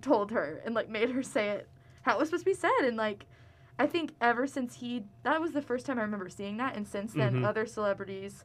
told 0.00 0.30
her 0.30 0.62
and, 0.64 0.74
like, 0.74 0.88
made 0.88 1.10
her 1.10 1.22
say 1.22 1.50
it 1.50 1.68
how 2.02 2.14
it 2.14 2.18
was 2.18 2.28
supposed 2.28 2.44
to 2.44 2.50
be 2.50 2.54
said. 2.54 2.70
And, 2.84 2.96
like, 2.96 3.26
I 3.78 3.86
think 3.86 4.14
ever 4.20 4.46
since 4.46 4.76
he, 4.76 5.04
that 5.22 5.40
was 5.40 5.52
the 5.52 5.62
first 5.62 5.86
time 5.86 5.98
I 5.98 6.02
remember 6.02 6.28
seeing 6.28 6.56
that. 6.56 6.74
And 6.76 6.86
since 6.86 7.12
then, 7.14 7.36
Mhm. 7.36 7.44
other 7.46 7.64
celebrities 7.66 8.44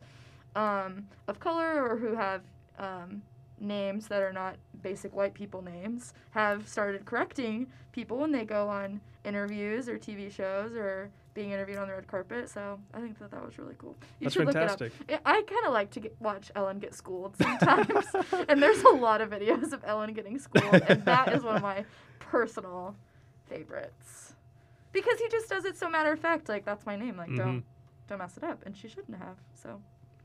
um, 0.56 1.08
of 1.28 1.40
color 1.40 1.84
or 1.84 1.98
who 1.98 2.14
have 2.16 2.42
um, 2.78 3.24
names 3.60 4.08
that 4.08 4.22
are 4.22 4.34
not 4.34 4.58
basic 4.82 5.14
white 5.16 5.34
people 5.34 5.62
names 5.62 6.14
have 6.32 6.68
started 6.68 7.06
correcting 7.06 7.68
people 7.92 8.18
when 8.18 8.32
they 8.32 8.46
go 8.46 8.68
on 8.70 9.00
interviews 9.24 9.88
or 9.90 9.98
TV 9.98 10.30
shows 10.32 10.74
or 10.76 11.10
being 11.34 11.50
interviewed 11.52 11.78
on 11.80 11.88
the 11.88 11.94
red 11.96 12.06
carpet. 12.08 12.50
So 12.50 12.80
I 12.94 13.00
think 13.00 13.18
that 13.20 13.32
that 13.32 13.44
was 13.44 13.58
really 13.58 13.74
cool. 13.80 13.96
You 14.20 14.26
That's 14.26 14.34
should 14.36 14.46
fantastic. 14.46 14.92
look 15.00 15.10
it 15.10 15.16
up. 15.16 15.22
I 15.26 15.42
kind 15.42 15.66
of 15.66 15.74
like 15.74 15.90
to 15.92 16.00
get, 16.02 16.16
watch 16.20 16.52
Ellen 16.56 16.78
get 16.78 16.94
schooled 16.94 17.36
sometimes, 17.42 18.06
and 18.48 18.62
there's 18.62 18.82
a 18.84 18.90
lot 18.90 19.22
of 19.22 19.32
videos 19.32 19.72
of 19.74 19.84
Ellen 19.86 20.14
getting 20.14 20.38
schooled, 20.38 20.84
and 20.88 21.04
that 21.06 21.34
is 21.34 21.44
one 21.44 21.56
of 21.56 21.62
my 21.64 21.86
personal 22.20 22.96
favorites 23.48 24.33
because 24.94 25.20
he 25.20 25.28
just 25.30 25.50
does 25.50 25.66
it 25.66 25.76
so 25.78 25.90
matter 25.90 26.12
of 26.14 26.20
fact. 26.20 26.48
Like 26.48 26.64
that's 26.66 26.86
my 26.86 26.96
name. 26.96 27.18
Like 27.18 27.30
Mhm. 27.30 27.38
don't 27.38 27.64
don't 28.08 28.18
mess 28.20 28.38
it 28.38 28.44
up, 28.44 28.64
and 28.66 28.76
she 28.78 28.88
shouldn't 28.88 29.18
have. 29.18 29.38
So 29.54 29.82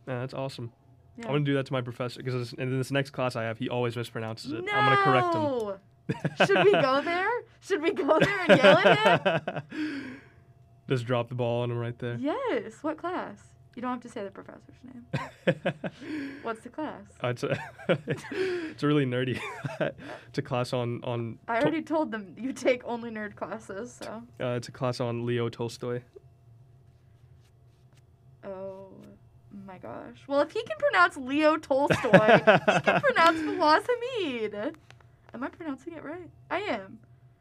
Yeah, 0.06 0.20
that's 0.20 0.34
awesome. 0.34 0.72
yeah. 1.16 1.26
I'm 1.26 1.32
gonna 1.32 1.44
do 1.44 1.54
that 1.54 1.66
to 1.66 1.72
my 1.72 1.80
professor 1.80 2.22
because 2.22 2.52
in 2.54 2.76
this 2.78 2.90
next 2.90 3.10
class 3.10 3.34
I 3.36 3.42
have, 3.44 3.58
he 3.58 3.68
always 3.68 3.94
mispronounces 3.96 4.52
it. 4.52 4.64
I'm 4.72 4.84
gonna 4.88 5.02
correct 5.02 5.34
him. 5.34 6.46
Should 6.46 6.64
we 6.64 6.72
go 6.72 7.00
there? 7.02 7.30
Should 7.60 7.82
we 7.82 7.92
go 7.92 8.18
there 8.18 8.40
and 8.48 8.58
yell 8.62 8.78
at 8.78 9.72
him? 9.72 10.20
Just 10.88 11.04
drop 11.04 11.28
the 11.28 11.34
ball 11.34 11.62
on 11.62 11.70
him 11.70 11.76
right 11.78 11.98
there. 11.98 12.16
Yes. 12.18 12.82
What 12.82 12.96
class? 12.96 13.42
You 13.78 13.82
don't 13.82 13.92
have 13.92 14.00
to 14.00 14.08
say 14.08 14.24
the 14.24 14.30
professor's 14.32 14.74
name. 14.82 15.06
What's 16.42 16.62
the 16.62 16.68
class? 16.68 17.04
Uh, 17.22 17.28
it's, 17.28 17.44
a 17.44 17.56
it's 17.88 18.82
a 18.82 18.86
really 18.88 19.06
nerdy. 19.06 19.40
it's 19.80 20.38
a 20.38 20.42
class 20.42 20.72
on 20.72 21.00
on. 21.04 21.38
I 21.46 21.60
already 21.60 21.82
told 21.82 22.10
them 22.10 22.34
you 22.36 22.52
take 22.52 22.82
only 22.84 23.08
nerd 23.12 23.36
classes, 23.36 23.96
so. 24.02 24.24
uh, 24.40 24.56
it's 24.56 24.66
a 24.66 24.72
class 24.72 24.98
on 24.98 25.24
Leo 25.24 25.48
Tolstoy. 25.48 26.00
Oh 28.42 28.88
my 29.64 29.78
gosh. 29.78 30.24
Well, 30.26 30.40
if 30.40 30.50
he 30.50 30.60
can 30.64 30.76
pronounce 30.76 31.16
Leo 31.16 31.56
Tolstoy, 31.56 31.98
he 32.10 32.80
can 32.80 33.00
pronounce 33.00 33.38
Velocimede. 33.38 34.74
Am 35.34 35.44
I 35.44 35.48
pronouncing 35.50 35.92
it 35.92 36.02
right? 36.02 36.28
I 36.50 36.58
am. 36.62 36.98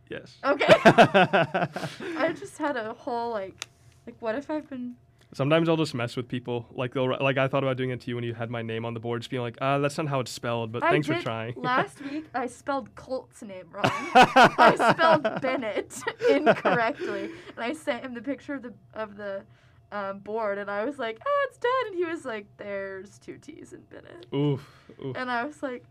Yes. 0.07 0.37
Okay. 0.45 0.67
I 0.69 2.35
just 2.37 2.59
had 2.59 2.77
a 2.77 2.93
whole 2.93 3.31
like, 3.31 3.65
like 4.05 4.17
what 4.19 4.35
if 4.35 4.51
I've 4.51 4.69
been 4.69 4.97
Sometimes 5.37 5.69
I'll 5.69 5.77
just 5.77 5.93
mess 5.93 6.15
with 6.15 6.27
people. 6.27 6.65
Like 6.71 6.95
they'll 6.95 7.15
like 7.21 7.37
I 7.37 7.47
thought 7.47 7.61
about 7.61 7.77
doing 7.77 7.91
it 7.91 8.01
to 8.01 8.09
you 8.09 8.15
when 8.15 8.23
you 8.23 8.33
had 8.33 8.49
my 8.49 8.63
name 8.63 8.85
on 8.85 8.95
the 8.95 8.99
board, 8.99 9.21
just 9.21 9.29
being 9.29 9.43
like, 9.43 9.55
ah, 9.61 9.77
that's 9.77 9.95
not 9.95 10.07
how 10.07 10.19
it's 10.19 10.31
spelled, 10.31 10.71
but 10.71 10.81
I 10.81 10.89
thanks 10.89 11.05
for 11.05 11.21
trying. 11.21 11.53
Last 11.57 12.01
week 12.01 12.25
I 12.33 12.47
spelled 12.47 12.95
Colt's 12.95 13.43
name 13.43 13.67
wrong. 13.69 13.83
I 13.85 14.93
spelled 14.93 15.21
Bennett 15.43 16.01
incorrectly, 16.27 17.25
and 17.55 17.59
I 17.59 17.73
sent 17.73 18.03
him 18.03 18.15
the 18.15 18.21
picture 18.21 18.55
of 18.55 18.63
the 18.63 18.73
of 18.95 19.15
the 19.15 19.43
um, 19.91 20.21
board, 20.21 20.57
and 20.57 20.71
I 20.71 20.83
was 20.83 20.97
like, 20.97 21.19
"Oh, 21.23 21.47
it's 21.47 21.59
done," 21.59 21.71
and 21.85 21.95
he 21.95 22.05
was 22.05 22.25
like, 22.25 22.47
"There's 22.57 23.19
two 23.19 23.37
T's 23.37 23.73
in 23.73 23.81
Bennett," 23.91 24.25
Oof. 24.33 24.67
Oof. 25.05 25.15
and 25.15 25.29
I 25.29 25.45
was 25.45 25.61
like, 25.61 25.83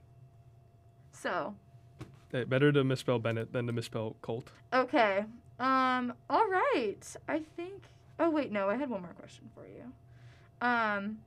"So 1.13 1.55
Hey, 2.33 2.43
better 2.43 2.73
to 2.73 2.83
misspell 2.83 3.21
Bennett 3.21 3.53
than 3.53 3.69
to 3.69 3.73
misspell 3.73 4.17
Colt. 4.23 4.51
okay, 4.73 5.25
um, 5.61 6.15
all 6.29 6.49
right, 6.49 7.17
I 7.29 7.43
think." 7.57 7.85
Oh 8.19 8.31
wait, 8.31 8.51
no, 8.53 8.69
I 8.71 8.77
had 8.77 8.89
one 8.89 9.03
more 9.03 9.13
question 9.19 9.49
for 9.55 9.67
you. 9.67 9.93
Um, 10.67 11.19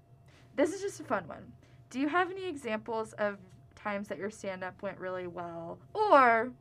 this 0.56 0.74
is 0.74 0.82
just 0.82 1.00
a 1.00 1.04
fun 1.04 1.28
one. 1.28 1.54
Do 1.90 2.00
you 2.00 2.08
have 2.08 2.32
any 2.32 2.48
examples 2.48 3.14
of 3.14 3.38
times 3.76 4.08
that 4.08 4.18
your 4.18 4.30
stand 4.30 4.64
up 4.64 4.82
went 4.82 4.98
really 5.00 5.28
well 5.28 5.80
or 5.94 6.52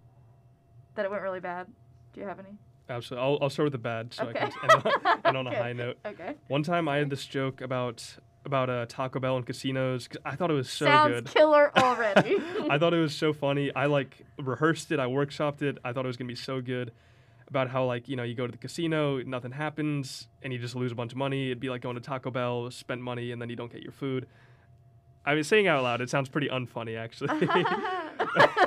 that 0.95 1.05
it 1.05 1.11
went 1.11 1.23
really 1.23 1.41
bad? 1.41 1.67
Do 2.13 2.21
you 2.21 2.27
have 2.27 2.39
any? 2.39 2.57
Absolutely. 2.91 3.27
I'll, 3.27 3.39
I'll 3.43 3.51
start 3.51 3.65
with 3.67 3.73
the 3.73 3.79
bad, 3.79 4.15
so 4.15 4.25
Okay. 4.29 4.39
I 4.41 4.49
can 4.51 4.71
end 4.71 4.83
on, 5.05 5.21
end 5.25 5.37
on 5.37 5.47
a 5.47 5.57
high 5.57 5.73
note. 5.75 5.99
Okay. 6.07 6.35
One 6.49 6.63
time 6.63 6.89
I 6.89 6.97
had 6.97 7.11
this 7.11 7.25
joke 7.27 7.61
about 7.61 8.05
about 8.45 8.71
uh, 8.71 8.87
Taco 8.89 9.21
Bell 9.21 9.37
and 9.37 9.45
casinos. 9.45 10.09
I 10.25 10.35
thought 10.35 10.51
it 10.51 10.55
was 10.55 10.71
so 10.71 10.87
Sounds 10.87 11.13
good. 11.13 11.27
killer 11.27 11.71
already. 11.83 12.39
I 12.71 12.79
thought 12.79 12.95
it 12.95 12.99
was 13.01 13.15
so 13.15 13.35
funny. 13.35 13.71
I 13.75 13.87
like 13.87 14.25
rehearsed 14.39 14.91
it. 14.91 14.99
I 14.99 15.05
workshopped 15.07 15.61
it. 15.61 15.77
I 15.85 15.93
thought 15.93 16.05
it 16.05 16.09
was 16.09 16.17
gonna 16.17 16.29
be 16.29 16.35
so 16.35 16.61
good. 16.63 16.93
About 17.49 17.71
how 17.71 17.85
like 17.85 18.09
you 18.09 18.17
know 18.17 18.25
you 18.25 18.35
go 18.35 18.47
to 18.47 18.53
the 18.53 18.59
casino, 18.59 19.23
nothing 19.23 19.53
happens, 19.53 20.29
and 20.43 20.53
you 20.53 20.59
just 20.59 20.75
lose 20.75 20.93
a 20.93 20.95
bunch 20.95 21.13
of 21.13 21.19
money. 21.19 21.47
It'd 21.47 21.61
be 21.61 21.71
like 21.71 21.81
going 21.81 21.95
to 21.95 22.01
Taco 22.03 22.31
Bell, 22.31 22.71
spent 22.71 23.01
money, 23.01 23.33
and 23.33 23.41
then 23.41 23.49
you 23.49 23.57
don't 23.57 23.73
get 23.73 23.83
your 23.83 23.93
food. 23.93 24.27
I 25.25 25.35
was 25.35 25.47
saying 25.47 25.67
out 25.67 25.83
loud. 25.83 26.01
It 26.01 26.11
sounds 26.11 26.29
pretty 26.29 26.49
unfunny 26.49 26.99
actually. 26.99 27.29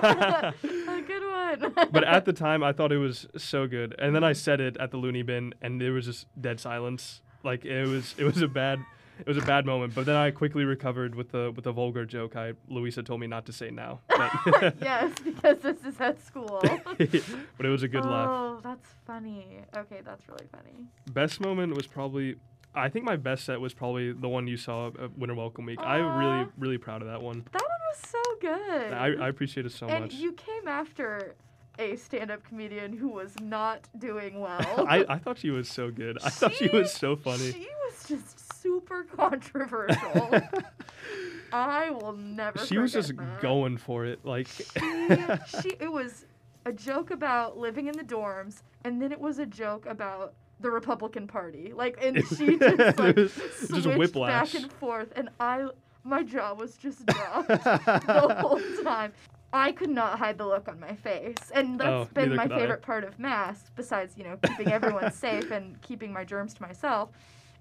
a 0.01 1.01
good 1.07 1.23
one. 1.23 1.73
but 1.91 2.03
at 2.03 2.25
the 2.25 2.33
time, 2.33 2.63
I 2.63 2.71
thought 2.73 2.91
it 2.91 2.97
was 2.97 3.27
so 3.37 3.67
good. 3.67 3.95
And 3.99 4.15
then 4.15 4.23
I 4.23 4.33
said 4.33 4.61
it 4.61 4.77
at 4.77 4.91
the 4.91 4.97
Loony 4.97 5.23
Bin, 5.23 5.53
and 5.61 5.81
there 5.81 5.93
was 5.93 6.05
just 6.05 6.27
dead 6.39 6.59
silence. 6.59 7.21
Like 7.43 7.65
it 7.65 7.87
was, 7.87 8.15
it 8.17 8.23
was 8.23 8.41
a 8.41 8.47
bad, 8.47 8.79
it 9.19 9.27
was 9.27 9.37
a 9.37 9.41
bad 9.41 9.65
moment. 9.65 9.93
But 9.93 10.05
then 10.05 10.15
I 10.15 10.31
quickly 10.31 10.63
recovered 10.65 11.15
with 11.15 11.31
the 11.31 11.51
with 11.55 11.65
the 11.65 11.71
vulgar 11.71 12.05
joke. 12.05 12.35
I 12.35 12.53
Louisa 12.67 13.03
told 13.03 13.19
me 13.19 13.27
not 13.27 13.45
to 13.47 13.53
say 13.53 13.69
now. 13.71 13.99
Yes, 14.81 15.13
because 15.23 15.59
this 15.59 15.83
is 15.85 15.99
at 15.99 16.23
school. 16.25 16.59
but 16.63 17.65
it 17.65 17.69
was 17.69 17.83
a 17.83 17.87
good 17.87 18.05
laugh. 18.05 18.27
Oh, 18.29 18.59
that's 18.63 18.87
funny. 19.05 19.59
Okay, 19.75 20.01
that's 20.03 20.27
really 20.27 20.47
funny. 20.51 20.85
Best 21.11 21.39
moment 21.39 21.75
was 21.75 21.87
probably. 21.87 22.35
I 22.73 22.87
think 22.87 23.03
my 23.03 23.17
best 23.17 23.43
set 23.45 23.59
was 23.59 23.73
probably 23.73 24.13
the 24.13 24.29
one 24.29 24.47
you 24.47 24.55
saw 24.55 24.87
at 24.87 25.17
Winter 25.17 25.35
Welcome 25.35 25.65
Week. 25.65 25.79
I'm 25.81 26.17
really, 26.17 26.47
really 26.57 26.77
proud 26.77 27.01
of 27.01 27.09
that 27.09 27.21
one. 27.21 27.45
That 27.51 27.61
one 27.61 27.81
was 27.91 28.09
so 28.09 28.21
good. 28.39 28.93
I, 28.93 29.25
I 29.25 29.27
appreciate 29.27 29.65
it 29.65 29.73
so 29.73 29.87
and 29.87 30.05
much. 30.05 30.13
you 30.13 30.31
came 30.31 30.69
after 30.69 31.35
a 31.79 31.95
stand-up 31.95 32.43
comedian 32.43 32.93
who 32.95 33.09
was 33.09 33.33
not 33.41 33.87
doing 33.97 34.39
well. 34.39 34.85
I, 34.87 35.05
I 35.07 35.17
thought 35.17 35.37
she 35.37 35.49
was 35.49 35.69
so 35.69 35.89
good. 35.89 36.17
I 36.23 36.29
thought 36.29 36.53
she 36.53 36.67
was 36.67 36.91
so 36.91 37.15
funny. 37.15 37.51
She 37.51 37.67
was 37.87 38.05
just 38.07 38.61
super 38.61 39.03
controversial. 39.05 40.31
I 41.53 41.89
will 41.89 42.13
never. 42.13 42.59
She 42.65 42.77
was 42.77 42.93
just 42.93 43.15
that. 43.15 43.41
going 43.41 43.77
for 43.77 44.05
it. 44.05 44.23
Like 44.25 44.47
She, 44.47 44.63
she, 45.61 45.69
it 45.79 45.91
was 45.91 46.25
a 46.65 46.71
joke 46.71 47.11
about 47.11 47.57
living 47.57 47.87
in 47.87 47.97
the 47.97 48.03
dorms, 48.03 48.61
and 48.83 49.01
then 49.01 49.11
it 49.11 49.19
was 49.19 49.39
a 49.39 49.45
joke 49.45 49.85
about 49.85 50.33
the 50.59 50.69
Republican 50.69 51.27
Party. 51.27 51.73
Like, 51.75 51.97
and 52.01 52.17
It- 52.17 52.25
she 52.37 52.57
just 52.57 52.99
like 52.99 53.15
was 53.15 53.33
just 53.35 53.67
switched 53.67 53.97
whiplash. 53.97 54.53
back 54.53 54.61
and 54.61 54.71
forth, 54.73 55.11
and 55.15 55.29
I, 55.39 55.67
my 56.03 56.23
jaw 56.23 56.53
was 56.53 56.75
just 56.77 57.05
dropped 57.05 57.47
the 57.47 58.37
whole 58.39 58.61
time. 58.83 59.13
I 59.53 59.71
could 59.73 59.89
not 59.89 60.17
hide 60.19 60.37
the 60.37 60.45
look 60.47 60.67
on 60.69 60.79
my 60.79 60.95
face, 60.95 61.51
and 61.53 61.79
that's 61.79 61.91
Oh, 61.91 62.07
been 62.13 62.35
my 62.35 62.43
could 62.43 62.53
I. 62.53 62.59
favorite 62.59 62.81
part 62.81 63.03
of 63.03 63.19
mass. 63.19 63.69
Besides, 63.75 64.17
you 64.17 64.23
know, 64.23 64.37
keeping 64.41 64.67
everyone 64.69 65.11
safe 65.25 65.51
and 65.51 65.81
keeping 65.81 66.13
my 66.13 66.23
germs 66.23 66.53
to 66.53 66.61
myself, 66.61 67.09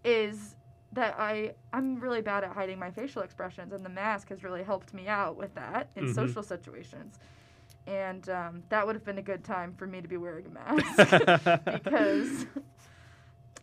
is 0.04 0.56
that 0.92 1.14
I 1.18 1.52
I'm 1.72 1.98
really 2.00 2.20
bad 2.22 2.44
at 2.44 2.52
hiding 2.52 2.78
my 2.78 2.90
facial 2.90 3.22
expressions, 3.22 3.72
and 3.72 3.84
the 3.84 3.88
mask 3.90 4.28
has 4.28 4.44
really 4.44 4.62
helped 4.62 4.94
me 4.94 5.08
out 5.08 5.36
with 5.36 5.54
that 5.56 5.88
in 5.96 6.04
Mhm. 6.04 6.14
social 6.14 6.42
situations. 6.42 7.18
And 7.86 8.28
um, 8.28 8.62
that 8.68 8.86
would 8.86 8.94
have 8.94 9.04
been 9.04 9.18
a 9.18 9.22
good 9.22 9.42
time 9.42 9.74
for 9.74 9.86
me 9.86 10.00
to 10.00 10.06
be 10.08 10.16
wearing 10.16 10.46
a 10.46 10.50
mask 10.50 11.20
because 11.72 12.46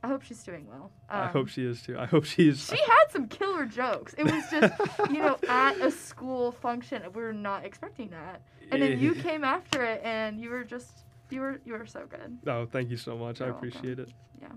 I 0.03 0.07
hope 0.07 0.21
she's 0.23 0.43
doing 0.43 0.67
well. 0.67 0.91
I 1.09 1.23
Um, 1.25 1.29
hope 1.29 1.47
she 1.49 1.65
is 1.65 1.81
too. 1.81 1.97
I 1.97 2.05
hope 2.05 2.23
she 2.25 2.47
is. 2.49 2.65
she 2.67 2.77
had 2.77 3.05
some 3.09 3.27
killer 3.27 3.65
jokes. 3.65 4.13
It 4.17 4.23
was 4.25 4.43
just, 4.51 4.73
you 5.11 5.19
know, 5.19 5.37
at 5.49 5.77
a 5.81 5.89
school 5.91 6.51
function, 6.51 7.01
we 7.13 7.21
were 7.21 7.33
not 7.33 7.65
expecting 7.65 8.09
that. 8.09 8.41
And 8.71 8.81
then 8.81 8.99
you 8.99 9.15
came 9.15 9.43
after 9.43 9.83
it, 9.83 10.01
and 10.03 10.39
you 10.39 10.49
were 10.49 10.63
just, 10.63 11.05
you 11.29 11.41
were, 11.41 11.59
you 11.65 11.73
were 11.73 11.85
so 11.85 12.05
good. 12.07 12.37
Oh, 12.47 12.65
thank 12.65 12.89
you 12.89 12.97
so 12.97 13.17
much. 13.17 13.41
I 13.41 13.45
You're 13.45 13.53
welcome. 13.53 13.69
appreciate 13.69 13.99
it. 13.99 14.09
Yeah. 14.41 14.49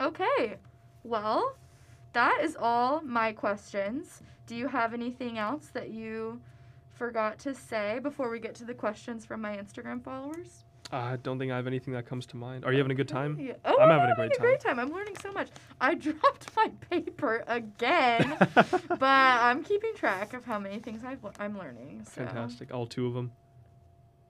Okay, 0.00 0.56
well, 1.04 1.56
that 2.12 2.40
is 2.42 2.56
all 2.58 3.00
my 3.02 3.32
questions. 3.32 4.22
Do 4.46 4.54
you 4.56 4.68
have 4.68 4.94
anything 4.94 5.38
else 5.38 5.68
that 5.74 5.90
you 5.90 6.40
forgot 6.90 7.38
to 7.40 7.54
say 7.54 7.98
before 8.02 8.28
we 8.30 8.38
get 8.38 8.54
to 8.56 8.64
the 8.64 8.74
questions 8.74 9.24
from 9.24 9.40
my 9.40 9.56
Instagram 9.56 10.02
followers? 10.02 10.64
I 10.92 11.16
don't 11.16 11.38
think 11.38 11.50
I 11.50 11.56
have 11.56 11.66
anything 11.66 11.94
that 11.94 12.04
comes 12.04 12.26
to 12.26 12.36
mind. 12.36 12.64
Are 12.64 12.72
you 12.72 12.78
having 12.78 12.92
a 12.92 12.94
good 12.94 13.08
time? 13.08 13.38
Yeah. 13.40 13.54
Oh, 13.64 13.78
I'm 13.78 13.90
I'm, 13.90 13.98
having 13.98 14.12
a 14.12 14.14
great 14.14 14.38
great 14.38 14.60
time. 14.60 14.78
I'm 14.78 14.92
learning 14.92 15.16
so 15.22 15.32
much. 15.32 15.48
I 15.80 15.94
dropped 16.06 16.54
my 16.54 16.70
paper 16.90 17.44
again, 17.46 18.36
but 18.54 19.02
I'm 19.02 19.64
keeping 19.64 19.94
track 19.94 20.34
of 20.34 20.44
how 20.44 20.58
many 20.58 20.78
things 20.78 21.02
I've, 21.04 21.24
le- 21.24 21.32
I'm 21.38 21.58
learning. 21.58 22.04
So. 22.04 22.24
Fantastic. 22.24 22.74
All 22.74 22.86
two 22.86 23.06
of 23.06 23.14
them. 23.14 23.32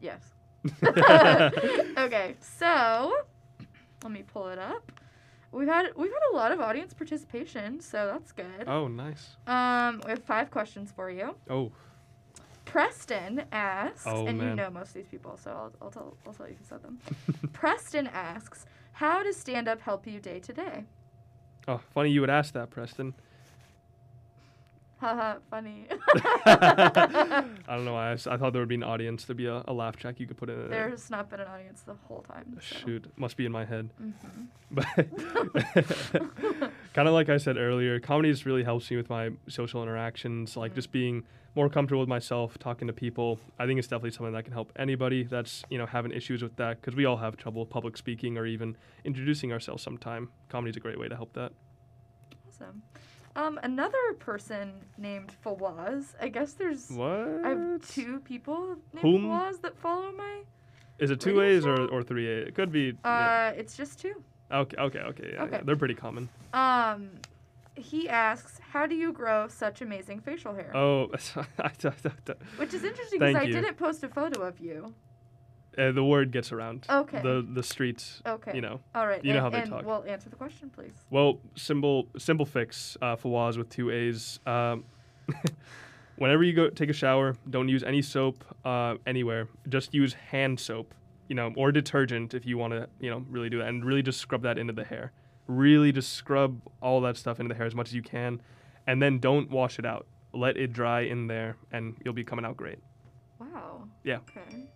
Yes. 0.01 0.21
okay, 0.85 2.37
so 2.41 3.13
let 4.05 4.13
me 4.13 4.23
pull 4.23 4.49
it 4.49 4.59
up. 4.61 4.93
We've 5.51 5.69
had 5.69 5.89
we've 5.97 6.13
had 6.13 6.33
a 6.33 6.37
lot 6.37 6.53
of 6.53 6.61
audience 6.61 6.95
participation, 6.95 7.81
so 7.81 8.07
that's 8.07 8.31
good. 8.31 8.69
Oh, 8.69 8.87
nice. 8.87 9.37
Um, 9.49 10.01
we 10.05 10.11
have 10.11 10.23
five 10.23 10.51
questions 10.51 10.93
for 10.95 11.11
you. 11.11 11.35
Oh, 11.51 11.73
Preston 12.65 13.45
asks, 13.53 14.05
Oh, 14.07 14.27
and 14.27 14.39
you 14.41 14.55
know 14.55 14.71
most 14.71 14.89
of 14.89 14.95
these 14.95 15.09
people, 15.09 15.37
so 15.37 15.51
I'll, 15.51 15.73
I'll 15.83 15.91
tell 15.91 16.17
I'll 16.27 16.33
tell 16.33 16.49
you 16.49 16.55
who 16.55 16.65
said 16.65 16.83
them. 16.83 16.99
Preston 17.53 18.07
asks, 18.07 18.65
"How 18.93 19.23
does 19.23 19.37
stand 19.37 19.69
up 19.69 19.81
help 19.81 20.07
you 20.07 20.21
day 20.21 20.39
to 20.41 20.53
day?" 20.53 20.85
oh, 21.69 21.81
funny 21.93 22.11
you 22.11 22.21
would 22.21 22.31
ask 22.31 22.55
that, 22.55 22.71
Preston. 22.71 23.15
Haha, 25.01 25.39
funny. 25.51 25.89
I 26.47 27.45
don't 27.67 27.85
know 27.85 27.95
why. 27.95 28.11
I, 28.11 28.13
I 28.13 28.37
thought 28.37 28.53
there 28.53 28.63
would 28.63 28.69
be 28.69 28.77
an 28.77 28.85
audience. 28.85 29.25
There'd 29.25 29.37
be 29.37 29.47
a, 29.47 29.65
a 29.67 29.73
laugh 29.73 29.97
track 29.97 30.21
you 30.21 30.29
could 30.29 30.37
put 30.37 30.49
in 30.49 30.57
there. 30.57 30.69
There's 30.69 31.11
not 31.11 31.29
been 31.29 31.41
an 31.41 31.49
audience 31.49 31.81
the 31.83 31.95
whole 32.07 32.21
time. 32.23 32.57
So. 32.61 32.77
Shoot, 32.79 33.13
must 33.17 33.37
be 33.37 33.45
in 33.45 33.51
my 33.51 33.65
head. 33.65 33.91
Mhm. 34.01 34.47
But 34.71 34.87
kind 36.95 37.09
of 37.09 37.15
like 37.15 37.29
I 37.29 37.39
said 37.39 37.57
earlier, 37.57 37.99
comedy 37.99 38.31
just 38.31 38.47
really 38.47 38.63
helps 38.63 38.89
me 38.93 38.97
with 38.97 39.11
my 39.11 39.31
social 39.49 39.83
interactions, 39.83 40.57
like 40.57 40.71
Mhm. 40.73 40.77
just 40.77 40.93
being 40.93 41.25
more 41.55 41.69
comfortable 41.69 42.01
with 42.01 42.09
myself, 42.09 42.59
talking 42.59 42.87
to 42.89 42.93
people. 42.93 43.39
I 43.59 43.67
think 43.67 43.79
it's 43.79 43.89
definitely 43.89 44.13
something 44.13 44.33
that 44.33 44.45
can 44.45 44.53
help 44.53 44.73
anybody 44.77 45.25
that's 45.25 45.65
you 45.71 45.79
know 45.79 45.87
having 45.87 46.13
issues 46.13 46.43
with 46.43 46.57
that 46.57 46.81
because 46.81 46.97
we 46.97 47.05
all 47.05 47.19
have 47.19 47.37
trouble 47.37 47.67
public 47.67 47.97
speaking 47.97 48.39
or 48.39 48.47
even 48.47 48.77
introducing 49.05 49.53
ourselves. 49.53 49.83
Sometime 49.83 50.31
comedy's 50.49 50.77
a 50.77 50.81
great 50.81 50.99
way 50.99 51.09
to 51.09 51.17
help 51.17 51.33
that. 51.35 51.53
Awesome. 52.49 52.83
Um, 53.35 53.59
another 53.63 54.13
person 54.19 54.73
named 54.99 55.35
Fawaz. 55.45 56.15
I 56.21 56.29
guess 56.29 56.53
there's 56.53 56.91
What? 56.91 57.41
I 57.45 57.49
have 57.51 57.89
two 57.89 58.21
people 58.21 58.77
named 58.93 59.03
Whom? 59.03 59.25
Fawaz 59.25 59.61
that 59.63 59.77
follow 59.79 60.13
my. 60.13 60.43
Is 60.99 61.11
it 61.11 61.21
two 61.21 61.41
A's 61.41 61.65
or, 61.67 61.89
or 61.89 62.03
three 62.03 62.29
A? 62.29 62.37
It 62.47 62.55
could 62.55 62.71
be. 62.71 62.95
yeah. 63.05 63.53
Uh, 63.55 63.59
it's 63.59 63.77
just 63.77 63.99
two. 63.99 64.23
Okay, 64.53 64.77
okay, 64.77 64.99
okay. 64.99 65.31
Yeah, 65.33 65.35
yeah, 65.35 65.43
okay. 65.45 65.61
they're 65.65 65.77
pretty 65.77 65.95
common. 65.95 66.29
Um, 66.53 67.09
he 67.75 68.09
asks, 68.09 68.59
"How 68.73 68.87
do 68.87 68.95
you 68.95 69.13
grow 69.13 69.49
such 69.49 69.81
amazing 69.81 70.21
facial 70.21 70.55
hair?" 70.55 70.77
Oh, 70.77 71.07
Which 72.57 72.75
is 72.75 72.85
interesting 72.85 73.19
because 73.19 73.37
I 73.37 73.47
didn't 73.47 73.77
post 73.77 74.03
a 74.03 74.09
photo 74.09 74.43
of 74.43 74.61
you. 74.61 74.95
Uh, 75.77 75.91
the 75.91 76.05
word 76.05 76.33
gets 76.33 76.53
around. 76.53 76.87
Okay. 76.89 77.21
The 77.23 77.47
the 77.49 77.63
streets. 77.63 78.23
Okay. 78.27 78.53
You 78.55 78.61
know. 78.61 78.81
All 78.95 79.07
right. 79.07 79.25
you 79.25 79.33
know 79.33 79.39
and, 79.39 79.45
how 79.45 79.51
they 79.51 79.61
and 79.61 79.71
talk. 79.71 79.87
Well, 79.87 80.05
answer 80.07 80.29
the 80.29 80.37
question, 80.37 80.71
please. 80.71 80.93
Well, 81.11 81.41
simple 81.57 82.09
simple 82.19 82.45
fix. 82.45 82.97
Uh, 83.01 83.17
Fawaz 83.17 83.57
with 83.57 83.71
two 83.71 83.91
A's. 83.91 84.39
Um, 84.47 84.85
whenever 86.17 86.43
you 86.43 86.53
go 86.53 86.69
take 86.69 86.91
a 86.91 86.95
shower, 86.95 87.37
don't 87.49 87.69
use 87.69 87.83
any 87.83 88.03
soap 88.03 88.45
uh, 88.65 88.97
anywhere. 89.07 89.49
Just 89.69 89.95
use 89.95 90.13
hand 90.13 90.61
soap. 90.61 90.95
You 91.29 91.37
know, 91.37 91.53
or 91.57 91.73
detergent 91.73 92.35
if 92.35 92.45
you 92.45 92.59
want 92.59 92.75
to. 92.75 92.89
You 93.01 93.11
know, 93.11 93.25
really 93.31 93.49
do 93.49 93.59
that, 93.59 93.69
and 93.69 93.83
really 93.83 94.03
just 94.03 94.21
scrub 94.21 94.43
that 94.43 94.59
into 94.59 94.75
the 94.75 94.85
hair. 94.85 95.13
Really 95.53 95.93
just 95.93 96.13
scrub 96.13 96.61
all 96.81 97.01
that 97.03 97.17
stuff 97.17 97.41
into 97.41 97.49
the 97.51 97.55
hair 97.55 97.67
as 97.67 97.75
much 97.75 97.89
as 97.89 97.95
you 97.95 98.03
can, 98.03 98.41
and 98.87 99.03
then 99.03 99.19
don't 99.19 99.51
wash 99.51 99.79
it 99.79 99.85
out. 99.85 100.07
Let 100.33 100.57
it 100.57 100.73
dry 100.73 101.03
in 101.03 101.27
there, 101.27 101.57
and 101.73 101.95
you'll 102.05 102.15
be 102.15 102.25
coming 102.25 102.45
out 102.45 102.57
great. 102.57 102.79
Wow. 103.39 103.85
Yeah. 104.03 104.19
Okay. 104.19 104.71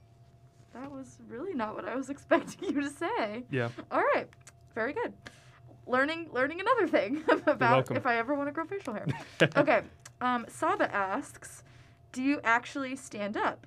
That 0.75 0.91
was 0.91 1.19
really 1.29 1.55
not 1.55 1.75
what 1.75 1.87
I 1.87 1.97
was 1.97 2.11
expecting 2.15 2.75
you 2.75 2.83
to 2.83 2.91
say. 2.91 3.45
Yeah. 3.51 3.71
All 3.91 4.03
right. 4.15 4.29
Very 4.75 4.93
good. 4.93 5.15
Learning 5.87 6.29
learning 6.33 6.61
another 6.61 6.87
thing 6.89 7.23
about 7.47 7.91
if 7.93 8.07
I 8.07 8.17
ever 8.19 8.35
want 8.35 8.49
to 8.49 8.53
grow 8.53 8.67
facial 8.67 8.93
hair. 8.93 9.07
okay. 9.57 9.83
Um, 10.21 10.45
Saba 10.49 10.93
asks, 10.95 11.63
do 12.13 12.23
you 12.23 12.41
actually 12.43 12.97
stand 12.97 13.37
up? 13.37 13.67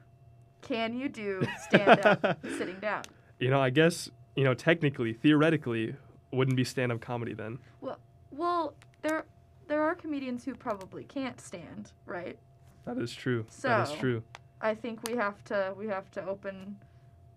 Can 0.61 0.93
you 0.93 1.07
do 1.09 1.41
stand 1.67 2.05
up 2.05 2.39
sitting 2.57 2.79
down? 2.79 3.03
You 3.39 3.49
know, 3.49 3.61
I 3.61 3.69
guess 3.69 4.09
you 4.35 4.43
know 4.43 4.53
technically, 4.53 5.13
theoretically, 5.13 5.95
wouldn't 6.31 6.57
be 6.57 6.63
stand-up 6.63 7.01
comedy 7.01 7.33
then. 7.33 7.59
Well, 7.81 7.99
well, 8.31 8.73
there 9.01 9.25
there 9.67 9.83
are 9.83 9.95
comedians 9.95 10.45
who 10.45 10.55
probably 10.55 11.03
can't 11.03 11.39
stand, 11.39 11.91
right? 12.05 12.37
That 12.85 12.97
is 12.97 13.13
true. 13.13 13.45
that 13.61 13.89
is 13.89 13.95
true. 13.95 14.23
I 14.61 14.75
think 14.75 15.07
we 15.07 15.15
have 15.15 15.43
to 15.45 15.73
we 15.77 15.87
have 15.87 16.09
to 16.11 16.25
open 16.25 16.77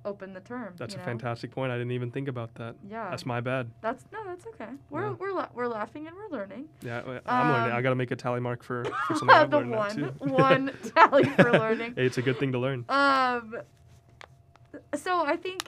open 0.04 0.32
the 0.32 0.40
term. 0.40 0.74
That's 0.76 0.94
a 0.94 0.98
know? 0.98 1.04
fantastic 1.04 1.52
point. 1.52 1.70
I 1.70 1.76
didn't 1.78 1.92
even 1.92 2.10
think 2.10 2.26
about 2.28 2.54
that. 2.56 2.74
Yeah. 2.88 3.08
That's 3.10 3.24
my 3.24 3.40
bad. 3.40 3.70
That's 3.80 4.04
no, 4.12 4.18
that's 4.26 4.46
okay. 4.48 4.70
We're 4.90 5.08
Yeah. 5.08 5.14
we're 5.18 5.32
la- 5.32 5.48
we're 5.54 5.68
laughing 5.68 6.06
and 6.08 6.16
we're 6.16 6.36
learning. 6.36 6.68
Yeah, 6.82 6.98
I'm 6.98 7.06
learning. 7.06 7.72
Um, 7.72 7.76
I 7.78 7.82
gotta 7.82 7.94
make 7.94 8.10
a 8.10 8.16
tally 8.16 8.40
mark 8.40 8.62
for, 8.64 8.84
for 9.06 9.14
something 9.14 9.30
I've 9.30 9.50
the 9.50 9.58
learned 9.58 9.70
one 9.70 9.94
too. 9.96 10.12
one 10.18 10.70
tally 10.96 11.24
for 11.24 11.52
learning. 11.52 11.94
Hey, 11.94 12.06
it's 12.06 12.18
a 12.18 12.22
good 12.22 12.38
thing 12.38 12.52
to 12.52 12.58
learn. 12.58 12.84
Um. 12.88 13.56
So 14.94 15.24
I 15.24 15.36
think 15.36 15.64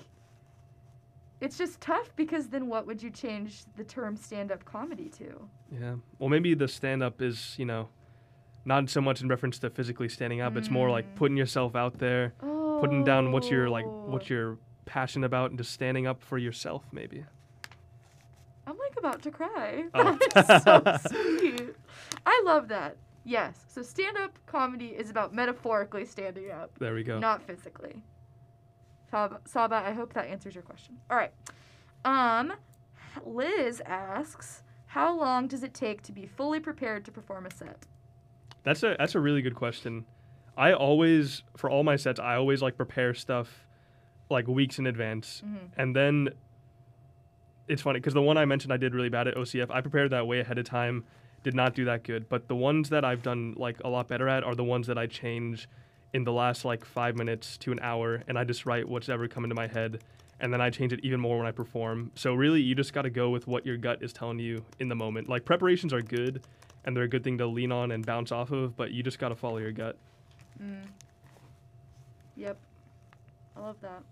it's 1.44 1.58
just 1.58 1.80
tough 1.80 2.08
because 2.16 2.48
then 2.48 2.64
what 2.68 2.86
would 2.86 3.02
you 3.02 3.10
change 3.10 3.64
the 3.76 3.84
term 3.84 4.16
stand-up 4.16 4.64
comedy 4.64 5.08
to? 5.20 5.48
Yeah. 5.70 5.94
Well, 6.18 6.28
maybe 6.28 6.54
the 6.54 6.68
stand-up 6.68 7.20
is 7.22 7.54
you 7.58 7.66
know, 7.66 7.88
not 8.64 8.88
so 8.90 9.00
much 9.00 9.20
in 9.22 9.28
reference 9.28 9.58
to 9.60 9.70
physically 9.70 10.08
standing 10.08 10.40
up. 10.40 10.56
It's 10.56 10.70
more 10.70 10.90
like 10.90 11.06
Mm. 11.06 11.16
putting 11.16 11.36
yourself 11.36 11.76
out 11.76 11.98
there, 11.98 12.32
putting 12.80 13.04
down 13.04 13.30
what 13.32 13.50
you're 13.50 13.68
like, 13.68 13.86
Oh. 13.86 14.06
what 14.12 14.28
you're 14.30 14.56
passionate 14.86 15.26
about, 15.26 15.50
and 15.50 15.58
just 15.58 15.72
standing 15.72 16.06
up 16.06 16.22
for 16.22 16.38
yourself. 16.38 16.82
Maybe. 16.92 17.24
I'm 18.66 18.78
like 18.78 18.96
about 18.96 19.20
to 19.22 19.30
cry. 19.30 19.84
Oh. 19.94 20.18
That's 20.34 20.64
so 20.64 20.82
sweet. 21.08 21.74
I 22.24 22.42
love 22.46 22.68
that. 22.68 22.96
Yes. 23.24 23.54
So 23.68 23.82
stand-up 23.82 24.38
comedy 24.46 24.88
is 24.88 25.10
about 25.10 25.34
metaphorically 25.34 26.04
standing 26.06 26.50
up. 26.50 26.70
There 26.78 26.94
we 26.94 27.02
go. 27.02 27.18
not 27.18 27.42
physically. 27.42 28.02
Saba, 29.10 29.76
I 29.76 29.92
hope 29.92 30.12
that 30.14 30.26
answers 30.26 30.54
your 30.54 30.62
question. 30.62 30.96
All 31.10 31.16
right. 31.16 31.32
Um, 32.04 32.52
Liz 33.24 33.80
asks, 33.86 34.62
how 34.86 35.16
long 35.16 35.46
does 35.46 35.62
it 35.62 35.72
take 35.74 36.02
to 36.02 36.12
be 36.12 36.26
fully 36.26 36.60
prepared 36.60 37.04
to 37.04 37.12
perform 37.12 37.46
a 37.46 37.50
set? 37.54 37.86
That's 38.64 38.82
a 38.82 38.96
that's 38.98 39.14
a 39.14 39.20
really 39.20 39.42
good 39.42 39.54
question. 39.54 40.04
I 40.56 40.72
always 40.72 41.42
for 41.56 41.68
all 41.70 41.82
my 41.84 41.96
sets 41.96 42.18
I 42.18 42.36
always 42.36 42.62
like 42.62 42.76
prepare 42.76 43.14
stuff 43.14 43.66
like 44.30 44.46
weeks 44.48 44.78
in 44.78 44.86
advance, 44.86 45.42
Mhm. 45.44 45.58
and 45.76 45.94
then 45.96 46.30
it's 47.68 47.82
funny 47.82 47.98
because 47.98 48.14
the 48.14 48.22
one 48.22 48.36
I 48.38 48.44
mentioned 48.44 48.72
I 48.72 48.76
did 48.76 48.94
really 48.94 49.08
bad 49.10 49.28
at 49.28 49.36
OCF. 49.36 49.70
I 49.70 49.80
prepared 49.80 50.10
that 50.10 50.26
way 50.26 50.40
ahead 50.40 50.58
of 50.58 50.64
time, 50.64 51.04
did 51.42 51.54
not 51.54 51.74
do 51.74 51.84
that 51.86 52.02
good. 52.04 52.28
But 52.28 52.48
the 52.48 52.56
ones 52.56 52.88
that 52.90 53.04
I've 53.04 53.22
done 53.22 53.54
like 53.56 53.80
a 53.84 53.88
lot 53.88 54.08
better 54.08 54.28
at 54.28 54.44
are 54.44 54.54
the 54.54 54.64
ones 54.64 54.86
that 54.86 54.98
I 54.98 55.06
change 55.06 55.68
in 56.14 56.24
the 56.24 56.32
last 56.32 56.64
like 56.64 56.84
five 56.84 57.16
minutes 57.16 57.58
to 57.58 57.72
an 57.72 57.80
hour, 57.82 58.22
and 58.28 58.38
I 58.38 58.44
just 58.44 58.64
write 58.64 58.88
what's 58.88 59.08
ever 59.10 59.28
come 59.28 59.44
into 59.44 59.54
my 59.56 59.66
head. 59.66 60.02
And 60.40 60.52
then 60.52 60.60
I 60.60 60.68
change 60.70 60.92
it 60.92 61.00
even 61.04 61.20
more 61.20 61.38
when 61.38 61.46
I 61.46 61.52
perform. 61.52 62.10
So 62.14 62.34
really, 62.34 62.60
you 62.60 62.74
just 62.74 62.92
got 62.92 63.02
to 63.02 63.10
go 63.10 63.30
with 63.30 63.46
what 63.46 63.64
your 63.64 63.76
gut 63.76 64.02
is 64.02 64.12
telling 64.12 64.38
you 64.38 64.64
in 64.80 64.88
the 64.88 64.94
moment. 64.94 65.28
Like 65.28 65.44
preparations 65.44 65.92
are 65.92 66.02
good, 66.02 66.44
and 66.84 66.96
they're 66.96 67.04
a 67.04 67.08
good 67.08 67.22
thing 67.24 67.38
to 67.38 67.46
lean 67.46 67.72
on 67.72 67.90
and 67.92 68.04
bounce 68.04 68.32
off 68.32 68.50
of, 68.50 68.76
but 68.76 68.90
you 68.90 69.02
just 69.02 69.18
got 69.18 69.28
to 69.28 69.36
follow 69.36 69.58
your 69.58 69.72
gut. 69.72 69.96
Mm. 70.62 70.86
Yep. 72.36 72.58
I 73.56 73.60
love 73.60 73.76
that. 73.82 74.02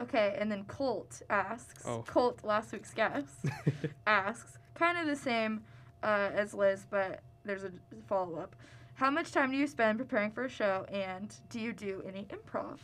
Okay, 0.00 0.36
and 0.38 0.50
then 0.50 0.64
Colt 0.64 1.22
asks, 1.30 1.84
Oh. 1.86 2.04
Colt, 2.06 2.40
last 2.44 2.72
week's 2.72 2.94
guest, 2.94 3.44
asks, 4.06 4.58
kind 4.74 4.98
of 4.98 5.06
the 5.06 5.16
same 5.16 5.62
uh, 6.02 6.30
as 6.32 6.54
Liz, 6.54 6.86
but 6.88 7.20
there's 7.44 7.64
a 7.64 7.72
follow 8.06 8.38
up. 8.38 8.54
How 8.98 9.12
much 9.12 9.30
time 9.30 9.52
do 9.52 9.56
you 9.56 9.68
spend 9.68 9.96
preparing 9.96 10.32
for 10.32 10.44
a 10.44 10.48
show, 10.48 10.84
and 10.90 11.32
do 11.50 11.60
you 11.60 11.72
do 11.72 12.02
any 12.04 12.26
improv? 12.30 12.78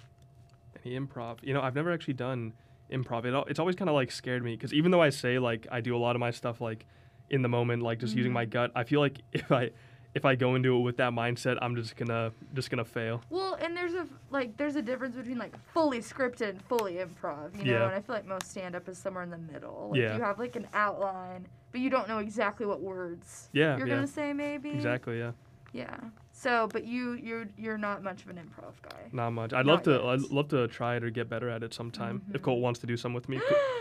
Any 0.84 0.96
improv? 0.96 1.38
You 1.42 1.54
know, 1.54 1.60
I've 1.60 1.74
never 1.74 1.90
actually 1.90 2.14
done 2.14 2.52
improv. 2.88 3.24
It, 3.24 3.50
it's 3.50 3.58
always 3.58 3.74
kind 3.74 3.88
of 3.88 3.96
like 3.96 4.12
scared 4.12 4.44
me 4.44 4.54
because 4.54 4.72
even 4.72 4.92
though 4.92 5.02
I 5.02 5.10
say 5.10 5.40
like 5.40 5.66
I 5.72 5.80
do 5.80 5.96
a 5.96 5.98
lot 5.98 6.14
of 6.14 6.20
my 6.20 6.30
stuff 6.30 6.60
like 6.60 6.86
in 7.30 7.42
the 7.42 7.48
moment, 7.48 7.82
like 7.82 7.98
just 7.98 8.14
using 8.14 8.30
mm-hmm. 8.30 8.34
my 8.34 8.44
gut, 8.44 8.70
I 8.76 8.84
feel 8.84 9.00
like 9.00 9.22
if 9.32 9.50
I 9.50 9.70
if 10.14 10.24
I 10.24 10.36
go 10.36 10.54
into 10.54 10.76
it 10.76 10.80
with 10.82 10.98
that 10.98 11.12
mindset, 11.12 11.58
I'm 11.60 11.74
just 11.74 11.96
gonna 11.96 12.30
just 12.54 12.70
gonna 12.70 12.84
fail. 12.84 13.20
Well, 13.28 13.54
and 13.60 13.76
there's 13.76 13.94
a 13.94 14.06
like 14.30 14.56
there's 14.56 14.76
a 14.76 14.82
difference 14.82 15.16
between 15.16 15.38
like 15.38 15.54
fully 15.72 15.98
scripted 15.98 16.50
and 16.50 16.62
fully 16.62 16.94
improv, 16.94 17.58
you 17.58 17.64
know. 17.64 17.72
Yeah. 17.72 17.86
And 17.86 17.94
I 17.94 18.00
feel 18.00 18.14
like 18.14 18.26
most 18.26 18.52
stand 18.52 18.76
up 18.76 18.88
is 18.88 18.98
somewhere 18.98 19.24
in 19.24 19.30
the 19.30 19.38
middle. 19.38 19.88
Like 19.90 20.00
Yeah. 20.00 20.16
you 20.16 20.22
have 20.22 20.38
like 20.38 20.54
an 20.54 20.68
outline, 20.74 21.48
but 21.72 21.80
you 21.80 21.90
don't 21.90 22.06
know 22.06 22.18
exactly 22.18 22.66
what 22.66 22.80
words 22.80 23.48
Yeah, 23.52 23.76
you're 23.76 23.88
yeah, 23.88 23.94
gonna 23.96 24.06
say 24.06 24.32
maybe. 24.32 24.70
exactly. 24.70 25.18
Yeah, 25.18 25.32
Yeah. 25.74 25.96
So, 26.32 26.68
but 26.72 26.84
you 26.86 27.12
you're 27.14 27.46
you're 27.58 27.76
not 27.78 28.02
much 28.02 28.22
of 28.22 28.28
an 28.30 28.36
improv 28.36 28.74
guy. 28.82 29.08
not 29.12 29.30
much. 29.30 29.52
I'd 29.52 29.66
Not 29.66 29.72
love 29.74 29.82
to. 29.84 29.90
yet. 29.90 30.04
I'd 30.04 30.20
love 30.30 30.48
to 30.48 30.68
try 30.68 30.96
it 30.96 31.04
or 31.04 31.10
get 31.10 31.28
better 31.28 31.48
at 31.50 31.62
it 31.62 31.74
sometime. 31.74 32.22
If 32.32 32.40
Mhm. 32.40 32.44
Colt 32.44 32.60
wants 32.60 32.78
to 32.80 32.86
do 32.86 32.96
some 32.96 33.12
with 33.12 33.28
me. 33.28 33.40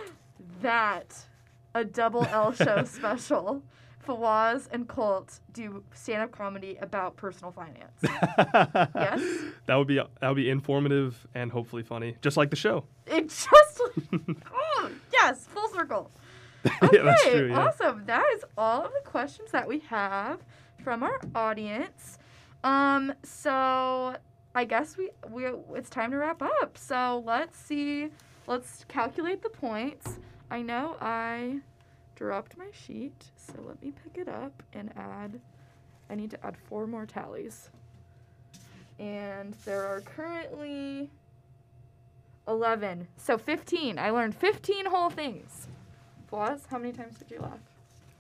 that 0.62 1.26
a 1.76 1.84
double 1.86 2.26
L 2.26 2.52
show 2.54 2.84
special. 2.86 3.64
Fawaz 4.08 4.68
and 4.70 4.86
Colt 4.86 5.40
do 5.54 5.82
stand 5.94 6.24
up 6.24 6.32
comedy 6.34 6.78
about 6.82 7.16
personal 7.16 7.52
finance. 7.54 8.02
Yes? 8.04 9.22
That 9.66 9.76
would 9.76 9.88
be 9.88 9.96
that 9.96 10.28
would 10.28 10.36
be 10.36 10.50
informative 10.50 11.26
and 11.34 11.50
hopefully 11.52 11.84
funny, 11.84 12.18
just 12.22 12.36
like 12.36 12.50
the 12.50 12.58
show. 12.58 12.84
It 13.08 13.30
just 13.30 13.48
oh, 14.54 14.90
yes, 15.14 15.46
full 15.48 15.70
circle. 15.70 16.12
Okay, 16.84 16.98
yeah, 17.04 17.16
true. 17.24 17.48
Yeah. 17.50 17.60
awesome. 17.68 18.04
That 18.06 18.26
is 18.36 18.44
all 18.58 18.84
of 18.86 18.92
the 18.92 19.10
questions 19.10 19.52
that 19.52 19.68
we 19.68 19.80
have 19.80 20.40
from 20.84 21.02
our 21.02 21.20
audience. 21.34 22.20
Um, 22.64 23.14
so 23.24 24.16
I 24.54 24.66
guess 24.66 24.98
we 24.98 25.10
we 25.30 25.46
it's 25.76 25.90
time 25.90 26.12
to 26.12 26.18
wrap 26.18 26.42
up. 26.42 26.78
So 26.78 27.24
let's 27.26 27.58
see. 27.58 28.10
Let's 28.48 28.86
calculate 28.88 29.42
the 29.42 29.50
points. 29.50 30.20
I 30.52 30.62
know 30.62 30.98
I 31.00 31.62
dropped 32.16 32.58
my 32.58 32.68
sheet, 32.72 33.32
so 33.36 33.54
let 33.66 33.82
me 33.82 33.94
pick 34.04 34.22
it 34.22 34.28
up 34.28 34.62
and 34.74 34.92
add. 34.98 35.40
I 36.10 36.16
need 36.16 36.32
to 36.32 36.46
add 36.46 36.58
four 36.58 36.86
more 36.86 37.06
tallies. 37.06 37.70
And 39.00 39.54
there 39.66 39.84
are 39.84 40.02
currently 40.02 41.10
11. 42.48 43.08
So 43.18 43.38
15. 43.38 43.98
I 43.98 44.10
learned 44.12 44.36
15 44.36 44.86
whole 44.88 45.10
things. 45.10 45.68
Fawaz, 46.32 46.68
how 46.68 46.78
many 46.78 46.92
times 46.92 47.18
did 47.18 47.32
you 47.32 47.40
laugh? 47.40 47.60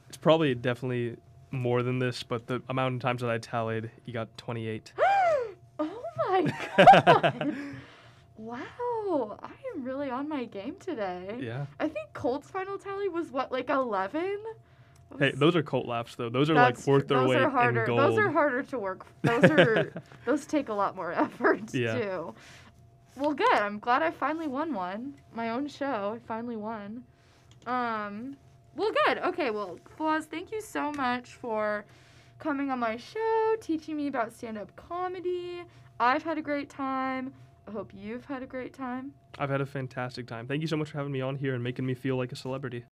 It's 0.07 0.17
probably 0.17 0.55
definitely 0.55 1.17
more 1.53 1.83
than 1.83 1.99
this, 1.99 2.23
but 2.23 2.47
the 2.47 2.61
amount 2.67 2.95
of 2.95 3.01
times 3.01 3.21
that 3.21 3.29
I 3.29 3.37
tallied, 3.37 3.91
you 4.05 4.13
got 4.13 4.35
28. 4.37 4.93
oh 5.79 6.01
my 6.27 6.53
god! 6.77 7.55
wow, 8.37 9.37
I 9.41 9.51
am 9.75 9.83
really 9.83 10.09
on 10.09 10.27
my 10.27 10.45
game 10.45 10.75
today. 10.79 11.37
yeah. 11.39 11.65
I 11.79 11.87
think 11.87 12.11
Colt's 12.13 12.49
final 12.49 12.77
tally 12.77 13.07
was 13.07 13.31
what, 13.31 13.51
like 13.51 13.69
11? 13.69 14.37
Hey, 15.19 15.31
those 15.35 15.55
are 15.55 15.61
Colt 15.61 15.85
laughs 15.87 16.15
though. 16.15 16.29
Those 16.29 16.49
are 16.49 16.55
like 16.55 16.87
worth 16.87 17.07
their 17.07 17.19
those 17.19 17.29
weight 17.29 17.41
are 17.41 17.49
harder. 17.49 17.81
in 17.81 17.87
gold. 17.87 17.99
Those 17.99 18.17
are 18.17 18.31
harder 18.31 18.63
to 18.63 18.79
work. 18.79 19.05
Those 19.21 19.43
are 19.43 19.93
those 20.25 20.47
take 20.47 20.69
a 20.69 20.73
lot 20.73 20.95
more 20.95 21.11
effort 21.11 21.71
Yeah. 21.71 21.95
do. 21.95 22.35
Well, 23.15 23.33
good. 23.35 23.53
I'm 23.53 23.77
glad 23.77 24.01
I 24.01 24.09
finally 24.09 24.47
won 24.47 24.73
one. 24.73 25.13
My 25.35 25.51
own 25.51 25.67
show. 25.67 26.13
I 26.15 26.27
finally 26.27 26.55
won. 26.55 27.03
Um. 27.67 28.37
Well, 28.75 28.91
good. 29.05 29.19
Okay. 29.19 29.51
Well, 29.51 29.79
Fawaz, 29.97 30.25
thank 30.25 30.51
you 30.51 30.61
so 30.61 30.91
much 30.91 31.33
for 31.35 31.85
coming 32.39 32.71
on 32.71 32.79
my 32.79 32.97
show, 32.97 33.55
teaching 33.61 33.95
me 33.95 34.07
about 34.07 34.33
stand-up 34.33 34.75
comedy. 34.75 35.63
I've 35.99 36.23
had 36.23 36.37
a 36.37 36.41
great 36.41 36.69
time. 36.69 37.33
I 37.67 37.71
hope 37.71 37.93
you've 37.93 38.25
had 38.25 38.43
a 38.43 38.47
great 38.47 38.73
time. 38.73 39.13
I've 39.37 39.49
had 39.49 39.61
a 39.61 39.65
fantastic 39.65 40.27
time. 40.27 40.47
Thank 40.47 40.61
you 40.61 40.67
so 40.67 40.75
much 40.75 40.91
for 40.91 40.97
having 40.97 41.13
me 41.13 41.21
on 41.21 41.35
here 41.35 41.53
and 41.53 41.63
making 41.63 41.85
me 41.85 41.93
feel 41.93 42.17
like 42.17 42.31
a 42.31 42.35
celebrity. 42.35 42.83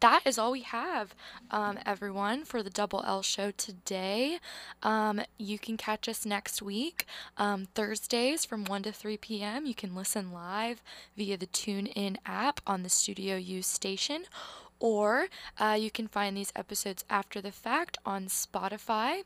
That 0.00 0.22
is 0.26 0.38
all 0.38 0.52
we 0.52 0.62
have, 0.62 1.14
um, 1.50 1.78
everyone, 1.86 2.44
for 2.44 2.62
the 2.62 2.70
Double 2.70 3.02
L 3.06 3.22
show 3.22 3.50
today. 3.50 4.38
Um, 4.82 5.20
you 5.38 5.58
can 5.58 5.76
catch 5.76 6.08
us 6.08 6.24
next 6.26 6.62
week, 6.62 7.06
um, 7.36 7.66
Thursdays 7.74 8.44
from 8.44 8.64
1 8.64 8.84
to 8.84 8.92
3 8.92 9.16
p.m. 9.16 9.66
You 9.66 9.74
can 9.74 9.94
listen 9.94 10.32
live 10.32 10.82
via 11.16 11.36
the 11.36 11.46
TuneIn 11.46 12.16
app 12.26 12.60
on 12.66 12.82
the 12.82 12.88
Studio 12.88 13.36
U 13.36 13.62
station 13.62 14.24
or 14.84 15.28
uh, 15.58 15.74
you 15.80 15.90
can 15.90 16.06
find 16.06 16.36
these 16.36 16.52
episodes 16.54 17.06
after 17.08 17.40
the 17.40 17.50
fact 17.50 17.96
on 18.04 18.26
Spotify. 18.26 19.22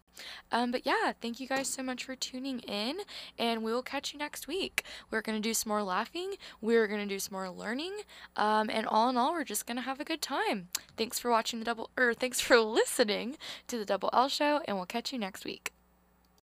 Um, 0.53 0.71
but 0.71 0.87
yeah, 0.87 1.11
thank 1.21 1.41
you 1.41 1.49
guys 1.49 1.67
so 1.67 1.83
much 1.83 2.05
for 2.05 2.15
tuning 2.15 2.61
in, 2.61 2.99
and 3.37 3.65
we 3.65 3.73
will 3.73 3.83
catch 3.83 4.13
you 4.13 4.21
next 4.21 4.47
week. 4.47 4.85
We're 5.11 5.21
going 5.21 5.37
to 5.37 5.49
do 5.49 5.53
some 5.53 5.71
more 5.71 5.83
laughing, 5.83 6.35
we're 6.61 6.87
going 6.87 7.01
to 7.01 7.13
do 7.13 7.19
some 7.19 7.33
more 7.33 7.51
learning, 7.51 7.93
um, 8.37 8.71
and 8.71 8.87
all 8.87 9.09
in 9.09 9.17
all, 9.17 9.33
we're 9.33 9.43
just 9.43 9.67
going 9.67 9.79
to 9.79 9.83
have 9.83 9.99
a 9.99 10.05
good 10.05 10.23
time. 10.23 10.69
Thanks 10.97 11.19
for 11.19 11.29
watching 11.29 11.59
the 11.59 11.65
double, 11.65 11.91
or 11.99 12.15
thanks 12.15 12.41
for 12.41 12.61
listening 12.61 13.37
to 13.67 13.77
the 13.77 13.85
Double 13.85 14.11
L 14.13 14.29
Show, 14.29 14.61
and 14.67 14.77
we'll 14.77 14.87
catch 14.87 15.13
you 15.13 15.19
next 15.19 15.45
week. 15.45 15.73